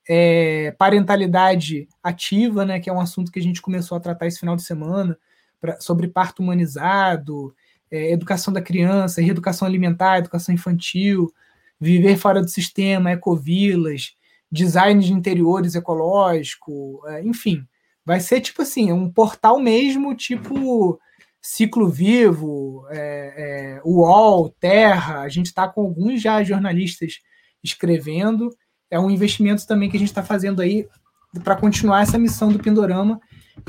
é, 0.09 0.71
parentalidade 0.71 1.87
ativa, 2.01 2.65
né? 2.65 2.79
Que 2.79 2.89
é 2.89 2.93
um 2.93 2.99
assunto 2.99 3.31
que 3.31 3.37
a 3.37 3.43
gente 3.43 3.61
começou 3.61 3.95
a 3.95 4.01
tratar 4.01 4.25
esse 4.25 4.39
final 4.39 4.55
de 4.55 4.63
semana, 4.63 5.15
pra, 5.61 5.79
sobre 5.79 6.07
parto 6.07 6.41
humanizado, 6.41 7.53
é, 7.91 8.11
educação 8.11 8.51
da 8.51 8.59
criança, 8.59 9.21
reeducação 9.21 9.67
alimentar, 9.67 10.17
educação 10.17 10.55
infantil, 10.55 11.31
viver 11.79 12.17
fora 12.17 12.41
do 12.41 12.49
sistema, 12.49 13.11
ecovilas, 13.11 14.15
design 14.51 14.99
de 15.03 15.13
interiores 15.13 15.75
ecológico, 15.75 17.03
é, 17.05 17.23
enfim. 17.23 17.63
Vai 18.03 18.19
ser 18.19 18.41
tipo 18.41 18.63
assim, 18.63 18.91
um 18.91 19.11
portal 19.11 19.59
mesmo, 19.59 20.15
tipo 20.15 20.99
Ciclo 21.49 21.89
Vivo, 21.89 22.85
é, 22.89 23.77
é, 23.77 23.81
UOL, 23.85 24.49
Terra. 24.59 25.21
A 25.21 25.29
gente 25.29 25.45
está 25.45 25.65
com 25.65 25.79
alguns 25.79 26.21
já 26.21 26.43
jornalistas 26.43 27.21
escrevendo. 27.63 28.53
É 28.91 28.99
um 28.99 29.09
investimento 29.09 29.65
também 29.65 29.89
que 29.89 29.95
a 29.95 29.99
gente 29.99 30.09
está 30.09 30.21
fazendo 30.21 30.61
aí 30.61 30.85
para 31.45 31.55
continuar 31.55 32.01
essa 32.01 32.17
missão 32.17 32.51
do 32.51 32.59
Pindorama 32.59 33.21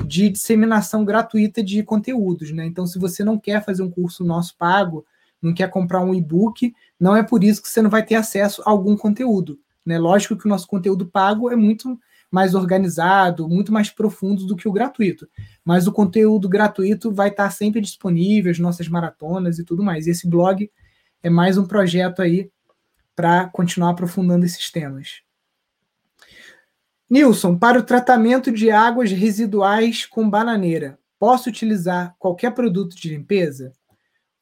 de 0.05 0.29
disseminação 0.29 1.05
gratuita 1.05 1.63
de 1.63 1.81
conteúdos. 1.85 2.51
Né? 2.51 2.67
Então, 2.67 2.85
se 2.85 2.99
você 2.99 3.23
não 3.23 3.39
quer 3.39 3.65
fazer 3.65 3.85
um 3.85 3.91
curso 3.91 4.25
nosso 4.25 4.57
pago, 4.59 5.07
não 5.41 5.55
quer 5.55 5.71
comprar 5.71 6.01
um 6.01 6.13
e-book, 6.13 6.75
não 6.99 7.15
é 7.15 7.23
por 7.23 7.45
isso 7.45 7.63
que 7.63 7.69
você 7.69 7.81
não 7.81 7.89
vai 7.89 8.05
ter 8.05 8.17
acesso 8.17 8.61
a 8.67 8.71
algum 8.71 8.97
conteúdo. 8.97 9.57
Né? 9.87 10.01
Lógico 10.01 10.37
que 10.37 10.47
o 10.47 10.49
nosso 10.49 10.67
conteúdo 10.67 11.07
pago 11.07 11.49
é 11.49 11.55
muito 11.55 11.97
mais 12.31 12.55
organizado, 12.55 13.49
muito 13.49 13.73
mais 13.73 13.91
profundo 13.91 14.47
do 14.47 14.57
que 14.57 14.69
o 14.69 14.73
gratuito. 14.73 15.29
Mas 15.65 15.87
o 15.87 15.93
conteúdo 15.93 16.49
gratuito 16.49 17.13
vai 17.13 17.29
estar 17.29 17.51
sempre 17.51 17.81
disponível, 17.81 18.51
as 18.51 18.59
nossas 18.59 18.89
maratonas 18.89 19.59
e 19.59 19.65
tudo 19.65 19.83
mais. 19.83 20.07
E 20.07 20.11
esse 20.11 20.29
blog 20.29 20.71
é 21.23 21.31
mais 21.31 21.57
um 21.57 21.67
projeto 21.67 22.21
aí 22.21 22.51
para 23.17 23.49
continuar 23.49 23.91
aprofundando 23.91 24.45
esses 24.45 24.71
temas. 24.71 25.23
Nilson, 27.11 27.59
para 27.59 27.79
o 27.79 27.83
tratamento 27.83 28.53
de 28.53 28.71
águas 28.71 29.11
residuais 29.11 30.05
com 30.05 30.29
bananeira, 30.29 30.99
posso 31.19 31.49
utilizar 31.49 32.15
qualquer 32.19 32.53
produto 32.53 32.95
de 32.95 33.09
limpeza? 33.09 33.73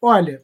Olha, 0.02 0.42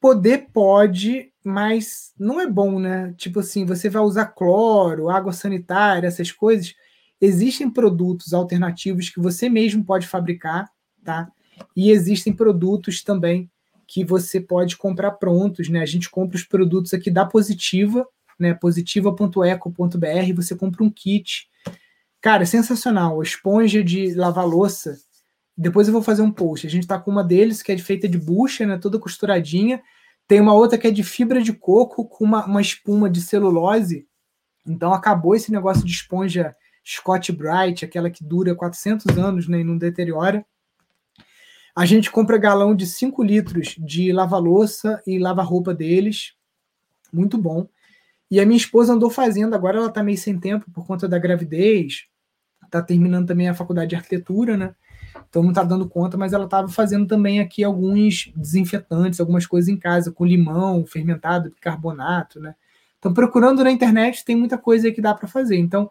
poder 0.00 0.48
pode, 0.52 1.33
mas 1.44 2.12
não 2.18 2.40
é 2.40 2.46
bom, 2.46 2.80
né? 2.80 3.14
Tipo 3.18 3.40
assim, 3.40 3.66
você 3.66 3.90
vai 3.90 4.02
usar 4.02 4.26
cloro, 4.26 5.10
água 5.10 5.32
sanitária, 5.32 6.08
essas 6.08 6.32
coisas, 6.32 6.74
existem 7.20 7.70
produtos 7.70 8.32
alternativos 8.32 9.10
que 9.10 9.20
você 9.20 9.48
mesmo 9.50 9.84
pode 9.84 10.06
fabricar, 10.06 10.70
tá? 11.04 11.30
E 11.76 11.90
existem 11.90 12.32
produtos 12.32 13.02
também 13.02 13.50
que 13.86 14.02
você 14.04 14.40
pode 14.40 14.76
comprar 14.78 15.12
prontos, 15.12 15.68
né? 15.68 15.80
A 15.80 15.86
gente 15.86 16.08
compra 16.08 16.36
os 16.36 16.44
produtos 16.44 16.94
aqui 16.94 17.10
da 17.10 17.26
Positiva, 17.26 18.06
né? 18.40 18.54
Positiva.eco.br, 18.54 20.34
você 20.34 20.56
compra 20.56 20.82
um 20.82 20.90
kit. 20.90 21.46
Cara, 22.22 22.46
sensacional. 22.46 23.22
Esponja 23.22 23.84
de 23.84 24.14
lavar 24.14 24.46
louça. 24.46 24.96
Depois 25.56 25.86
eu 25.86 25.92
vou 25.92 26.02
fazer 26.02 26.22
um 26.22 26.32
post. 26.32 26.66
A 26.66 26.70
gente 26.70 26.86
tá 26.86 26.98
com 26.98 27.10
uma 27.10 27.22
deles 27.22 27.62
que 27.62 27.70
é 27.70 27.76
feita 27.76 28.08
de 28.08 28.18
bucha, 28.18 28.66
né? 28.66 28.78
Toda 28.78 28.98
costuradinha. 28.98 29.82
Tem 30.26 30.40
uma 30.40 30.54
outra 30.54 30.78
que 30.78 30.86
é 30.86 30.90
de 30.90 31.02
fibra 31.02 31.42
de 31.42 31.52
coco 31.52 32.06
com 32.06 32.24
uma, 32.24 32.44
uma 32.46 32.60
espuma 32.60 33.10
de 33.10 33.20
celulose. 33.20 34.06
Então 34.66 34.92
acabou 34.92 35.34
esse 35.34 35.52
negócio 35.52 35.84
de 35.84 35.92
esponja 35.92 36.54
Scott 36.84 37.32
Bright, 37.32 37.84
aquela 37.84 38.10
que 38.10 38.24
dura 38.24 38.54
400 38.54 39.16
anos 39.18 39.48
né, 39.48 39.60
e 39.60 39.64
não 39.64 39.76
deteriora. 39.76 40.44
A 41.76 41.84
gente 41.84 42.10
compra 42.10 42.38
galão 42.38 42.74
de 42.74 42.86
5 42.86 43.22
litros 43.22 43.74
de 43.78 44.12
lava-louça 44.12 45.02
e 45.06 45.18
lava-roupa 45.18 45.74
deles. 45.74 46.34
Muito 47.12 47.36
bom. 47.36 47.68
E 48.30 48.40
a 48.40 48.46
minha 48.46 48.56
esposa 48.56 48.92
andou 48.92 49.10
fazendo, 49.10 49.54
agora 49.54 49.78
ela 49.78 49.88
está 49.88 50.02
meio 50.02 50.18
sem 50.18 50.38
tempo 50.38 50.70
por 50.70 50.86
conta 50.86 51.08
da 51.08 51.18
gravidez. 51.18 52.06
Está 52.64 52.82
terminando 52.82 53.26
também 53.26 53.48
a 53.48 53.54
faculdade 53.54 53.90
de 53.90 53.96
arquitetura, 53.96 54.56
né? 54.56 54.74
Então 55.34 55.42
não 55.42 55.50
está 55.50 55.64
dando 55.64 55.88
conta, 55.88 56.16
mas 56.16 56.32
ela 56.32 56.44
estava 56.44 56.68
fazendo 56.68 57.08
também 57.08 57.40
aqui 57.40 57.64
alguns 57.64 58.30
desinfetantes, 58.36 59.18
algumas 59.18 59.44
coisas 59.44 59.68
em 59.68 59.76
casa, 59.76 60.12
com 60.12 60.24
limão, 60.24 60.86
fermentado, 60.86 61.50
bicarbonato, 61.50 62.38
né? 62.38 62.54
Então, 63.00 63.12
procurando 63.12 63.64
na 63.64 63.72
internet, 63.72 64.24
tem 64.24 64.36
muita 64.36 64.56
coisa 64.56 64.92
que 64.92 65.00
dá 65.00 65.12
para 65.12 65.26
fazer. 65.26 65.56
Então, 65.56 65.90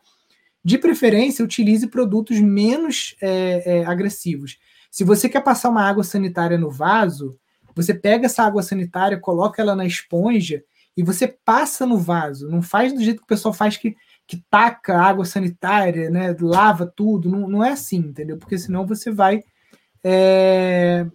de 0.63 0.77
preferência, 0.77 1.43
utilize 1.43 1.85
produtos 1.87 2.39
menos 2.39 3.17
é, 3.21 3.79
é, 3.79 3.85
agressivos. 3.85 4.57
Se 4.89 5.03
você 5.03 5.27
quer 5.27 5.41
passar 5.41 5.71
uma 5.71 5.83
água 5.83 6.05
sanitária 6.05 6.57
no 6.57 6.71
vaso, 6.71 7.37
você 7.75 7.93
pega 7.93 8.27
essa 8.27 8.43
água 8.43 8.63
sanitária, 8.63 9.19
coloca 9.19 9.61
ela 9.61 9.75
na 9.75 9.85
esponja 9.85 10.63
e 10.95 11.03
você 11.03 11.27
passa 11.27 11.85
no 11.85 11.97
vaso. 11.97 12.47
Não 12.47 12.61
faz 12.61 12.93
do 12.93 13.03
jeito 13.03 13.17
que 13.17 13.25
o 13.25 13.27
pessoal 13.27 13.53
faz 13.53 13.75
que 13.75 13.93
que 14.27 14.37
taca 14.49 14.99
água 14.99 15.25
sanitária, 15.25 16.09
né, 16.09 16.35
lava 16.39 16.85
tudo, 16.85 17.29
não, 17.29 17.47
não 17.47 17.63
é 17.63 17.71
assim, 17.71 17.97
entendeu? 17.97 18.37
Porque 18.37 18.57
senão 18.57 18.85
você 18.85 19.11
vai 19.11 19.43
é, 20.03 21.05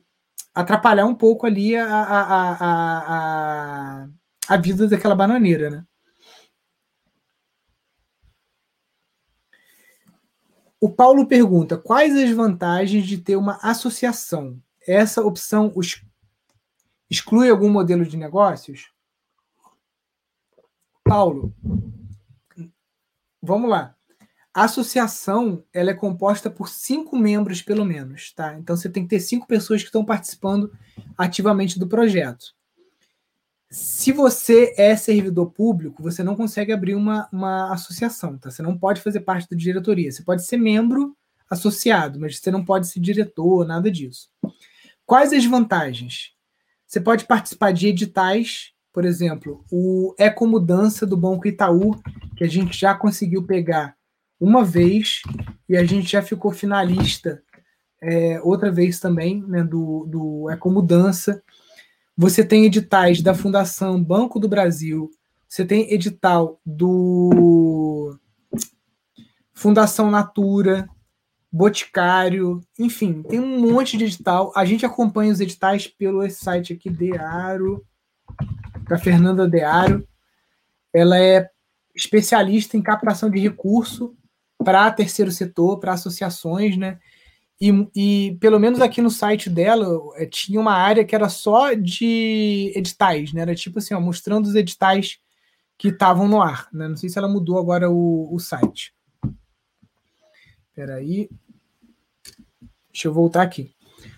atrapalhar 0.54 1.06
um 1.06 1.14
pouco 1.14 1.46
ali 1.46 1.76
a, 1.76 1.86
a, 1.86 2.52
a, 2.60 4.08
a, 4.48 4.56
vida 4.56 4.88
daquela 4.88 5.14
bananeira, 5.14 5.70
né? 5.70 5.84
O 10.80 10.88
Paulo 10.88 11.26
pergunta: 11.26 11.76
quais 11.76 12.16
as 12.16 12.30
vantagens 12.30 13.06
de 13.06 13.18
ter 13.18 13.36
uma 13.36 13.58
associação? 13.62 14.60
Essa 14.86 15.22
opção 15.22 15.72
exclui 17.10 17.50
algum 17.50 17.68
modelo 17.68 18.06
de 18.06 18.16
negócios? 18.16 18.92
Paulo, 21.04 21.54
vamos 23.48 23.70
lá. 23.70 23.94
A 24.54 24.64
associação 24.64 25.64
ela 25.72 25.90
é 25.90 25.94
composta 25.94 26.50
por 26.50 26.68
cinco 26.68 27.16
membros, 27.16 27.62
pelo 27.62 27.84
menos, 27.84 28.32
tá? 28.32 28.54
Então 28.58 28.76
você 28.76 28.88
tem 28.88 29.04
que 29.04 29.10
ter 29.10 29.20
cinco 29.20 29.46
pessoas 29.46 29.80
que 29.80 29.88
estão 29.88 30.04
participando 30.04 30.70
ativamente 31.16 31.78
do 31.78 31.88
projeto. 31.88 32.54
Se 33.70 34.12
você 34.12 34.74
é 34.76 34.96
servidor 34.96 35.50
público, 35.52 36.02
você 36.02 36.22
não 36.22 36.34
consegue 36.34 36.72
abrir 36.72 36.94
uma, 36.94 37.28
uma 37.32 37.72
associação, 37.72 38.38
tá? 38.38 38.50
Você 38.50 38.62
não 38.62 38.78
pode 38.78 39.00
fazer 39.00 39.20
parte 39.20 39.48
da 39.50 39.56
diretoria. 39.56 40.10
Você 40.10 40.22
pode 40.22 40.44
ser 40.44 40.56
membro 40.56 41.16
associado, 41.50 42.20
mas 42.20 42.38
você 42.38 42.50
não 42.50 42.64
pode 42.64 42.88
ser 42.88 43.00
diretor, 43.00 43.66
nada 43.66 43.90
disso. 43.90 44.28
Quais 45.06 45.32
as 45.32 45.44
vantagens? 45.44 46.32
Você 46.86 47.00
pode 47.00 47.26
participar 47.26 47.72
de 47.72 47.88
editais 47.88 48.72
por 48.98 49.04
exemplo, 49.04 49.64
o 49.70 50.12
Ecomudança 50.18 51.06
do 51.06 51.16
Banco 51.16 51.46
Itaú, 51.46 51.94
que 52.36 52.42
a 52.42 52.48
gente 52.48 52.76
já 52.76 52.96
conseguiu 52.96 53.44
pegar 53.44 53.94
uma 54.40 54.64
vez 54.64 55.22
e 55.68 55.76
a 55.76 55.84
gente 55.84 56.10
já 56.10 56.20
ficou 56.20 56.50
finalista 56.50 57.40
é, 58.02 58.40
outra 58.42 58.72
vez 58.72 58.98
também 58.98 59.40
né, 59.46 59.62
do, 59.62 60.04
do 60.08 60.50
Ecomudança. 60.50 61.40
Você 62.16 62.44
tem 62.44 62.64
editais 62.64 63.22
da 63.22 63.36
Fundação 63.36 64.02
Banco 64.02 64.40
do 64.40 64.48
Brasil, 64.48 65.08
você 65.48 65.64
tem 65.64 65.94
edital 65.94 66.60
do 66.66 68.18
Fundação 69.54 70.10
Natura, 70.10 70.88
Boticário, 71.52 72.60
enfim, 72.76 73.22
tem 73.22 73.38
um 73.38 73.60
monte 73.60 73.96
de 73.96 74.06
edital. 74.06 74.52
A 74.56 74.64
gente 74.64 74.84
acompanha 74.84 75.32
os 75.32 75.38
editais 75.38 75.86
pelo 75.86 76.28
site 76.28 76.72
aqui, 76.72 76.90
Dearo 76.90 77.86
da 78.88 78.98
Fernanda 78.98 79.46
Dearo. 79.48 80.06
Ela 80.92 81.18
é 81.18 81.48
especialista 81.94 82.76
em 82.76 82.82
captação 82.82 83.30
de 83.30 83.38
recurso 83.38 84.16
para 84.64 84.90
terceiro 84.90 85.30
setor, 85.30 85.78
para 85.78 85.92
associações, 85.92 86.76
né? 86.76 86.98
E, 87.60 87.70
e, 87.94 88.36
pelo 88.40 88.58
menos 88.60 88.80
aqui 88.80 89.02
no 89.02 89.10
site 89.10 89.50
dela 89.50 89.86
é, 90.14 90.24
tinha 90.26 90.60
uma 90.60 90.74
área 90.74 91.04
que 91.04 91.14
era 91.14 91.28
só 91.28 91.74
de 91.74 92.72
editais, 92.74 93.32
né? 93.32 93.42
Era 93.42 93.54
tipo 93.54 93.78
assim, 93.78 93.94
ó, 93.94 94.00
mostrando 94.00 94.46
os 94.46 94.54
editais 94.54 95.18
que 95.76 95.88
estavam 95.88 96.28
no 96.28 96.40
ar, 96.40 96.68
né? 96.72 96.86
Não 96.88 96.96
sei 96.96 97.08
se 97.08 97.18
ela 97.18 97.28
mudou 97.28 97.58
agora 97.58 97.90
o, 97.90 98.32
o 98.32 98.38
site. 98.38 98.94
Espera 100.68 100.96
aí. 100.96 101.28
Deixa 102.92 103.08
eu 103.08 103.12
voltar 103.12 103.42
aqui. 103.42 103.74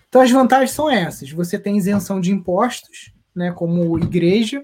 Então 0.07 0.21
as 0.21 0.29
vantagens 0.29 0.71
são 0.71 0.89
essas. 0.89 1.31
Você 1.31 1.57
tem 1.57 1.77
isenção 1.77 2.21
de 2.21 2.31
impostos, 2.31 3.11
né, 3.35 3.51
como 3.51 3.97
igreja. 3.97 4.63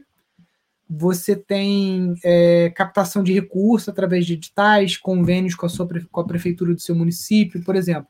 Você 0.90 1.36
tem 1.36 2.16
é, 2.24 2.70
captação 2.70 3.22
de 3.22 3.34
recursos 3.34 3.90
através 3.90 4.26
de 4.26 4.34
editais, 4.34 4.96
convênios 4.96 5.56
com 5.56 5.66
a, 5.66 5.70
sua, 5.70 5.88
com 6.12 6.22
a 6.22 6.26
prefeitura 6.26 6.74
do 6.74 6.80
seu 6.80 6.96
município, 6.96 7.64
por 7.64 7.76
exemplo. 7.76 8.08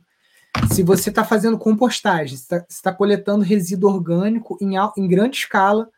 Se 0.71 0.83
você 0.83 1.09
está 1.09 1.23
fazendo 1.23 1.57
compostagem, 1.57 2.35
está 2.35 2.65
tá 2.83 2.93
coletando 2.93 3.43
resíduo 3.43 3.91
orgânico 3.91 4.57
em, 4.61 4.73
em 4.97 5.07
grande 5.07 5.37
escala 5.37 5.89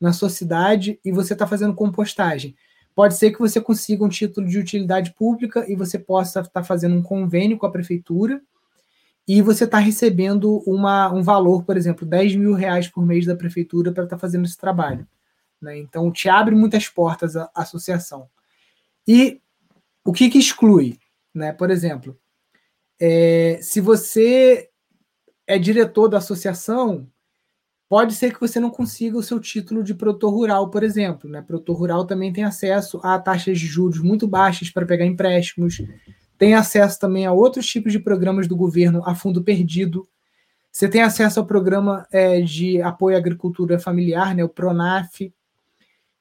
na 0.00 0.12
sua 0.12 0.28
cidade 0.28 0.98
e 1.04 1.12
você 1.12 1.32
está 1.32 1.46
fazendo 1.46 1.74
compostagem, 1.74 2.54
pode 2.94 3.14
ser 3.14 3.32
que 3.32 3.38
você 3.38 3.60
consiga 3.60 4.04
um 4.04 4.08
título 4.08 4.46
de 4.46 4.58
utilidade 4.58 5.14
pública 5.14 5.64
e 5.68 5.74
você 5.74 5.98
possa 5.98 6.40
estar 6.40 6.50
tá 6.50 6.62
fazendo 6.62 6.96
um 6.96 7.02
convênio 7.02 7.56
com 7.56 7.66
a 7.66 7.70
prefeitura 7.70 8.40
e 9.26 9.40
você 9.40 9.64
está 9.64 9.78
recebendo 9.78 10.62
uma, 10.66 11.12
um 11.12 11.22
valor, 11.22 11.64
por 11.64 11.76
exemplo, 11.76 12.06
10 12.06 12.36
mil 12.36 12.52
reais 12.52 12.88
por 12.88 13.04
mês 13.04 13.24
da 13.24 13.34
prefeitura 13.34 13.90
para 13.90 14.04
estar 14.04 14.16
tá 14.16 14.20
fazendo 14.20 14.44
esse 14.44 14.56
trabalho. 14.56 15.06
Né? 15.60 15.78
Então, 15.78 16.12
te 16.12 16.28
abre 16.28 16.54
muitas 16.54 16.88
portas 16.88 17.34
a, 17.36 17.50
a 17.54 17.62
associação. 17.62 18.28
E 19.08 19.40
o 20.04 20.12
que, 20.12 20.28
que 20.28 20.38
exclui? 20.38 20.98
Né? 21.34 21.52
Por 21.52 21.70
exemplo, 21.70 22.18
é, 23.00 23.58
se 23.62 23.80
você 23.80 24.68
é 25.46 25.58
diretor 25.58 26.08
da 26.08 26.18
associação, 26.18 27.08
pode 27.88 28.14
ser 28.14 28.32
que 28.32 28.40
você 28.40 28.60
não 28.60 28.70
consiga 28.70 29.16
o 29.16 29.22
seu 29.22 29.40
título 29.40 29.82
de 29.82 29.94
produtor 29.94 30.32
rural, 30.32 30.70
por 30.70 30.82
exemplo. 30.82 31.30
Né? 31.30 31.40
Produtor 31.40 31.76
rural 31.76 32.06
também 32.06 32.32
tem 32.32 32.44
acesso 32.44 33.00
a 33.02 33.18
taxas 33.18 33.58
de 33.58 33.66
juros 33.66 34.00
muito 34.00 34.28
baixas 34.28 34.68
para 34.68 34.86
pegar 34.86 35.06
empréstimos 35.06 35.80
tem 36.38 36.54
acesso 36.54 36.98
também 36.98 37.26
a 37.26 37.32
outros 37.32 37.66
tipos 37.66 37.92
de 37.92 37.98
programas 37.98 38.46
do 38.46 38.56
governo 38.56 39.02
a 39.04 39.14
fundo 39.14 39.42
perdido. 39.42 40.08
Você 40.70 40.88
tem 40.88 41.02
acesso 41.02 41.38
ao 41.38 41.46
programa 41.46 42.06
é, 42.10 42.40
de 42.40 42.82
apoio 42.82 43.16
à 43.16 43.18
agricultura 43.18 43.78
familiar, 43.78 44.34
né, 44.34 44.42
o 44.42 44.48
PRONAF. 44.48 45.32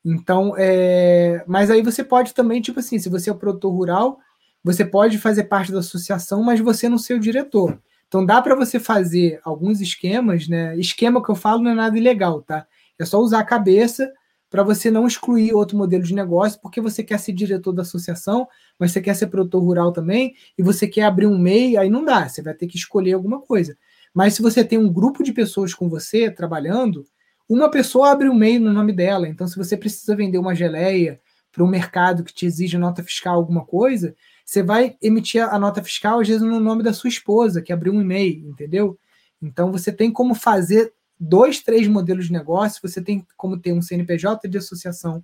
Então, 0.05 0.53
é, 0.57 1.43
mas 1.47 1.71
aí 1.71 1.81
você 1.81 2.03
pode 2.03 2.33
também, 2.33 2.61
tipo 2.61 2.79
assim, 2.79 2.99
se 2.99 3.09
você 3.09 3.29
é 3.29 3.33
o 3.33 3.37
produtor 3.37 3.73
rural, 3.73 4.19
você 4.63 4.85
pode 4.85 5.17
fazer 5.17 5.45
parte 5.45 5.71
da 5.71 5.79
associação, 5.79 6.43
mas 6.43 6.59
você 6.59 6.87
não 6.87 6.97
ser 6.97 7.15
o 7.15 7.19
diretor. 7.19 7.79
Então 8.07 8.25
dá 8.25 8.41
para 8.41 8.55
você 8.55 8.79
fazer 8.79 9.39
alguns 9.43 9.81
esquemas, 9.81 10.47
né? 10.47 10.77
Esquema 10.77 11.23
que 11.23 11.31
eu 11.31 11.35
falo 11.35 11.63
não 11.63 11.71
é 11.71 11.73
nada 11.73 11.97
ilegal, 11.97 12.43
tá? 12.43 12.67
É 12.99 13.05
só 13.05 13.19
usar 13.19 13.39
a 13.39 13.43
cabeça 13.43 14.11
para 14.53 14.61
você 14.61 14.91
não 14.91 15.07
excluir 15.07 15.51
outro 15.51 15.75
modelo 15.75 16.03
de 16.03 16.13
negócio, 16.13 16.61
porque 16.61 16.79
você 16.79 17.03
quer 17.03 17.19
ser 17.19 17.33
diretor 17.33 17.73
da 17.73 17.81
associação, 17.81 18.47
mas 18.77 18.91
você 18.91 19.01
quer 19.01 19.15
ser 19.15 19.25
produtor 19.25 19.63
rural 19.63 19.91
também, 19.91 20.35
e 20.55 20.61
você 20.61 20.87
quer 20.87 21.05
abrir 21.05 21.25
um 21.25 21.39
MEI, 21.39 21.75
aí 21.75 21.89
não 21.89 22.05
dá, 22.05 22.29
você 22.29 22.39
vai 22.39 22.53
ter 22.53 22.67
que 22.67 22.77
escolher 22.77 23.13
alguma 23.13 23.41
coisa. 23.41 23.75
Mas 24.13 24.35
se 24.35 24.43
você 24.43 24.63
tem 24.63 24.77
um 24.77 24.93
grupo 24.93 25.23
de 25.23 25.33
pessoas 25.33 25.73
com 25.73 25.89
você 25.89 26.29
trabalhando, 26.29 27.03
uma 27.49 27.67
pessoa 27.71 28.11
abre 28.11 28.29
um 28.29 28.35
MEI 28.35 28.59
no 28.59 28.71
nome 28.71 28.93
dela. 28.93 29.27
Então, 29.27 29.47
se 29.47 29.57
você 29.57 29.75
precisa 29.75 30.15
vender 30.15 30.37
uma 30.37 30.53
geleia 30.53 31.19
para 31.51 31.63
um 31.63 31.67
mercado 31.67 32.23
que 32.23 32.31
te 32.31 32.45
exige 32.45 32.77
nota 32.77 33.01
fiscal, 33.01 33.37
alguma 33.37 33.65
coisa, 33.65 34.15
você 34.45 34.61
vai 34.61 34.95
emitir 35.01 35.41
a 35.41 35.57
nota 35.57 35.81
fiscal, 35.81 36.19
às 36.19 36.27
vezes, 36.27 36.43
no 36.43 36.59
nome 36.59 36.83
da 36.83 36.93
sua 36.93 37.07
esposa, 37.07 37.59
que 37.59 37.73
abriu 37.73 37.91
um 37.91 38.01
e-mail, 38.01 38.47
entendeu? 38.47 38.99
Então, 39.41 39.71
você 39.71 39.91
tem 39.91 40.11
como 40.11 40.35
fazer 40.35 40.93
dois, 41.19 41.61
três 41.61 41.87
modelos 41.87 42.27
de 42.27 42.33
negócio, 42.33 42.81
você 42.81 43.01
tem 43.01 43.25
como 43.37 43.57
ter 43.57 43.73
um 43.73 43.81
CNPJ 43.81 44.47
de 44.47 44.57
associação, 44.57 45.23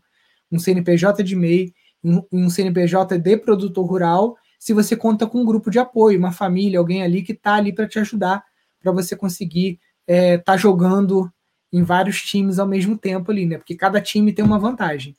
um 0.52 0.60
CNPJ 0.60 1.24
de 1.24 1.36
MEI, 1.36 1.74
um, 2.04 2.22
um 2.32 2.50
CNPJ 2.50 3.18
de 3.18 3.38
produtor 3.38 3.86
rural, 3.86 4.38
se 4.60 4.74
você 4.74 4.96
conta 4.96 5.26
com 5.26 5.42
um 5.42 5.46
grupo 5.46 5.72
de 5.72 5.80
apoio, 5.80 6.20
uma 6.20 6.34
família, 6.34 6.80
alguém 6.80 7.02
ali 7.02 7.22
que 7.22 7.32
está 7.32 7.56
ali 7.56 7.74
para 7.74 7.88
te 7.88 7.98
ajudar, 7.98 8.44
para 8.82 8.92
você 8.92 9.16
conseguir 9.16 9.80
estar 10.06 10.14
é, 10.14 10.38
tá 10.38 10.58
jogando 10.58 11.32
em 11.72 11.82
vários 11.82 12.22
times 12.22 12.60
ao 12.60 12.68
mesmo 12.68 12.98
tempo 12.98 13.32
ali, 13.32 13.46
né? 13.46 13.58
Porque 13.58 13.76
cada 13.76 14.02
time 14.02 14.34
tem 14.34 14.44
uma 14.44 14.60
vantagem. 14.60 15.16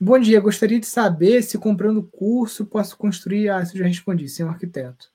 Bom 0.00 0.18
dia, 0.18 0.40
gostaria 0.40 0.80
de 0.80 0.86
saber 0.86 1.42
se 1.42 1.56
comprando 1.58 2.02
curso 2.02 2.64
posso 2.66 2.96
construir. 2.96 3.50
Ah, 3.50 3.62
isso 3.62 3.76
já 3.76 3.86
respondi, 3.86 4.28
sem 4.28 4.44
um 4.44 4.48
arquiteto. 4.48 5.12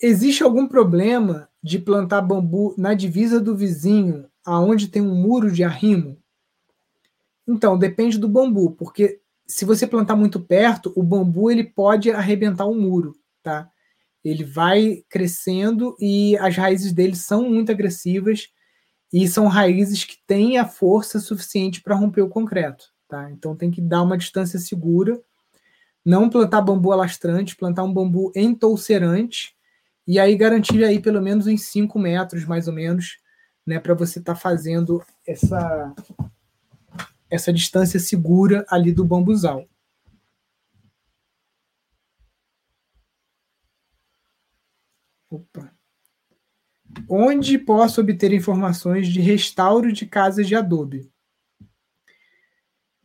Existe 0.00 0.42
algum 0.42 0.66
problema 0.66 1.48
de 1.62 1.78
plantar 1.78 2.20
bambu 2.22 2.74
na 2.76 2.92
divisa 2.92 3.40
do 3.40 3.56
vizinho, 3.56 4.26
aonde 4.44 4.88
tem 4.88 5.00
um 5.00 5.14
muro 5.14 5.50
de 5.50 5.62
arrimo? 5.64 6.18
Então, 7.46 7.76
depende 7.78 8.18
do 8.18 8.28
bambu, 8.28 8.70
porque 8.72 9.20
se 9.46 9.64
você 9.64 9.86
plantar 9.86 10.16
muito 10.16 10.40
perto, 10.40 10.92
o 10.96 11.02
bambu 11.02 11.50
ele 11.50 11.64
pode 11.64 12.10
arrebentar 12.10 12.66
o 12.66 12.74
muro, 12.74 13.14
tá? 13.42 13.71
Ele 14.24 14.44
vai 14.44 15.04
crescendo 15.08 15.96
e 15.98 16.36
as 16.38 16.56
raízes 16.56 16.92
dele 16.92 17.16
são 17.16 17.48
muito 17.48 17.72
agressivas 17.72 18.48
e 19.12 19.28
são 19.28 19.46
raízes 19.46 20.04
que 20.04 20.16
têm 20.26 20.58
a 20.58 20.66
força 20.66 21.18
suficiente 21.18 21.82
para 21.82 21.94
romper 21.94 22.22
o 22.22 22.28
concreto, 22.28 22.86
tá? 23.08 23.30
Então 23.30 23.56
tem 23.56 23.70
que 23.70 23.80
dar 23.80 24.02
uma 24.02 24.16
distância 24.16 24.58
segura, 24.58 25.20
não 26.04 26.30
plantar 26.30 26.62
bambu 26.62 26.92
alastrante, 26.92 27.56
plantar 27.56 27.84
um 27.84 27.92
bambu 27.92 28.32
entolcerante 28.34 29.54
e 30.06 30.18
aí 30.18 30.34
garantir 30.36 30.82
aí 30.84 31.00
pelo 31.00 31.20
menos 31.20 31.46
uns 31.46 31.62
5 31.66 31.98
metros 31.98 32.44
mais 32.44 32.66
ou 32.66 32.74
menos, 32.74 33.18
né, 33.66 33.78
para 33.78 33.94
você 33.94 34.18
estar 34.18 34.34
tá 34.34 34.40
fazendo 34.40 35.02
essa 35.26 35.94
essa 37.30 37.50
distância 37.50 37.98
segura 37.98 38.64
ali 38.68 38.92
do 38.92 39.04
bambuzal. 39.04 39.66
Onde 47.14 47.58
posso 47.58 48.00
obter 48.00 48.32
informações 48.32 49.06
de 49.06 49.20
restauro 49.20 49.92
de 49.92 50.06
casas 50.06 50.48
de 50.48 50.54
Adobe? 50.54 51.12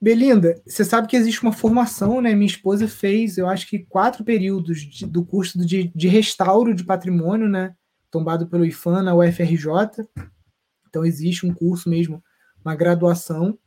Belinda, 0.01 0.61
você 0.65 0.85
sabe 0.85 1.09
que 1.09 1.17
existe 1.17 1.43
uma 1.43 1.51
formação, 1.51 2.21
né? 2.21 2.33
Minha 2.33 2.47
esposa 2.47 2.87
fez, 2.87 3.37
eu 3.37 3.49
acho 3.49 3.67
que 3.67 3.79
quatro 3.79 4.23
períodos 4.23 4.79
de, 4.79 5.05
do 5.05 5.25
curso 5.25 5.59
de, 5.59 5.91
de 5.93 6.07
restauro 6.07 6.73
de 6.73 6.85
patrimônio, 6.85 7.49
né? 7.49 7.75
Tombado 8.09 8.47
pelo 8.47 8.63
IFAM 8.63 9.03
na 9.03 9.13
UFRJ. 9.13 9.67
Então 10.87 11.03
existe 11.03 11.45
um 11.45 11.53
curso 11.53 11.89
mesmo, 11.89 12.23
uma 12.63 12.77
graduação, 12.77 13.59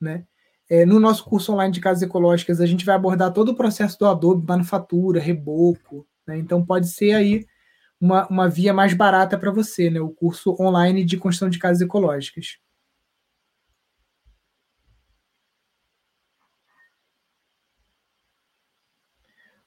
né? 0.00 0.24
É, 0.70 0.86
no 0.86 1.00
nosso 1.00 1.24
curso 1.24 1.52
online 1.52 1.74
de 1.74 1.80
casas 1.80 2.04
ecológicas, 2.04 2.60
a 2.60 2.66
gente 2.66 2.84
vai 2.84 2.94
abordar 2.94 3.32
todo 3.32 3.48
o 3.48 3.56
processo 3.56 3.98
do 3.98 4.06
Adobe, 4.06 4.46
manufatura, 4.46 5.18
reboco, 5.18 6.06
né? 6.24 6.38
Então 6.38 6.64
pode 6.64 6.86
ser 6.86 7.14
aí 7.14 7.44
uma, 8.00 8.26
uma 8.28 8.48
via 8.48 8.72
mais 8.72 8.94
barata 8.94 9.38
para 9.38 9.50
você, 9.50 9.90
né? 9.90 10.00
O 10.00 10.10
curso 10.10 10.56
online 10.60 11.04
de 11.04 11.16
construção 11.16 11.50
de 11.50 11.58
casas 11.58 11.80
ecológicas. 11.82 12.58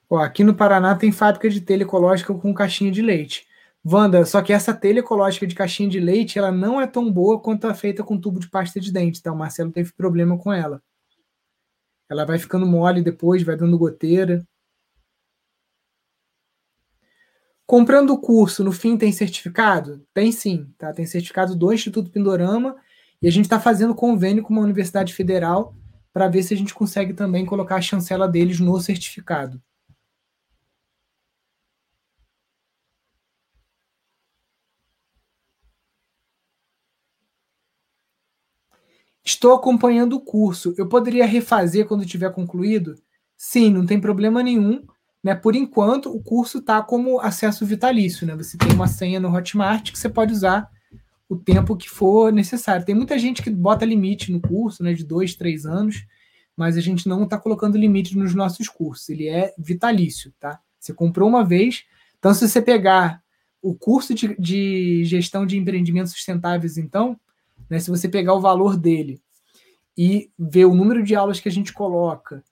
Ó, 0.09 0.17
aqui 0.17 0.43
no 0.43 0.53
Paraná 0.53 0.95
tem 0.95 1.11
fábrica 1.11 1.49
de 1.49 1.61
telha 1.61 1.84
ecológica 1.84 2.34
com 2.34 2.53
caixinha 2.53 2.91
de 2.91 3.01
leite. 3.01 3.47
Wanda, 3.84 4.25
só 4.25 4.41
que 4.41 4.53
essa 4.53 4.73
telha 4.73 4.99
ecológica 4.99 5.47
de 5.47 5.55
caixinha 5.55 5.89
de 5.89 5.99
leite, 5.99 6.38
ela 6.38 6.51
não 6.51 6.79
é 6.79 6.86
tão 6.86 7.11
boa 7.11 7.39
quanto 7.41 7.65
a 7.65 7.73
feita 7.73 8.03
com 8.03 8.19
tubo 8.19 8.39
de 8.39 8.49
pasta 8.49 8.79
de 8.79 8.91
dente, 8.91 9.23
tá? 9.23 9.32
O 9.32 9.38
Marcelo 9.38 9.71
teve 9.71 9.91
problema 9.93 10.38
com 10.38 10.51
ela. 10.53 10.84
Ela 12.09 12.25
vai 12.25 12.38
ficando 12.38 12.65
mole 12.65 13.01
depois, 13.01 13.41
vai 13.41 13.55
dando 13.55 13.77
goteira. 13.77 14.45
Comprando 17.72 18.09
o 18.09 18.17
curso, 18.19 18.65
no 18.65 18.74
fim 18.74 18.97
tem 18.97 19.13
certificado? 19.13 20.05
Tem 20.13 20.30
sim, 20.30 20.67
tá? 20.78 20.91
Tem 20.91 21.05
certificado 21.05 21.55
do 21.55 21.72
Instituto 21.72 22.11
Pindorama 22.11 22.76
e 23.22 23.30
a 23.30 23.32
gente 23.32 23.45
está 23.45 23.61
fazendo 23.61 23.95
convênio 23.95 24.43
com 24.43 24.51
uma 24.51 24.61
universidade 24.61 25.13
federal 25.13 25.74
para 26.11 26.28
ver 26.28 26.43
se 26.43 26.53
a 26.53 26.57
gente 26.57 26.74
consegue 26.74 27.13
também 27.13 27.45
colocar 27.45 27.78
a 27.78 27.82
chancela 27.82 28.28
deles 28.28 28.59
no 28.59 28.78
certificado. 28.82 29.61
Estou 39.24 39.53
acompanhando 39.53 40.17
o 40.17 40.22
curso. 40.22 40.74
Eu 40.78 40.89
poderia 40.89 41.26
refazer 41.26 41.88
quando 41.88 42.05
tiver 42.05 42.34
concluído? 42.34 42.95
Sim, 43.38 43.69
não 43.72 43.86
tem 43.86 43.97
problema 44.01 44.43
nenhum. 44.43 44.86
Né? 45.24 45.36
Por 45.36 45.55
enquanto, 45.55 46.13
o 46.13 46.22
curso 46.22 46.59
está 46.59 46.82
como 46.82 47.19
acesso 47.19 47.65
vitalício. 47.65 48.26
Né? 48.26 48.36
Você 48.36 48.57
tem 48.57 48.74
uma 48.74 48.88
senha 48.88 49.19
no 49.19 49.34
Hotmart 49.34 49.91
que 49.91 49.99
você 49.99 50.09
pode 50.09 50.34
usar 50.34 50.69
o 51.32 51.38
tempo 51.38 51.78
que 51.78 51.89
for 51.89 52.34
necessário. 52.34 52.86
Tem 52.86 52.93
muita 52.93 53.17
gente 53.17 53.41
que 53.41 53.49
bota 53.49 53.86
limite 53.86 54.34
no 54.34 54.41
curso, 54.41 54.84
né, 54.84 54.93
de 54.93 55.05
dois, 55.05 55.34
três 55.34 55.65
anos, 55.65 56.05
mas 56.57 56.76
a 56.76 56.82
gente 56.82 57.07
não 57.07 57.24
está 57.24 57.38
colocando 57.38 57.78
limite 57.78 58.17
nos 58.17 58.36
nossos 58.36 58.67
cursos. 58.67 59.07
Ele 59.07 59.30
é 59.30 59.53
vitalício, 59.57 60.34
tá? 60.38 60.59
Você 60.78 60.93
comprou 60.93 61.30
uma 61.30 61.41
vez, 61.41 61.86
então 62.19 62.34
se 62.34 62.45
você 62.45 62.61
pegar 62.61 63.24
o 63.61 63.74
curso 63.74 64.13
de, 64.13 64.36
de 64.38 65.05
gestão 65.05 65.45
de 65.45 65.57
empreendimentos 65.57 66.11
sustentáveis, 66.11 66.78
então, 66.78 67.17
né, 67.69 67.80
se 67.80 67.89
você 67.89 68.09
pegar 68.09 68.34
o 68.34 68.41
valor 68.41 68.76
dele 68.76 69.22
e 69.97 70.30
ver 70.38 70.65
o 70.65 70.76
número 70.76 71.01
de 71.01 71.15
aulas 71.15 71.39
que 71.39 71.47
a 71.47 71.51
gente 71.51 71.72
coloca 71.72 72.43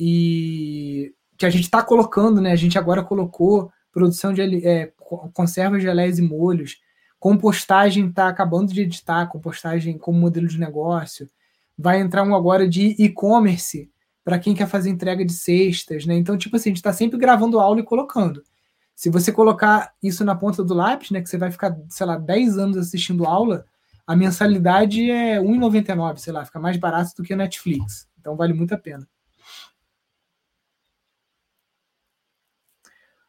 e 0.00 1.12
que 1.42 1.46
a 1.46 1.50
gente 1.50 1.64
está 1.64 1.82
colocando, 1.82 2.40
né? 2.40 2.52
A 2.52 2.56
gente 2.56 2.78
agora 2.78 3.02
colocou 3.02 3.68
produção 3.90 4.32
de 4.32 4.64
é, 4.64 4.92
conservas, 5.32 5.82
geleias 5.82 6.16
e 6.16 6.22
molhos. 6.22 6.76
Compostagem 7.18 8.06
está 8.08 8.28
acabando 8.28 8.72
de 8.72 8.82
editar, 8.82 9.26
compostagem 9.26 9.98
como 9.98 10.20
modelo 10.20 10.46
de 10.46 10.56
negócio. 10.56 11.28
Vai 11.76 12.00
entrar 12.00 12.22
um 12.22 12.32
agora 12.32 12.68
de 12.68 12.94
e-commerce 12.96 13.90
para 14.22 14.38
quem 14.38 14.54
quer 14.54 14.68
fazer 14.68 14.88
entrega 14.88 15.24
de 15.24 15.32
cestas, 15.32 16.06
né? 16.06 16.14
Então, 16.14 16.38
tipo 16.38 16.54
assim, 16.54 16.68
a 16.68 16.70
gente 16.70 16.76
está 16.76 16.92
sempre 16.92 17.18
gravando 17.18 17.58
aula 17.58 17.80
e 17.80 17.84
colocando. 17.84 18.40
Se 18.94 19.10
você 19.10 19.32
colocar 19.32 19.92
isso 20.00 20.24
na 20.24 20.36
ponta 20.36 20.62
do 20.62 20.74
lápis, 20.74 21.10
né, 21.10 21.20
que 21.20 21.28
você 21.28 21.36
vai 21.36 21.50
ficar, 21.50 21.76
sei 21.88 22.06
lá, 22.06 22.16
10 22.16 22.56
anos 22.56 22.76
assistindo 22.76 23.26
aula, 23.26 23.64
a 24.06 24.14
mensalidade 24.14 25.10
é 25.10 25.40
R$1,99, 25.40 26.18
sei 26.18 26.32
lá, 26.32 26.44
fica 26.44 26.60
mais 26.60 26.76
barato 26.76 27.10
do 27.16 27.24
que 27.24 27.32
a 27.32 27.36
Netflix. 27.36 28.06
Então 28.20 28.36
vale 28.36 28.52
muito 28.52 28.72
a 28.74 28.78
pena. 28.78 29.04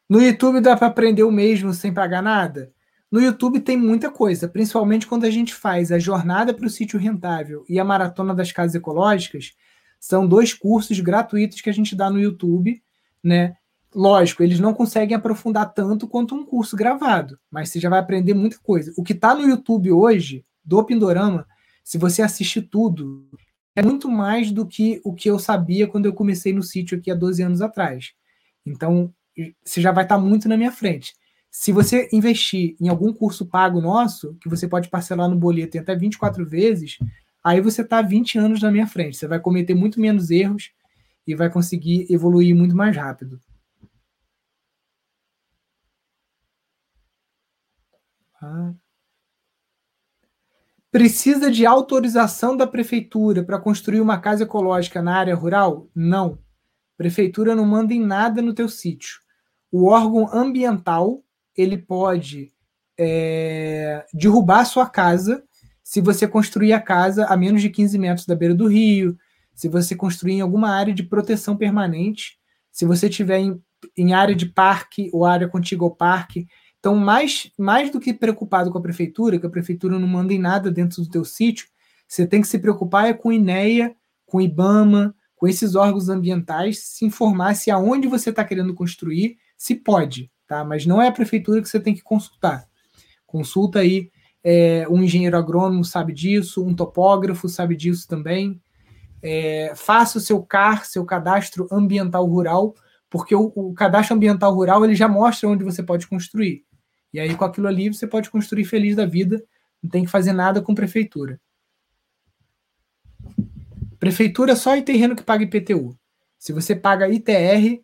No 0.08 0.20
YouTube 0.20 0.60
dá 0.60 0.76
para 0.76 0.88
aprender 0.88 1.22
o 1.22 1.32
mesmo 1.32 1.72
sem 1.72 1.92
pagar 1.92 2.22
nada? 2.22 2.72
No 3.10 3.20
YouTube 3.20 3.60
tem 3.60 3.76
muita 3.76 4.10
coisa, 4.10 4.48
principalmente 4.48 5.06
quando 5.06 5.24
a 5.24 5.30
gente 5.30 5.54
faz 5.54 5.90
a 5.92 5.98
jornada 5.98 6.52
para 6.52 6.66
o 6.66 6.70
sítio 6.70 6.98
rentável 6.98 7.64
e 7.68 7.78
a 7.78 7.84
maratona 7.84 8.34
das 8.34 8.52
casas 8.52 8.74
ecológicas. 8.74 9.52
São 10.00 10.26
dois 10.26 10.52
cursos 10.52 10.98
gratuitos 11.00 11.60
que 11.60 11.70
a 11.70 11.72
gente 11.72 11.94
dá 11.96 12.10
no 12.10 12.20
YouTube, 12.20 12.82
né? 13.22 13.56
Lógico, 13.94 14.42
eles 14.42 14.58
não 14.58 14.74
conseguem 14.74 15.16
aprofundar 15.16 15.72
tanto 15.72 16.08
quanto 16.08 16.34
um 16.34 16.44
curso 16.44 16.76
gravado, 16.76 17.38
mas 17.48 17.68
você 17.68 17.78
já 17.78 17.88
vai 17.88 18.00
aprender 18.00 18.34
muita 18.34 18.58
coisa. 18.58 18.92
O 18.96 19.04
que 19.04 19.12
está 19.12 19.34
no 19.34 19.48
YouTube 19.48 19.92
hoje, 19.92 20.44
do 20.64 20.84
Pindorama, 20.84 21.46
se 21.84 21.96
você 21.96 22.20
assistir 22.20 22.62
tudo, 22.62 23.28
é 23.76 23.82
muito 23.82 24.10
mais 24.10 24.50
do 24.50 24.66
que 24.66 25.00
o 25.04 25.14
que 25.14 25.30
eu 25.30 25.38
sabia 25.38 25.86
quando 25.86 26.06
eu 26.06 26.12
comecei 26.12 26.52
no 26.52 26.62
sítio 26.62 26.98
aqui 26.98 27.10
há 27.10 27.14
12 27.14 27.42
anos 27.42 27.62
atrás. 27.62 28.12
Então, 28.66 29.14
você 29.64 29.80
já 29.80 29.92
vai 29.92 30.04
estar 30.04 30.18
muito 30.18 30.48
na 30.48 30.56
minha 30.56 30.72
frente. 30.72 31.14
Se 31.50 31.72
você 31.72 32.08
investir 32.12 32.76
em 32.80 32.88
algum 32.88 33.12
curso 33.12 33.46
pago 33.46 33.80
nosso, 33.80 34.34
que 34.40 34.48
você 34.48 34.66
pode 34.66 34.88
parcelar 34.88 35.28
no 35.28 35.36
boleto 35.36 35.76
em 35.76 35.80
até 35.80 35.94
24 35.94 36.44
vezes, 36.44 36.98
aí 37.44 37.60
você 37.60 37.82
está 37.82 38.02
20 38.02 38.38
anos 38.38 38.60
na 38.60 38.70
minha 38.70 38.86
frente. 38.86 39.16
Você 39.16 39.28
vai 39.28 39.38
cometer 39.40 39.74
muito 39.74 40.00
menos 40.00 40.30
erros 40.30 40.72
e 41.26 41.34
vai 41.34 41.50
conseguir 41.50 42.06
evoluir 42.10 42.54
muito 42.54 42.76
mais 42.76 42.96
rápido. 42.96 43.40
Ah. 48.42 48.74
Precisa 50.90 51.50
de 51.50 51.66
autorização 51.66 52.56
da 52.56 52.66
prefeitura 52.66 53.42
para 53.44 53.58
construir 53.58 54.00
uma 54.00 54.18
casa 54.18 54.44
ecológica 54.44 55.02
na 55.02 55.16
área 55.16 55.34
rural? 55.34 55.88
Não. 55.94 56.38
Prefeitura 56.96 57.54
não 57.54 57.64
manda 57.64 57.94
em 57.94 58.00
nada 58.00 58.40
no 58.42 58.54
teu 58.54 58.68
sítio 58.68 59.23
o 59.76 59.86
órgão 59.86 60.32
ambiental 60.32 61.20
ele 61.56 61.76
pode 61.76 62.52
é, 62.96 64.06
derrubar 64.14 64.60
a 64.60 64.64
sua 64.64 64.88
casa 64.88 65.42
se 65.82 66.00
você 66.00 66.28
construir 66.28 66.72
a 66.72 66.80
casa 66.80 67.26
a 67.26 67.36
menos 67.36 67.60
de 67.60 67.68
15 67.68 67.98
metros 67.98 68.24
da 68.24 68.36
beira 68.36 68.54
do 68.54 68.68
rio, 68.68 69.18
se 69.52 69.68
você 69.68 69.96
construir 69.96 70.34
em 70.34 70.40
alguma 70.40 70.70
área 70.70 70.94
de 70.94 71.02
proteção 71.02 71.56
permanente, 71.56 72.38
se 72.70 72.84
você 72.84 73.08
tiver 73.08 73.40
em, 73.40 73.60
em 73.96 74.14
área 74.14 74.32
de 74.32 74.46
parque 74.46 75.10
ou 75.12 75.24
área 75.24 75.48
contígua 75.48 75.88
ao 75.88 75.94
parque. 75.96 76.46
Então, 76.78 76.94
mais, 76.94 77.50
mais 77.58 77.90
do 77.90 77.98
que 77.98 78.14
preocupado 78.14 78.70
com 78.70 78.78
a 78.78 78.82
prefeitura, 78.82 79.40
que 79.40 79.46
a 79.46 79.50
prefeitura 79.50 79.98
não 79.98 80.06
manda 80.06 80.32
em 80.32 80.38
nada 80.38 80.70
dentro 80.70 81.02
do 81.02 81.10
teu 81.10 81.24
sítio, 81.24 81.66
você 82.06 82.24
tem 82.24 82.40
que 82.40 82.46
se 82.46 82.60
preocupar 82.60 83.08
é 83.08 83.12
com 83.12 83.30
o 83.30 83.32
INEA, 83.32 83.92
com 84.24 84.38
o 84.38 84.40
IBAMA, 84.40 85.12
com 85.34 85.48
esses 85.48 85.74
órgãos 85.74 86.08
ambientais, 86.08 86.78
se 86.78 87.04
informar 87.04 87.56
se 87.56 87.72
aonde 87.72 88.06
você 88.06 88.30
está 88.30 88.44
querendo 88.44 88.72
construir, 88.72 89.36
se 89.56 89.74
pode, 89.74 90.30
tá? 90.46 90.64
Mas 90.64 90.86
não 90.86 91.00
é 91.00 91.08
a 91.08 91.12
prefeitura 91.12 91.62
que 91.62 91.68
você 91.68 91.80
tem 91.80 91.94
que 91.94 92.02
consultar. 92.02 92.66
Consulta 93.26 93.80
aí 93.80 94.10
é, 94.44 94.86
um 94.90 95.02
engenheiro 95.02 95.38
agrônomo 95.38 95.84
sabe 95.84 96.12
disso, 96.12 96.64
um 96.64 96.74
topógrafo 96.74 97.48
sabe 97.48 97.74
disso 97.74 98.06
também. 98.06 98.60
É, 99.22 99.72
faça 99.74 100.18
o 100.18 100.20
seu 100.20 100.42
CAR, 100.42 100.84
seu 100.84 101.02
cadastro 101.06 101.66
ambiental 101.72 102.26
rural, 102.26 102.74
porque 103.08 103.34
o, 103.34 103.50
o, 103.54 103.72
cadastro 103.72 104.14
ambiental 104.14 104.52
rural 104.52 104.84
ele 104.84 104.94
já 104.94 105.08
mostra 105.08 105.48
onde 105.48 105.64
você 105.64 105.82
pode 105.82 106.06
construir. 106.06 106.62
E 107.10 107.18
aí, 107.18 107.34
com 107.34 107.44
aquilo 107.44 107.66
ali, 107.66 107.88
você 107.88 108.06
pode 108.06 108.28
construir 108.28 108.64
feliz 108.64 108.94
da 108.94 109.06
vida, 109.06 109.42
não 109.82 109.88
tem 109.88 110.04
que 110.04 110.10
fazer 110.10 110.32
nada 110.32 110.60
com 110.60 110.74
prefeitura. 110.74 111.40
Prefeitura 113.98 114.54
só 114.54 114.76
em 114.76 114.82
terreno 114.82 115.16
que 115.16 115.22
paga 115.22 115.44
IPTU. 115.44 115.96
Se 116.38 116.52
você 116.52 116.76
paga 116.76 117.08
ITR, 117.08 117.82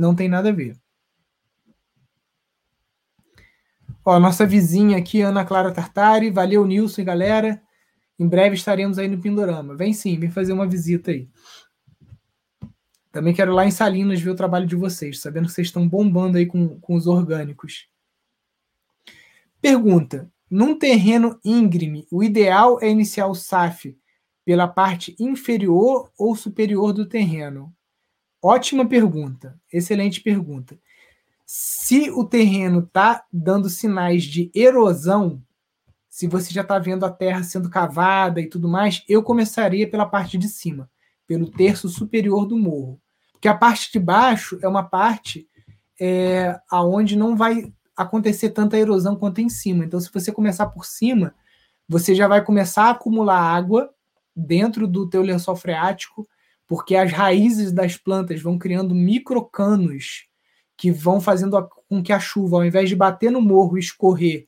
não 0.00 0.14
tem 0.14 0.28
nada 0.28 0.48
a 0.48 0.52
ver. 0.52 0.76
Ó, 4.02 4.18
nossa 4.18 4.46
vizinha 4.46 4.96
aqui, 4.96 5.20
Ana 5.20 5.44
Clara 5.44 5.70
Tartari. 5.70 6.30
Valeu, 6.30 6.64
Nilson 6.64 7.02
e 7.02 7.04
galera. 7.04 7.62
Em 8.18 8.26
breve 8.26 8.54
estaremos 8.54 8.98
aí 8.98 9.06
no 9.06 9.20
Pindorama. 9.20 9.76
Vem 9.76 9.92
sim, 9.92 10.18
vem 10.18 10.30
fazer 10.30 10.54
uma 10.54 10.66
visita 10.66 11.10
aí. 11.10 11.28
Também 13.12 13.34
quero 13.34 13.52
lá 13.52 13.66
em 13.66 13.70
Salinas 13.70 14.20
ver 14.20 14.30
o 14.30 14.34
trabalho 14.34 14.66
de 14.66 14.76
vocês, 14.76 15.20
sabendo 15.20 15.46
que 15.46 15.52
vocês 15.52 15.66
estão 15.66 15.86
bombando 15.86 16.38
aí 16.38 16.46
com, 16.46 16.80
com 16.80 16.94
os 16.94 17.06
orgânicos. 17.06 17.86
Pergunta: 19.60 20.32
num 20.50 20.78
terreno 20.78 21.38
íngreme, 21.44 22.06
o 22.10 22.22
ideal 22.22 22.80
é 22.80 22.88
iniciar 22.88 23.26
o 23.26 23.34
SAF 23.34 23.96
pela 24.46 24.66
parte 24.66 25.14
inferior 25.18 26.10
ou 26.16 26.34
superior 26.34 26.92
do 26.94 27.06
terreno? 27.06 27.74
Ótima 28.42 28.86
pergunta, 28.86 29.60
excelente 29.72 30.20
pergunta. 30.20 30.78
Se 31.44 32.10
o 32.10 32.24
terreno 32.24 32.80
está 32.80 33.24
dando 33.32 33.68
sinais 33.68 34.24
de 34.24 34.50
erosão, 34.54 35.42
se 36.08 36.26
você 36.26 36.52
já 36.52 36.62
está 36.62 36.78
vendo 36.78 37.04
a 37.04 37.10
terra 37.10 37.42
sendo 37.42 37.68
cavada 37.68 38.40
e 38.40 38.48
tudo 38.48 38.68
mais, 38.68 39.04
eu 39.08 39.22
começaria 39.22 39.88
pela 39.88 40.06
parte 40.06 40.38
de 40.38 40.48
cima, 40.48 40.90
pelo 41.26 41.50
terço 41.50 41.88
superior 41.88 42.46
do 42.46 42.56
morro. 42.56 43.00
Porque 43.32 43.48
a 43.48 43.54
parte 43.54 43.92
de 43.92 43.98
baixo 43.98 44.58
é 44.62 44.68
uma 44.68 44.82
parte 44.82 45.48
é, 46.00 46.58
aonde 46.70 47.16
não 47.16 47.36
vai 47.36 47.72
acontecer 47.96 48.50
tanta 48.50 48.78
erosão 48.78 49.14
quanto 49.14 49.40
em 49.40 49.48
cima. 49.48 49.84
Então, 49.84 50.00
se 50.00 50.10
você 50.12 50.32
começar 50.32 50.66
por 50.66 50.86
cima, 50.86 51.34
você 51.88 52.14
já 52.14 52.26
vai 52.26 52.42
começar 52.42 52.84
a 52.84 52.90
acumular 52.90 53.38
água 53.38 53.90
dentro 54.34 54.86
do 54.86 55.08
teu 55.08 55.22
lençol 55.22 55.56
freático, 55.56 56.26
porque 56.70 56.94
as 56.94 57.10
raízes 57.10 57.72
das 57.72 57.96
plantas 57.96 58.40
vão 58.40 58.56
criando 58.56 58.94
microcanos 58.94 60.28
que 60.76 60.92
vão 60.92 61.20
fazendo 61.20 61.68
com 61.88 62.00
que 62.00 62.12
a 62.12 62.20
chuva, 62.20 62.58
ao 62.58 62.64
invés 62.64 62.88
de 62.88 62.94
bater 62.94 63.28
no 63.28 63.42
morro 63.42 63.76
e 63.76 63.80
escorrer 63.80 64.46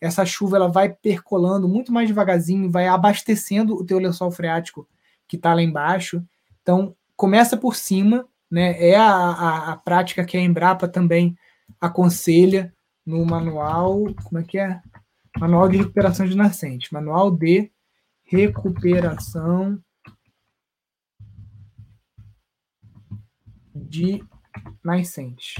essa 0.00 0.24
chuva 0.24 0.56
ela 0.56 0.68
vai 0.68 0.88
percolando 0.88 1.68
muito 1.68 1.92
mais 1.92 2.08
devagarzinho, 2.08 2.70
vai 2.70 2.88
abastecendo 2.88 3.74
o 3.74 3.84
teu 3.84 3.98
lençol 3.98 4.30
freático 4.30 4.88
que 5.28 5.36
está 5.36 5.52
lá 5.52 5.62
embaixo. 5.62 6.24
Então, 6.62 6.96
começa 7.14 7.56
por 7.56 7.76
cima, 7.76 8.26
né? 8.50 8.82
É 8.82 8.96
a, 8.96 9.06
a, 9.06 9.72
a, 9.72 9.76
prática 9.76 10.24
que 10.24 10.36
a 10.36 10.40
Embrapa 10.40 10.88
também 10.88 11.36
aconselha 11.80 12.74
no 13.04 13.24
manual, 13.26 14.06
como 14.24 14.40
é 14.40 14.42
que 14.42 14.58
é? 14.58 14.80
Manual 15.38 15.68
de 15.68 15.76
recuperação 15.76 16.26
de 16.26 16.36
nascente, 16.36 16.92
manual 16.92 17.30
de 17.30 17.70
recuperação 18.24 19.78
de 23.90 24.24
nascente. 24.84 25.54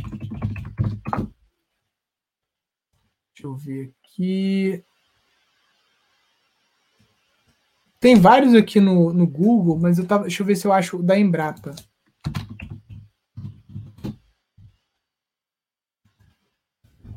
Deixa 3.35 3.43
eu 3.43 3.55
ver 3.57 3.93
aqui. 4.05 4.85
Tem 7.99 8.15
vários 8.15 8.55
aqui 8.55 8.81
no, 8.81 9.13
no 9.13 9.27
Google, 9.27 9.79
mas 9.79 9.99
eu 9.99 10.07
tava, 10.07 10.23
deixa 10.23 10.43
eu 10.43 10.47
ver 10.47 10.55
se 10.55 10.67
eu 10.67 10.73
acho 10.73 10.99
o 10.99 11.03
da 11.03 11.19
Embrapa. 11.19 11.75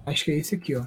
Acho 0.05 0.25
que 0.25 0.31
é 0.31 0.37
esse 0.37 0.55
aqui, 0.55 0.75
ó. 0.75 0.85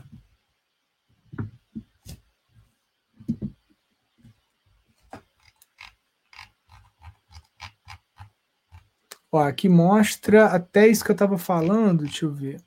Ó, 9.37 9.43
aqui 9.43 9.68
mostra 9.68 10.47
até 10.47 10.89
isso 10.89 11.05
que 11.05 11.11
eu 11.11 11.14
estava 11.14 11.37
falando, 11.37 12.05
deixa 12.05 12.24
eu 12.24 12.32
ver. 12.32 12.64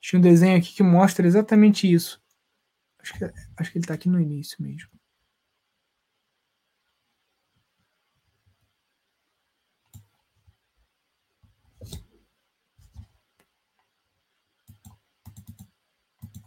Tinha 0.00 0.18
um 0.18 0.22
desenho 0.22 0.58
aqui 0.58 0.74
que 0.74 0.82
mostra 0.82 1.24
exatamente 1.24 1.88
isso. 1.88 2.20
Acho 2.98 3.14
que, 3.14 3.24
acho 3.58 3.70
que 3.70 3.78
ele 3.78 3.84
está 3.84 3.94
aqui 3.94 4.08
no 4.08 4.20
início 4.20 4.60
mesmo. 4.60 4.97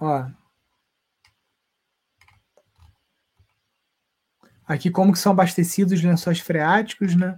Ó. 0.01 0.27
Aqui 4.65 4.89
como 4.89 5.11
que 5.11 5.19
são 5.19 5.31
abastecidos 5.31 5.93
os 5.93 6.03
lençóis 6.03 6.39
freáticos, 6.39 7.15
né? 7.15 7.37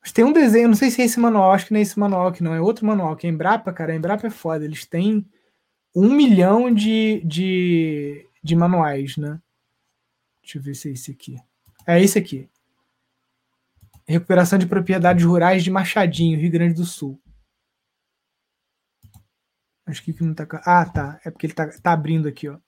Mas 0.00 0.12
tem 0.12 0.24
um 0.24 0.32
desenho, 0.32 0.68
não 0.68 0.74
sei 0.74 0.90
se 0.90 1.02
é 1.02 1.04
esse 1.04 1.20
manual, 1.20 1.52
acho 1.52 1.66
que 1.66 1.72
não 1.72 1.78
é 1.78 1.82
esse 1.82 1.98
manual 1.98 2.32
que 2.32 2.42
não, 2.42 2.54
é 2.54 2.60
outro 2.60 2.86
manual, 2.86 3.16
que 3.16 3.26
é 3.26 3.30
Embrapa, 3.30 3.70
cara. 3.70 3.92
A 3.92 3.96
Embrapa 3.96 4.26
é 4.26 4.30
foda, 4.30 4.64
eles 4.64 4.86
têm 4.86 5.26
um 5.94 6.14
milhão 6.14 6.72
de, 6.72 7.20
de, 7.24 8.26
de 8.42 8.56
manuais, 8.56 9.18
né? 9.18 9.38
Deixa 10.42 10.56
eu 10.56 10.62
ver 10.62 10.74
se 10.74 10.88
é 10.88 10.92
esse 10.92 11.10
aqui. 11.10 11.36
É 11.86 12.02
esse 12.02 12.18
aqui. 12.18 12.48
Recuperação 14.08 14.58
de 14.58 14.66
propriedades 14.66 15.24
rurais 15.24 15.62
de 15.62 15.70
Machadinho, 15.70 16.40
Rio 16.40 16.50
Grande 16.50 16.74
do 16.74 16.86
Sul. 16.86 17.20
Acho 19.90 20.02
que 20.04 20.22
não 20.22 20.32
tá. 20.34 20.46
Ah, 20.64 20.84
tá. 20.86 21.20
É 21.24 21.30
porque 21.30 21.46
ele 21.46 21.52
tá, 21.52 21.68
tá 21.82 21.92
abrindo 21.92 22.28
aqui, 22.28 22.48
ó. 22.48 22.58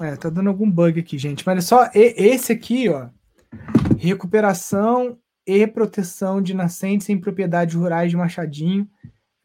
É, 0.00 0.16
tá 0.16 0.28
dando 0.28 0.48
algum 0.48 0.70
bug 0.70 1.00
aqui, 1.00 1.18
gente. 1.18 1.44
Mas 1.46 1.58
é 1.58 1.60
só 1.60 1.90
esse 1.94 2.52
aqui, 2.52 2.88
ó. 2.88 3.08
Recuperação 3.98 5.18
e 5.46 5.66
proteção 5.66 6.40
de 6.42 6.54
nascentes 6.54 7.08
em 7.08 7.18
propriedades 7.18 7.74
rurais 7.74 8.10
de 8.10 8.16
Machadinho. 8.16 8.88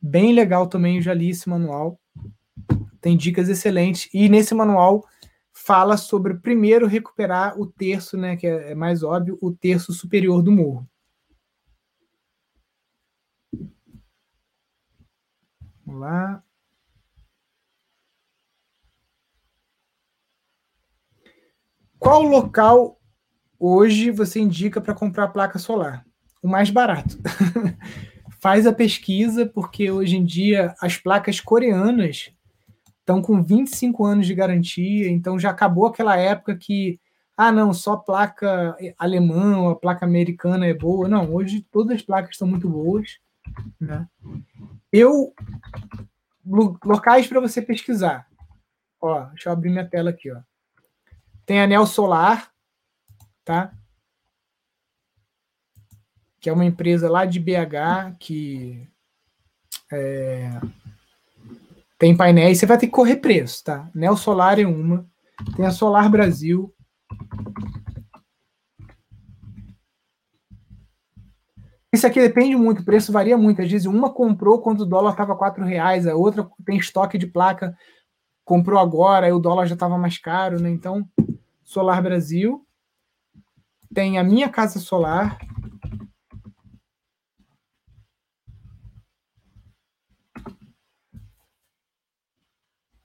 Bem 0.01 0.33
legal 0.33 0.67
também, 0.67 0.97
eu 0.97 1.01
já 1.01 1.13
li 1.13 1.29
esse 1.29 1.49
manual. 1.49 1.99
Tem 3.01 3.17
dicas 3.17 3.49
excelentes. 3.49 4.09
E 4.13 4.29
nesse 4.29 4.53
manual 4.53 5.05
fala 5.51 5.97
sobre 5.97 6.35
primeiro 6.35 6.87
recuperar 6.87 7.59
o 7.59 7.65
terço, 7.65 8.17
né, 8.17 8.35
que 8.35 8.47
é, 8.47 8.71
é 8.71 8.75
mais 8.75 9.03
óbvio, 9.03 9.37
o 9.41 9.51
terço 9.51 9.91
superior 9.93 10.41
do 10.41 10.51
morro. 10.51 10.87
Vamos 15.85 16.01
lá. 16.01 16.43
Qual 21.99 22.21
local 22.21 22.97
hoje 23.59 24.11
você 24.11 24.39
indica 24.39 24.79
para 24.79 24.93
comprar 24.93 25.27
placa 25.29 25.59
solar? 25.59 26.05
O 26.41 26.47
mais 26.47 26.69
barato. 26.69 27.17
Faz 28.39 28.65
a 28.65 28.73
pesquisa, 28.73 29.45
porque 29.45 29.91
hoje 29.91 30.15
em 30.15 30.23
dia 30.23 30.73
as 30.81 30.97
placas 30.97 31.39
coreanas 31.39 32.31
estão 32.99 33.21
com 33.21 33.43
25 33.43 34.05
anos 34.05 34.27
de 34.27 34.33
garantia, 34.33 35.09
então 35.09 35.39
já 35.39 35.49
acabou 35.49 35.87
aquela 35.87 36.15
época 36.15 36.55
que, 36.55 36.99
ah, 37.35 37.51
não, 37.51 37.73
só 37.73 37.97
placa 37.97 38.77
alemã 38.97 39.57
ou 39.59 39.69
a 39.71 39.75
placa 39.75 40.05
americana 40.05 40.65
é 40.67 40.73
boa. 40.73 41.07
Não, 41.07 41.33
hoje 41.33 41.65
todas 41.71 41.97
as 41.97 42.01
placas 42.01 42.31
estão 42.31 42.47
muito 42.47 42.69
boas. 42.69 43.17
Né? 43.79 44.07
Eu 44.91 45.33
locais 46.83 47.27
para 47.27 47.39
você 47.39 47.61
pesquisar. 47.61 48.27
Ó, 49.01 49.21
deixa 49.25 49.49
eu 49.49 49.53
abrir 49.53 49.69
minha 49.69 49.87
tela 49.87 50.09
aqui, 50.09 50.31
ó. 50.31 50.39
Tem 51.45 51.61
anel 51.61 51.85
solar, 51.85 52.51
tá? 53.43 53.73
Que 56.39 56.49
é 56.49 56.53
uma 56.53 56.65
empresa 56.65 57.09
lá 57.09 57.25
de 57.25 57.39
BH 57.39 58.15
que 58.19 58.87
é, 59.91 60.59
tem 61.97 62.15
painéis. 62.15 62.59
Você 62.59 62.65
vai 62.65 62.77
ter 62.77 62.87
que 62.87 62.93
correr 62.93 63.17
preço, 63.17 63.63
tá? 63.63 63.89
Neo 63.93 64.15
Solar 64.15 64.59
é 64.59 64.65
uma. 64.65 65.05
Tem 65.55 65.65
a 65.65 65.71
Solar 65.71 66.09
Brasil. 66.09 66.73
Isso 71.91 72.05
aqui 72.05 72.21
depende 72.21 72.55
muito, 72.55 72.81
o 72.81 72.85
preço 72.85 73.11
varia 73.11 73.37
muito. 73.37 73.61
Às 73.61 73.71
vezes 73.71 73.87
uma 73.87 74.13
comprou 74.13 74.61
quando 74.61 74.81
o 74.81 74.85
dólar 74.85 75.11
estava 75.11 75.33
R$ 75.33 75.65
reais, 75.65 76.05
a 76.05 76.15
outra 76.15 76.47
tem 76.63 76.77
estoque 76.77 77.17
de 77.17 77.25
placa, 77.25 77.75
comprou 78.45 78.79
agora, 78.79 79.27
e 79.27 79.31
o 79.31 79.39
dólar 79.39 79.65
já 79.65 79.73
estava 79.73 79.97
mais 79.97 80.17
caro, 80.17 80.61
né? 80.61 80.69
Então, 80.69 81.09
Solar 81.63 82.01
Brasil. 82.01 82.65
Tem 83.93 84.19
a 84.19 84.23
minha 84.23 84.49
casa 84.49 84.79
solar. 84.79 85.37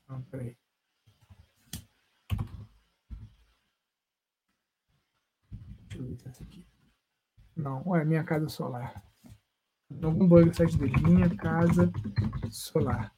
Não, 0.08 0.22
peraí. 0.30 0.56
Aqui. 6.42 6.66
Não, 7.56 7.94
é 7.94 8.04
minha 8.04 8.24
casa 8.24 8.48
solar. 8.48 9.02
Algum 10.02 10.26
bug 10.26 10.54
site 10.54 10.76
dele. 10.76 10.96
Minha 11.02 11.34
casa 11.36 11.90
solar. 12.50 13.14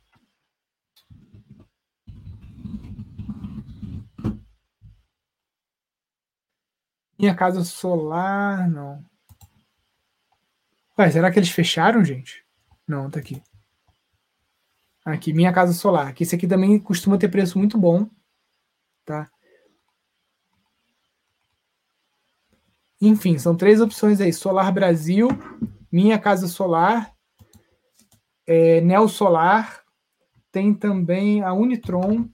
Minha 7.19 7.35
casa 7.35 7.65
solar, 7.65 8.69
não. 8.69 9.03
Ué, 10.99 11.11
será 11.11 11.31
que 11.31 11.39
eles 11.39 11.51
fecharam, 11.51 12.05
gente? 12.05 12.45
Não, 12.87 13.11
tá 13.11 13.19
aqui. 13.21 13.43
Aqui, 15.05 15.33
minha 15.33 15.53
casa 15.53 15.73
solar. 15.73 16.13
Que 16.15 16.25
esse 16.25 16.35
aqui 16.35 16.47
também 16.47 16.79
costuma 16.79 17.19
ter 17.19 17.31
preço 17.31 17.59
muito 17.59 17.79
bom, 17.79 18.09
tá? 19.05 19.31
Enfim, 23.01 23.39
são 23.39 23.55
três 23.57 23.81
opções 23.81 24.21
aí: 24.21 24.33
Solar 24.33 24.73
Brasil, 24.73 25.29
Minha 25.93 26.19
Casa 26.19 26.49
Solar, 26.49 27.13
é, 28.47 28.81
Neo 28.81 29.09
Solar, 29.09 29.83
tem 30.51 30.73
também 30.73 31.43
a 31.43 31.53
Unitron. 31.53 32.29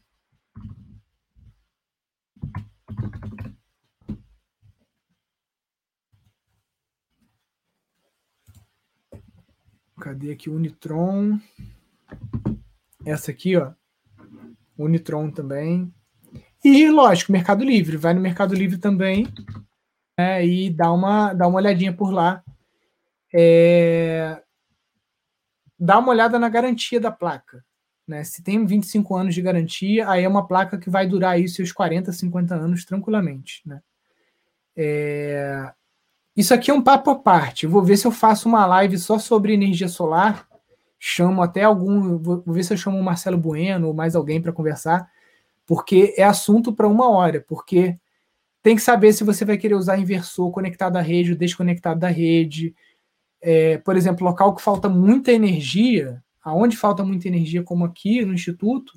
Cadê 10.00 10.32
aqui 10.32 10.50
Unitron? 10.50 11.38
Essa 13.04 13.30
aqui, 13.30 13.56
ó. 13.56 13.72
Unitron 14.76 15.30
também. 15.30 15.92
E, 16.64 16.88
lógico, 16.90 17.30
Mercado 17.30 17.64
Livre. 17.64 17.96
Vai 17.96 18.12
no 18.12 18.20
Mercado 18.20 18.54
Livre 18.54 18.78
também 18.78 19.28
né, 20.18 20.44
e 20.46 20.70
dá 20.70 20.92
uma, 20.92 21.32
dá 21.32 21.46
uma 21.46 21.58
olhadinha 21.58 21.92
por 21.92 22.10
lá. 22.12 22.42
É, 23.34 24.42
dá 25.78 25.98
uma 25.98 26.10
olhada 26.10 26.38
na 26.38 26.48
garantia 26.48 27.00
da 27.00 27.10
placa. 27.10 27.64
Né? 28.06 28.24
Se 28.24 28.42
tem 28.42 28.64
25 28.64 29.16
anos 29.16 29.34
de 29.34 29.42
garantia, 29.42 30.08
aí 30.08 30.24
é 30.24 30.28
uma 30.28 30.46
placa 30.46 30.78
que 30.78 30.90
vai 30.90 31.06
durar 31.06 31.32
aí 31.32 31.48
seus 31.48 31.72
40, 31.72 32.12
50 32.12 32.54
anos 32.54 32.84
tranquilamente. 32.84 33.62
Né? 33.66 33.80
É, 34.76 35.72
isso 36.36 36.52
aqui 36.54 36.70
é 36.70 36.74
um 36.74 36.82
papo 36.82 37.10
à 37.10 37.18
parte. 37.18 37.66
Vou 37.66 37.82
ver 37.82 37.96
se 37.96 38.06
eu 38.06 38.12
faço 38.12 38.48
uma 38.48 38.66
live 38.66 38.98
só 38.98 39.18
sobre 39.18 39.52
energia 39.52 39.88
solar. 39.88 40.46
Chamo 40.98 41.42
até 41.42 41.64
algum. 41.64 42.18
Vou 42.18 42.42
ver 42.46 42.64
se 42.64 42.72
eu 42.72 42.76
chamo 42.76 42.98
o 42.98 43.02
Marcelo 43.02 43.38
Bueno 43.38 43.88
ou 43.88 43.94
mais 43.94 44.14
alguém 44.14 44.40
para 44.40 44.52
conversar, 44.52 45.10
porque 45.66 46.14
é 46.16 46.22
assunto 46.22 46.72
para 46.72 46.88
uma 46.88 47.10
hora. 47.10 47.44
Porque 47.46 47.98
tem 48.62 48.76
que 48.76 48.82
saber 48.82 49.12
se 49.12 49.24
você 49.24 49.44
vai 49.44 49.58
querer 49.58 49.74
usar 49.74 49.98
inversor 49.98 50.50
conectado 50.52 50.96
à 50.96 51.00
rede 51.00 51.32
ou 51.32 51.38
desconectado 51.38 51.98
da 51.98 52.08
rede. 52.08 52.74
É, 53.40 53.78
por 53.78 53.96
exemplo, 53.96 54.24
local 54.24 54.54
que 54.54 54.62
falta 54.62 54.88
muita 54.88 55.32
energia, 55.32 56.22
aonde 56.42 56.76
falta 56.76 57.04
muita 57.04 57.26
energia, 57.26 57.62
como 57.62 57.84
aqui 57.84 58.24
no 58.24 58.32
Instituto, 58.32 58.92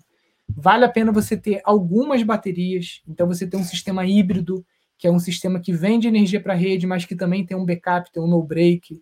vale 0.47 0.85
a 0.85 0.89
pena 0.89 1.11
você 1.11 1.35
ter 1.35 1.61
algumas 1.63 2.21
baterias. 2.21 3.01
Então, 3.07 3.27
você 3.27 3.47
tem 3.47 3.59
um 3.59 3.63
sistema 3.63 4.05
híbrido, 4.05 4.63
que 4.97 5.07
é 5.07 5.11
um 5.11 5.19
sistema 5.19 5.59
que 5.59 5.73
vende 5.73 6.07
energia 6.07 6.39
para 6.39 6.53
a 6.53 6.57
rede, 6.57 6.85
mas 6.85 7.05
que 7.05 7.15
também 7.15 7.43
tem 7.43 7.57
um 7.57 7.65
backup, 7.65 8.11
tem 8.11 8.21
um 8.21 8.27
no-break. 8.27 9.01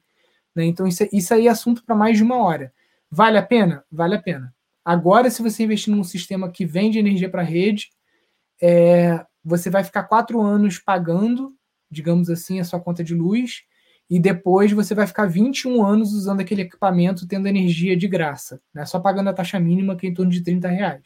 Né? 0.56 0.66
Então, 0.66 0.88
isso, 0.88 1.08
isso 1.12 1.34
aí 1.34 1.48
é 1.48 1.52
assunto 1.52 1.84
para 1.84 1.96
mais 1.96 2.18
de 2.18 2.24
uma 2.24 2.38
hora. 2.38 2.74
Vale 3.12 3.38
a 3.38 3.44
pena? 3.44 3.84
Vale 3.92 4.16
a 4.16 4.22
pena. 4.22 4.54
Agora, 4.84 5.30
se 5.30 5.42
você 5.42 5.64
investir 5.64 5.94
num 5.94 6.04
sistema 6.04 6.50
que 6.50 6.66
vende 6.66 7.00
energia 7.00 7.30
para 7.30 7.42
a 7.42 7.46
rede, 7.46 7.90
é, 8.62 9.24
você 9.44 9.70
vai 9.70 9.84
ficar 9.84 10.04
quatro 10.04 10.42
anos 10.42 10.80
pagando, 10.80 11.54
digamos 11.90 12.30
assim, 12.30 12.60
a 12.60 12.64
sua 12.64 12.80
conta 12.80 13.04
de 13.04 13.14
luz, 13.14 13.64
e 14.10 14.20
depois 14.20 14.72
você 14.72 14.94
vai 14.94 15.08
ficar 15.08 15.26
21 15.26 15.84
anos 15.86 16.14
usando 16.14 16.42
aquele 16.42 16.62
equipamento, 16.62 17.28
tendo 17.28 17.48
energia 17.48 17.96
de 17.96 18.08
graça, 18.08 18.62
né? 18.74 18.86
só 18.86 19.00
pagando 19.00 19.30
a 19.30 19.34
taxa 19.34 19.60
mínima, 19.60 19.96
que 19.96 20.06
é 20.06 20.10
em 20.10 20.14
torno 20.14 20.32
de 20.32 20.42
30 20.42 20.68
reais. 20.68 21.04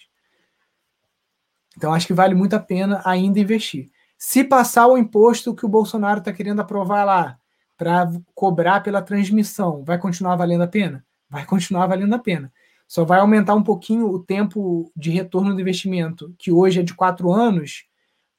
Então, 1.75 1.93
acho 1.93 2.07
que 2.07 2.13
vale 2.13 2.33
muito 2.33 2.55
a 2.55 2.59
pena 2.59 3.01
ainda 3.05 3.39
investir. 3.39 3.89
Se 4.17 4.43
passar 4.43 4.87
o 4.87 4.97
imposto 4.97 5.55
que 5.55 5.65
o 5.65 5.69
Bolsonaro 5.69 6.19
está 6.19 6.33
querendo 6.33 6.59
aprovar 6.59 7.03
lá, 7.03 7.37
para 7.77 8.11
cobrar 8.33 8.81
pela 8.81 9.01
transmissão, 9.01 9.83
vai 9.83 9.99
continuar 9.99 10.35
valendo 10.35 10.63
a 10.63 10.67
pena? 10.67 11.05
Vai 11.29 11.45
continuar 11.45 11.85
valendo 11.85 12.15
a 12.15 12.19
pena. 12.19 12.51
Só 12.87 13.05
vai 13.05 13.19
aumentar 13.19 13.53
um 13.53 13.63
pouquinho 13.63 14.07
o 14.07 14.19
tempo 14.19 14.91
de 14.95 15.11
retorno 15.11 15.53
do 15.53 15.61
investimento, 15.61 16.33
que 16.39 16.51
hoje 16.51 16.79
é 16.79 16.83
de 16.83 16.95
quatro 16.95 17.31
anos, 17.31 17.83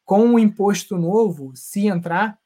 com 0.08 0.30
o 0.30 0.38
imposto 0.38 0.96
novo, 0.96 1.52
se 1.54 1.86
entrar, 1.86 2.38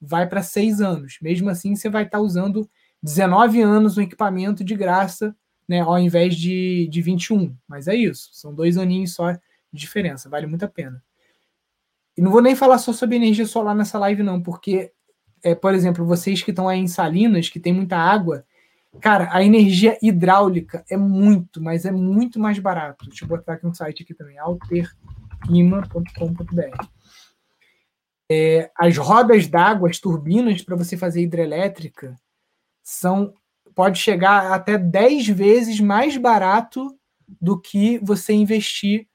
vai 0.00 0.28
para 0.28 0.40
seis 0.40 0.80
anos. 0.80 1.18
Mesmo 1.20 1.50
assim, 1.50 1.74
você 1.74 1.90
vai 1.90 2.04
estar 2.04 2.18
tá 2.18 2.22
usando 2.22 2.70
19 3.02 3.60
anos 3.60 3.96
o 3.96 4.00
equipamento 4.00 4.62
de 4.62 4.76
graça, 4.76 5.34
né, 5.66 5.80
ao 5.80 5.98
invés 5.98 6.36
de, 6.36 6.86
de 6.86 7.02
21. 7.02 7.56
Mas 7.66 7.88
é 7.88 7.96
isso, 7.96 8.30
são 8.34 8.54
dois 8.54 8.78
aninhos 8.78 9.14
só 9.14 9.32
de 9.32 9.40
diferença, 9.72 10.28
vale 10.28 10.46
muito 10.46 10.64
a 10.64 10.68
pena. 10.68 11.02
E 12.16 12.22
não 12.22 12.30
vou 12.30 12.40
nem 12.40 12.54
falar 12.54 12.78
só 12.78 12.92
sobre 12.92 13.16
energia 13.16 13.46
solar 13.46 13.74
nessa 13.74 13.98
live, 13.98 14.22
não, 14.22 14.40
porque, 14.40 14.92
é, 15.42 15.56
por 15.56 15.74
exemplo, 15.74 16.06
vocês 16.06 16.40
que 16.40 16.52
estão 16.52 16.68
aí 16.68 16.78
em 16.78 16.86
Salinas, 16.86 17.48
que 17.48 17.58
tem 17.58 17.72
muita 17.72 17.96
água, 17.96 18.44
cara, 19.00 19.28
a 19.32 19.42
energia 19.42 19.98
hidráulica 20.00 20.84
é 20.88 20.96
muito, 20.96 21.60
mas 21.60 21.84
é 21.84 21.90
muito 21.90 22.38
mais 22.38 22.60
barato. 22.60 23.08
Deixa 23.08 23.24
eu 23.24 23.28
botar 23.28 23.54
aqui 23.54 23.66
um 23.66 23.74
site 23.74 24.04
aqui 24.04 24.14
também, 24.14 24.38
alterima.com.br 24.38 26.97
é, 28.30 28.70
as 28.76 28.96
rodas 28.96 29.46
d'água, 29.46 29.88
as 29.88 29.98
turbinas 29.98 30.62
para 30.62 30.76
você 30.76 30.96
fazer 30.96 31.22
hidrelétrica, 31.22 32.16
são 32.82 33.32
pode 33.74 33.98
chegar 33.98 34.52
até 34.52 34.76
10 34.76 35.28
vezes 35.28 35.80
mais 35.80 36.16
barato 36.16 36.98
do 37.40 37.60
que 37.60 37.98
você 37.98 38.32
investir 38.32 39.06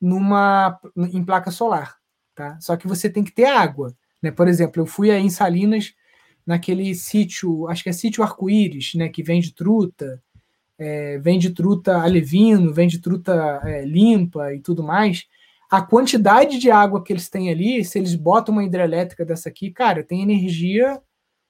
numa 0.00 0.78
em 0.96 1.24
placa 1.24 1.50
solar, 1.50 1.96
tá? 2.34 2.58
Só 2.60 2.76
que 2.76 2.86
você 2.86 3.10
tem 3.10 3.24
que 3.24 3.32
ter 3.32 3.46
água, 3.46 3.94
né? 4.22 4.30
Por 4.30 4.48
exemplo, 4.48 4.80
eu 4.80 4.86
fui 4.86 5.10
aí 5.10 5.22
em 5.22 5.30
Salinas 5.30 5.94
naquele 6.46 6.94
sítio, 6.94 7.68
acho 7.68 7.82
que 7.82 7.88
é 7.88 7.92
sítio 7.92 8.22
Arco-Íris, 8.22 8.94
né, 8.94 9.08
que 9.08 9.22
vende 9.22 9.54
truta, 9.54 10.22
é, 10.78 11.18
vende 11.18 11.50
truta 11.50 11.98
alevino, 12.02 12.72
vende 12.72 13.00
truta 13.00 13.60
é, 13.64 13.84
limpa 13.84 14.52
e 14.54 14.60
tudo 14.60 14.82
mais 14.82 15.26
a 15.72 15.80
quantidade 15.80 16.58
de 16.58 16.70
água 16.70 17.02
que 17.02 17.10
eles 17.10 17.30
têm 17.30 17.50
ali, 17.50 17.82
se 17.82 17.98
eles 17.98 18.14
botam 18.14 18.52
uma 18.52 18.62
hidrelétrica 18.62 19.24
dessa 19.24 19.48
aqui, 19.48 19.70
cara, 19.70 20.04
tem 20.04 20.20
energia 20.20 21.00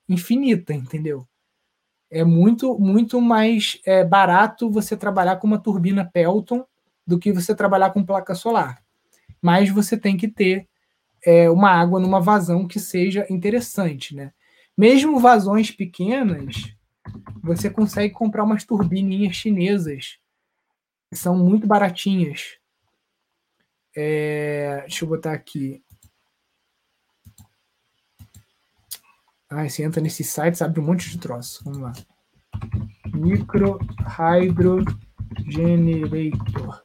infinita, 0.09 0.73
entendeu? 0.73 1.27
É 2.09 2.23
muito, 2.23 2.79
muito 2.79 3.21
mais 3.21 3.81
é, 3.85 4.05
barato 4.05 4.71
você 4.71 4.97
trabalhar 4.97 5.39
com 5.39 5.49
uma 5.49 5.59
turbina 5.59 6.09
Pelton 6.09 6.65
do 7.05 7.19
que 7.19 7.33
você 7.33 7.53
trabalhar 7.53 7.91
com 7.91 8.07
placa 8.07 8.33
solar. 8.33 8.81
Mas 9.43 9.71
você 9.71 9.97
tem 9.97 10.17
que 10.17 10.29
ter 10.29 10.69
é, 11.27 11.51
uma 11.51 11.71
água 11.71 11.99
numa 11.99 12.21
vazão 12.21 12.69
que 12.69 12.79
seja 12.79 13.27
interessante, 13.29 14.15
né? 14.15 14.33
Mesmo 14.79 15.19
vazões 15.19 15.73
pequenas, 15.73 16.73
você 17.43 17.69
consegue 17.69 18.15
comprar 18.15 18.45
umas 18.45 18.63
turbininhas 18.63 19.35
chinesas 19.35 20.21
que 21.11 21.17
são 21.17 21.37
muito 21.37 21.67
baratinhas 21.67 22.62
é, 23.97 24.81
deixa 24.83 25.05
eu 25.05 25.09
botar 25.09 25.33
aqui. 25.33 25.83
Ah, 29.49 29.69
você 29.69 29.83
entra 29.83 30.01
nesse 30.01 30.25
site, 30.25 30.63
abre 30.65 30.81
um 30.81 30.85
monte 30.85 31.11
de 31.11 31.19
troço. 31.19 31.63
Vamos 31.65 31.79
lá. 31.79 31.93
Micro 33.13 33.79
Hydro 34.07 34.85
Generator. 35.47 36.83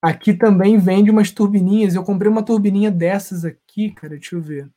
Aqui 0.00 0.32
também 0.32 0.78
vende 0.78 1.10
umas 1.10 1.32
turbininhas. 1.32 1.94
Eu 1.96 2.04
comprei 2.04 2.30
uma 2.30 2.44
turbininha 2.44 2.90
dessas 2.90 3.44
aqui, 3.44 3.90
cara. 3.90 4.14
Deixa 4.14 4.36
eu 4.36 4.40
ver. 4.40 4.70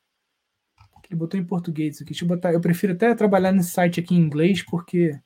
Ele 1.07 1.19
botou 1.19 1.39
em 1.39 1.45
português 1.45 1.97
aqui. 1.97 2.05
Deixa 2.05 2.23
eu 2.23 2.27
botar. 2.27 2.53
Eu 2.53 2.61
prefiro 2.61 2.93
até 2.93 3.13
trabalhar 3.13 3.51
nesse 3.51 3.71
site 3.71 3.99
aqui 3.99 4.15
em 4.15 4.19
inglês, 4.19 4.63
porque 4.63 5.19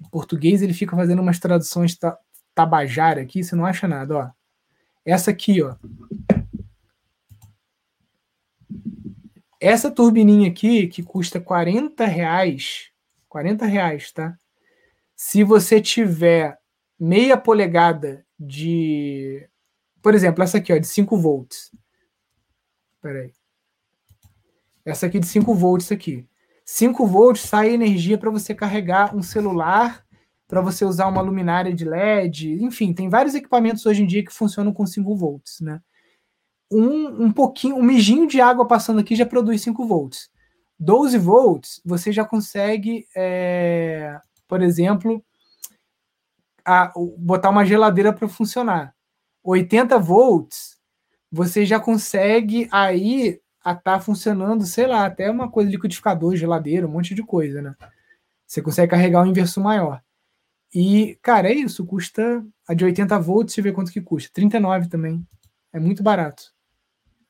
em 0.00 0.08
português 0.08 0.62
ele 0.62 0.74
fica 0.74 0.96
fazendo 0.96 1.20
umas 1.20 1.38
traduções 1.38 1.98
tabajara 2.54 3.20
aqui, 3.22 3.42
você 3.42 3.54
não 3.54 3.64
acha 3.64 3.86
nada, 3.86 4.16
ó. 4.16 4.30
Essa 5.04 5.30
aqui, 5.30 5.62
ó. 5.62 5.76
Essa 9.60 9.90
turbininha 9.90 10.50
aqui, 10.50 10.86
que 10.86 11.02
custa 11.02 11.38
40 11.38 12.06
reais, 12.06 12.90
40 13.28 13.66
reais, 13.66 14.10
tá? 14.10 14.36
Se 15.14 15.44
você 15.44 15.80
tiver 15.80 16.58
meia 16.98 17.36
polegada 17.36 18.24
de. 18.38 19.46
Por 20.02 20.14
exemplo, 20.14 20.42
essa 20.42 20.58
aqui, 20.58 20.72
ó, 20.72 20.78
de 20.78 20.86
5 20.86 21.16
volts. 21.18 21.70
Peraí. 23.02 23.34
Essa 24.84 25.06
aqui 25.06 25.18
de 25.18 25.26
5 25.26 25.54
volts 25.54 25.92
aqui. 25.92 26.26
5 26.72 27.04
volts 27.04 27.42
sai 27.42 27.70
energia 27.70 28.16
para 28.16 28.30
você 28.30 28.54
carregar 28.54 29.14
um 29.14 29.22
celular, 29.22 30.06
para 30.46 30.60
você 30.60 30.84
usar 30.84 31.08
uma 31.08 31.20
luminária 31.20 31.74
de 31.74 31.84
LED, 31.84 32.62
enfim, 32.62 32.94
tem 32.94 33.08
vários 33.08 33.34
equipamentos 33.34 33.84
hoje 33.84 34.04
em 34.04 34.06
dia 34.06 34.24
que 34.24 34.32
funcionam 34.32 34.72
com 34.72 34.86
5 34.86 35.16
volts, 35.16 35.60
né? 35.60 35.80
Um, 36.70 37.24
um 37.24 37.32
pouquinho, 37.32 37.74
um 37.74 37.82
mijinho 37.82 38.24
de 38.24 38.40
água 38.40 38.68
passando 38.68 39.00
aqui 39.00 39.16
já 39.16 39.26
produz 39.26 39.60
5 39.62 39.84
volts. 39.84 40.30
12 40.78 41.18
volts, 41.18 41.82
você 41.84 42.12
já 42.12 42.24
consegue, 42.24 43.04
é, 43.16 44.16
por 44.46 44.62
exemplo, 44.62 45.20
a, 46.64 46.92
botar 47.18 47.50
uma 47.50 47.66
geladeira 47.66 48.12
para 48.12 48.28
funcionar. 48.28 48.94
80 49.42 49.98
volts, 49.98 50.78
você 51.32 51.66
já 51.66 51.80
consegue 51.80 52.68
aí 52.70 53.40
a 53.62 53.72
estar 53.72 53.82
tá 53.82 54.00
funcionando, 54.00 54.64
sei 54.64 54.86
lá, 54.86 55.06
até 55.06 55.30
uma 55.30 55.50
coisa 55.50 55.70
liquidificador, 55.70 56.36
geladeira, 56.36 56.86
um 56.86 56.90
monte 56.90 57.14
de 57.14 57.22
coisa, 57.22 57.60
né? 57.60 57.74
Você 58.46 58.62
consegue 58.62 58.90
carregar 58.90 59.22
um 59.22 59.26
inverso 59.26 59.60
maior. 59.60 60.02
E, 60.74 61.18
cara, 61.22 61.48
é 61.48 61.54
isso, 61.54 61.84
custa 61.84 62.44
a 62.66 62.74
de 62.74 62.84
80 62.84 63.18
volts, 63.18 63.54
deixa 63.54 63.60
eu 63.60 63.64
ver 63.64 63.72
quanto 63.72 63.92
que 63.92 64.00
custa. 64.00 64.30
39 64.32 64.88
também. 64.88 65.26
É 65.72 65.80
muito 65.80 66.02
barato. 66.02 66.52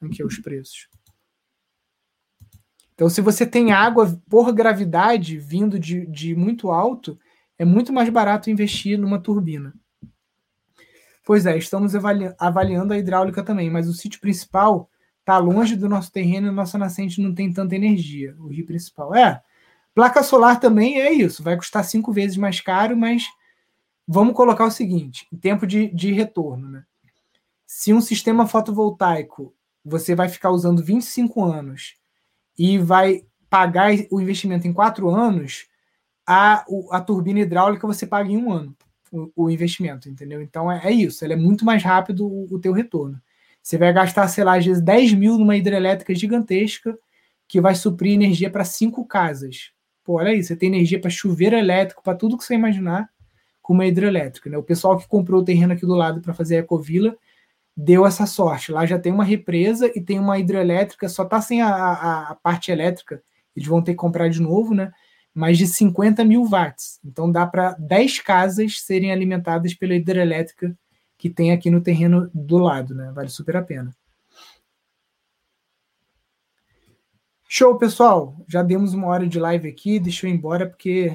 Aqui 0.02 0.23
os 0.23 0.39
preços. 0.39 0.89
Então, 2.94 3.09
se 3.09 3.23
você 3.23 3.47
tem 3.47 3.73
água 3.73 4.20
por 4.28 4.52
gravidade 4.52 5.39
vindo 5.39 5.78
de, 5.78 6.05
de 6.07 6.35
muito 6.35 6.70
alto, 6.70 7.19
é 7.59 7.65
muito 7.65 7.93
mais 7.94 8.11
barato 8.11 8.51
investir 8.51 8.98
numa 8.98 9.19
turbina. 9.19 9.73
Pois 11.24 11.47
é, 11.47 11.57
estamos 11.57 11.94
avali 11.94 12.35
avaliando 12.39 12.93
a 12.93 12.98
hidráulica 12.98 13.43
também, 13.43 13.70
mas 13.70 13.89
o 13.89 13.94
sítio 13.94 14.20
principal 14.20 14.89
está 15.31 15.39
longe 15.39 15.77
do 15.77 15.89
nosso 15.89 16.11
terreno 16.11 16.48
e 16.48 16.51
nossa 16.51 16.77
nascente 16.77 17.20
não 17.20 17.32
tem 17.32 17.52
tanta 17.52 17.77
energia, 17.77 18.35
o 18.40 18.48
rio 18.48 18.66
principal. 18.66 19.15
É, 19.15 19.40
placa 19.94 20.23
solar 20.24 20.59
também 20.59 21.01
é 21.01 21.12
isso, 21.12 21.43
vai 21.43 21.57
custar 21.57 21.85
cinco 21.85 22.12
vezes 22.12 22.36
mais 22.36 22.61
caro, 22.61 22.97
mas 22.97 23.28
vamos 24.07 24.35
colocar 24.35 24.65
o 24.65 24.70
seguinte, 24.70 25.28
em 25.32 25.36
tempo 25.36 25.66
de, 25.66 25.86
de 25.94 26.12
retorno, 26.12 26.69
né? 26.69 26.85
Se 27.65 27.93
um 27.93 28.01
sistema 28.01 28.48
fotovoltaico 28.48 29.55
você 29.85 30.15
vai 30.15 30.28
ficar 30.28 30.51
usando 30.51 30.82
25 30.82 31.44
anos 31.44 31.94
e 32.59 32.77
vai 32.77 33.24
pagar 33.48 33.93
o 34.11 34.20
investimento 34.20 34.66
em 34.66 34.73
quatro 34.73 35.09
anos, 35.09 35.69
a, 36.27 36.65
a 36.90 37.01
turbina 37.01 37.40
hidráulica 37.40 37.86
você 37.86 38.07
paga 38.07 38.28
em 38.28 38.36
um 38.36 38.51
ano 38.51 38.77
o, 39.36 39.48
investimento, 39.48 40.09
entendeu? 40.09 40.43
Então 40.43 40.70
é, 40.70 40.81
é, 40.85 40.90
isso, 40.90 41.24
ele 41.24 41.32
é 41.32 41.36
muito 41.36 41.65
mais 41.65 41.82
rápido 41.82 42.27
o, 42.27 42.55
o 42.55 42.59
teu 42.59 42.73
retorno. 42.73 43.20
Você 43.62 43.78
vai 43.78 43.93
gastar, 43.93 44.27
sei 44.28 44.45
lá, 44.45 44.57
às 44.57 44.65
vezes 44.65 44.82
10 44.82 45.15
mil 45.15 45.39
numa 45.39 45.57
hidrelétrica 45.57 46.15
gigantesca 46.15 46.99
que 47.47 47.61
vai 47.61 47.74
suprir 47.74 48.15
energia 48.15 48.51
para 48.51 48.65
cinco 48.65 49.05
casas. 49.07 49.73
Pô, 50.05 50.15
olha 50.15 50.31
aí, 50.31 50.43
você 50.43 50.57
tem 50.57 50.69
energia 50.69 51.01
para 51.01 51.11
chuveiro 51.11 51.57
elétrico, 51.57 52.03
para 52.03 52.16
tudo 52.16 52.39
que 52.39 52.45
você 52.45 52.55
imaginar 52.55 53.09
com 53.61 53.74
uma 53.74 53.87
hidrelétrica. 53.87 54.49
Né? 54.49 54.57
O 54.57 54.62
pessoal 54.62 54.97
que 54.97 55.07
comprou 55.07 55.43
o 55.43 55.45
terreno 55.45 55.73
aqui 55.73 55.87
do 55.87 55.95
lado 55.95 56.20
para 56.20 56.35
fazer 56.35 56.57
a 56.57 56.59
Ecovila 56.61 57.16
deu 57.77 58.07
essa 58.07 58.27
sorte. 58.27 58.73
Lá 58.73 58.85
já 58.87 58.99
tem 58.99 59.12
uma 59.12 59.24
represa 59.24 59.91
e 59.95 60.01
tem 60.01 60.19
uma 60.19 60.39
hidrelétrica, 60.39 61.09
só 61.09 61.23
está 61.24 61.41
sem 61.41 61.62
a, 61.62 61.69
a, 61.69 62.31
a, 62.31 62.35
parte 62.37 62.70
elétrica, 62.70 63.23
eles 63.55 63.69
vão 63.69 63.82
ter 63.82 63.93
que 63.93 63.99
comprar 63.99 64.28
de 64.28 64.41
novo, 64.41 64.74
né? 64.74 64.93
Mais 65.35 65.57
de 65.57 65.66
50 65.66 66.24
mil 66.24 66.45
watts. 66.45 66.99
Então 67.05 67.31
dá 67.31 67.47
para 67.47 67.73
10 67.78 68.20
casas 68.20 68.81
serem 68.82 69.12
alimentadas 69.12 69.74
pela 69.74 69.95
hidrelétrica 69.95 70.77
que 71.20 71.28
tem 71.28 71.52
aqui 71.52 71.70
no 71.70 71.82
terreno 71.82 72.30
do 72.32 72.56
lado, 72.56 72.94
né? 72.94 73.12
Vale 73.14 73.28
super 73.28 73.55
a 73.59 73.62
pena. 73.62 73.94
Show, 77.47 77.76
pessoal. 77.76 78.34
Já 78.48 78.62
demos 78.62 78.94
uma 78.94 79.09
hora 79.09 79.26
de 79.26 79.38
live 79.38 79.68
aqui. 79.68 80.01
Deixa 80.01 80.26
eu 80.26 80.30
ir 80.30 80.34
embora 80.34 80.66
porque 80.66 81.14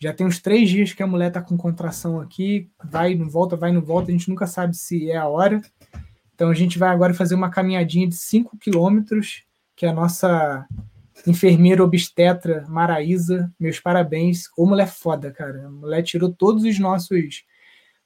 já 0.00 0.10
tem 0.10 0.26
uns 0.26 0.40
três 0.40 0.70
dias 0.70 0.94
que 0.94 1.02
a 1.02 1.06
mulher 1.06 1.30
tá 1.30 1.42
com 1.42 1.54
contração 1.54 2.18
aqui. 2.18 2.70
Vai, 2.82 3.14
não 3.14 3.28
volta, 3.28 3.54
vai, 3.54 3.70
não 3.70 3.82
volta. 3.82 4.08
A 4.08 4.12
gente 4.12 4.30
nunca 4.30 4.46
sabe 4.46 4.74
se 4.74 5.10
é 5.10 5.18
a 5.18 5.28
hora. 5.28 5.60
Então 6.34 6.48
a 6.48 6.54
gente 6.54 6.78
vai 6.78 6.88
agora 6.88 7.12
fazer 7.12 7.34
uma 7.34 7.50
caminhadinha 7.50 8.08
de 8.08 8.16
5 8.16 8.56
quilômetros, 8.56 9.44
que 9.76 9.84
é 9.84 9.90
a 9.90 9.94
nossa 9.94 10.66
enfermeira 11.26 11.84
obstetra 11.84 12.64
Maraísa. 12.70 13.52
Meus 13.60 13.78
parabéns. 13.78 14.44
Ô 14.56 14.64
mulher 14.64 14.88
foda, 14.88 15.30
cara. 15.30 15.66
A 15.66 15.70
mulher 15.70 16.02
tirou 16.02 16.32
todos 16.32 16.64
os 16.64 16.78
nossos 16.78 17.44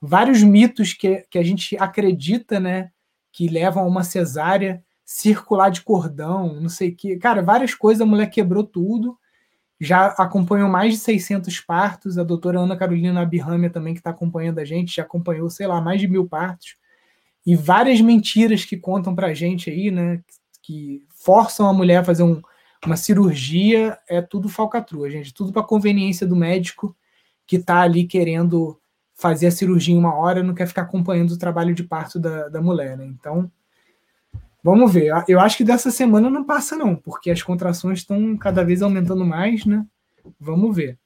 vários 0.00 0.42
mitos 0.42 0.92
que, 0.92 1.26
que 1.30 1.38
a 1.38 1.42
gente 1.42 1.76
acredita, 1.78 2.60
né, 2.60 2.90
que 3.32 3.48
levam 3.48 3.84
a 3.84 3.86
uma 3.86 4.04
cesárea, 4.04 4.82
circular 5.04 5.70
de 5.70 5.82
cordão, 5.82 6.60
não 6.60 6.68
sei 6.68 6.90
o 6.90 6.96
que. 6.96 7.16
Cara, 7.16 7.42
várias 7.42 7.74
coisas, 7.74 8.00
a 8.00 8.06
mulher 8.06 8.28
quebrou 8.28 8.64
tudo. 8.64 9.16
Já 9.78 10.06
acompanhou 10.06 10.68
mais 10.68 10.94
de 10.94 10.98
600 10.98 11.60
partos. 11.60 12.18
A 12.18 12.24
doutora 12.24 12.60
Ana 12.60 12.76
Carolina 12.76 13.20
Abirrâmia 13.20 13.70
também, 13.70 13.94
que 13.94 14.00
está 14.00 14.10
acompanhando 14.10 14.58
a 14.58 14.64
gente, 14.64 14.96
já 14.96 15.02
acompanhou, 15.02 15.48
sei 15.48 15.66
lá, 15.66 15.80
mais 15.80 16.00
de 16.00 16.08
mil 16.08 16.26
partos. 16.26 16.76
E 17.44 17.54
várias 17.54 18.00
mentiras 18.00 18.64
que 18.64 18.76
contam 18.76 19.14
para 19.14 19.28
a 19.28 19.34
gente 19.34 19.70
aí, 19.70 19.90
né, 19.90 20.20
que 20.60 21.04
forçam 21.14 21.68
a 21.68 21.72
mulher 21.72 21.98
a 21.98 22.04
fazer 22.04 22.24
um, 22.24 22.42
uma 22.84 22.96
cirurgia, 22.96 23.96
é 24.08 24.20
tudo 24.20 24.48
falcatrua, 24.48 25.08
gente. 25.08 25.32
Tudo 25.32 25.52
para 25.52 25.62
conveniência 25.62 26.26
do 26.26 26.34
médico 26.34 26.96
que 27.46 27.56
está 27.56 27.82
ali 27.82 28.04
querendo 28.04 28.80
fazer 29.16 29.46
a 29.46 29.50
cirurgia 29.50 29.94
em 29.94 29.98
uma 29.98 30.14
hora, 30.14 30.42
não 30.42 30.54
quer 30.54 30.68
ficar 30.68 30.82
acompanhando 30.82 31.30
o 31.30 31.38
trabalho 31.38 31.74
de 31.74 31.82
parto 31.82 32.20
da, 32.20 32.48
da 32.48 32.60
mulher, 32.60 32.98
né? 32.98 33.06
Então, 33.06 33.50
vamos 34.62 34.92
ver. 34.92 35.10
Eu 35.26 35.40
acho 35.40 35.56
que 35.56 35.64
dessa 35.64 35.90
semana 35.90 36.28
não 36.28 36.44
passa, 36.44 36.76
não, 36.76 36.94
porque 36.94 37.30
as 37.30 37.42
contrações 37.42 38.00
estão 38.00 38.36
cada 38.36 38.62
vez 38.62 38.82
aumentando 38.82 39.24
mais, 39.24 39.64
né? 39.64 39.84
Vamos 40.38 40.76
ver. 40.76 40.98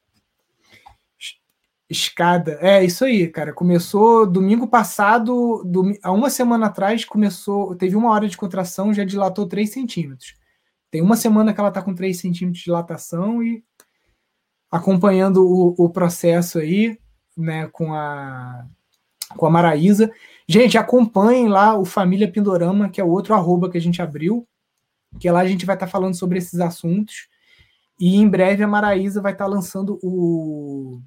Escada. 1.89 2.59
É 2.61 2.85
isso 2.85 3.05
aí, 3.05 3.29
cara. 3.29 3.53
Começou 3.53 4.27
domingo 4.27 4.67
passado, 4.67 5.63
dom... 5.65 5.93
há 6.03 6.11
uma 6.11 6.31
semana 6.31 6.67
atrás, 6.67 7.05
começou. 7.05 7.77
Teve 7.77 7.95
uma 7.95 8.11
hora 8.11 8.29
de 8.29 8.37
contração, 8.37 8.93
já 8.93 9.05
dilatou 9.05 9.47
3 9.47 9.71
centímetros. 9.71 10.35
Tem 10.91 11.01
uma 11.01 11.17
semana 11.17 11.55
que 11.55 11.61
ela 11.61 11.71
tá 11.71 11.81
com 11.81 11.95
3 11.95 12.19
centímetros 12.19 12.59
de 12.59 12.65
dilatação 12.65 13.43
e 13.43 13.63
acompanhando 14.69 15.45
o, 15.47 15.75
o 15.85 15.91
processo 15.91 16.59
aí 16.59 16.99
né, 17.37 17.69
com 17.69 17.93
a 17.95 18.67
com 19.37 19.47
a 19.47 19.51
Maraísa. 19.51 20.11
Gente, 20.49 20.77
acompanhem 20.77 21.49
lá 21.49 21.79
o 21.79 21.85
Família 21.85 22.31
Pindorama, 22.31 22.89
que 22.89 23.01
é 23.01 23.05
o 23.05 23.11
outro 23.11 23.35
arroba 23.35 23.71
que 23.71 23.79
a 23.79 23.81
gente 23.81 24.03
abriu, 24.03 24.47
que 25.19 25.31
lá 25.31 25.41
a 25.41 25.47
gente 25.47 25.65
vai 25.65 25.77
estar 25.77 25.87
tá 25.87 25.93
falando 25.93 26.15
sobre 26.15 26.39
esses 26.39 26.59
assuntos. 26.61 27.29
E 27.99 28.17
em 28.17 28.29
breve 28.29 28.65
a 28.65 28.69
Maraísa 28.69 29.21
vai 29.21 29.33
estar 29.33 29.45
tá 29.45 29.51
lançando 29.51 29.99
o, 30.03 31.01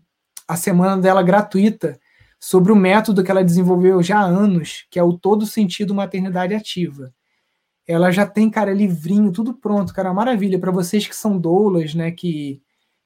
a 0.48 0.56
semana 0.56 1.02
dela 1.02 1.24
gratuita 1.24 2.00
sobre 2.40 2.72
o 2.72 2.76
método 2.76 3.24
que 3.24 3.32
ela 3.32 3.44
desenvolveu 3.44 4.02
já 4.04 4.20
há 4.20 4.24
anos, 4.24 4.86
que 4.90 5.00
é 5.00 5.04
o 5.04 5.18
Todo 5.18 5.45
Sentido 5.45 5.95
Maternidade 5.95 6.54
Ativa. 6.54 7.14
Ela 7.86 8.12
já 8.12 8.26
tem, 8.26 8.50
cara, 8.50 8.74
livrinho, 8.74 9.32
tudo 9.32 9.54
pronto, 9.54 9.94
cara, 9.94 10.14
maravilha. 10.14 10.60
Para 10.60 10.72
vocês 10.72 11.06
que 11.06 11.16
são 11.16 11.38
doulas, 11.38 11.94
né, 11.94 12.12
que 12.12 12.62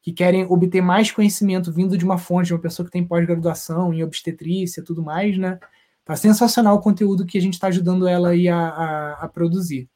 que 0.07 0.13
querem 0.13 0.45
obter 0.45 0.79
mais 0.79 1.11
conhecimento 1.11 1.69
vindo 1.69 1.97
de 1.97 2.05
uma 2.05 2.17
fonte, 2.17 2.47
de 2.47 2.53
uma 2.53 2.61
pessoa 2.61 2.85
que 2.85 2.91
tem 2.93 3.05
pós-graduação 3.05 3.93
em 3.93 4.03
obstetrícia 4.03 4.81
tudo 4.81 5.03
mais, 5.03 5.37
né? 5.37 5.59
Tá 6.05 6.15
sensacional 6.15 6.77
o 6.77 6.79
conteúdo 6.79 7.25
que 7.25 7.37
a 7.37 7.41
gente 7.41 7.55
está 7.55 7.67
ajudando 7.67 8.07
ela 8.07 8.29
aí 8.29 8.47
a, 8.47 8.57
a, 8.57 9.11
a, 9.25 9.27
produzir. 9.27 9.89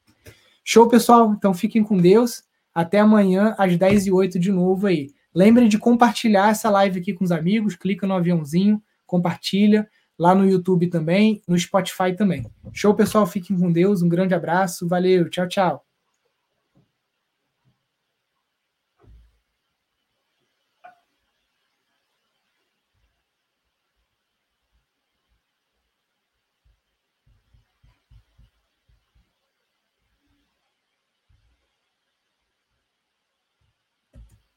Show, 0.66 0.90
pessoal? 0.90 1.32
Então 1.32 1.54
fiquem 1.54 1.82
com 1.82 1.96
Deus. 1.96 2.44
Até 2.76 3.00
amanhã, 3.00 3.56
às 3.58 3.78
10 3.78 4.08
e 4.08 4.12
8 4.12 4.38
de 4.38 4.52
novo 4.52 4.88
aí. 4.88 5.12
Lembre 5.34 5.70
de 5.70 5.78
compartilhar 5.78 6.50
essa 6.50 6.70
live 6.70 7.00
aqui 7.00 7.14
com 7.14 7.24
os 7.24 7.32
amigos, 7.32 7.78
clica 7.78 8.06
no 8.06 8.14
aviãozinho, 8.14 8.84
compartilha, 9.06 9.88
lá 10.20 10.36
no 10.36 10.44
YouTube 10.44 10.88
também, 10.88 11.42
no 11.48 11.58
Spotify 11.58 12.14
também. 12.18 12.46
Show, 12.74 12.94
pessoal? 12.94 13.26
Fiquem 13.26 13.58
com 13.58 13.72
Deus, 13.72 14.02
um 14.02 14.10
grande 14.10 14.34
abraço, 14.34 14.90
valeu, 14.90 15.30
tchau, 15.30 15.48
tchau. 15.48 15.91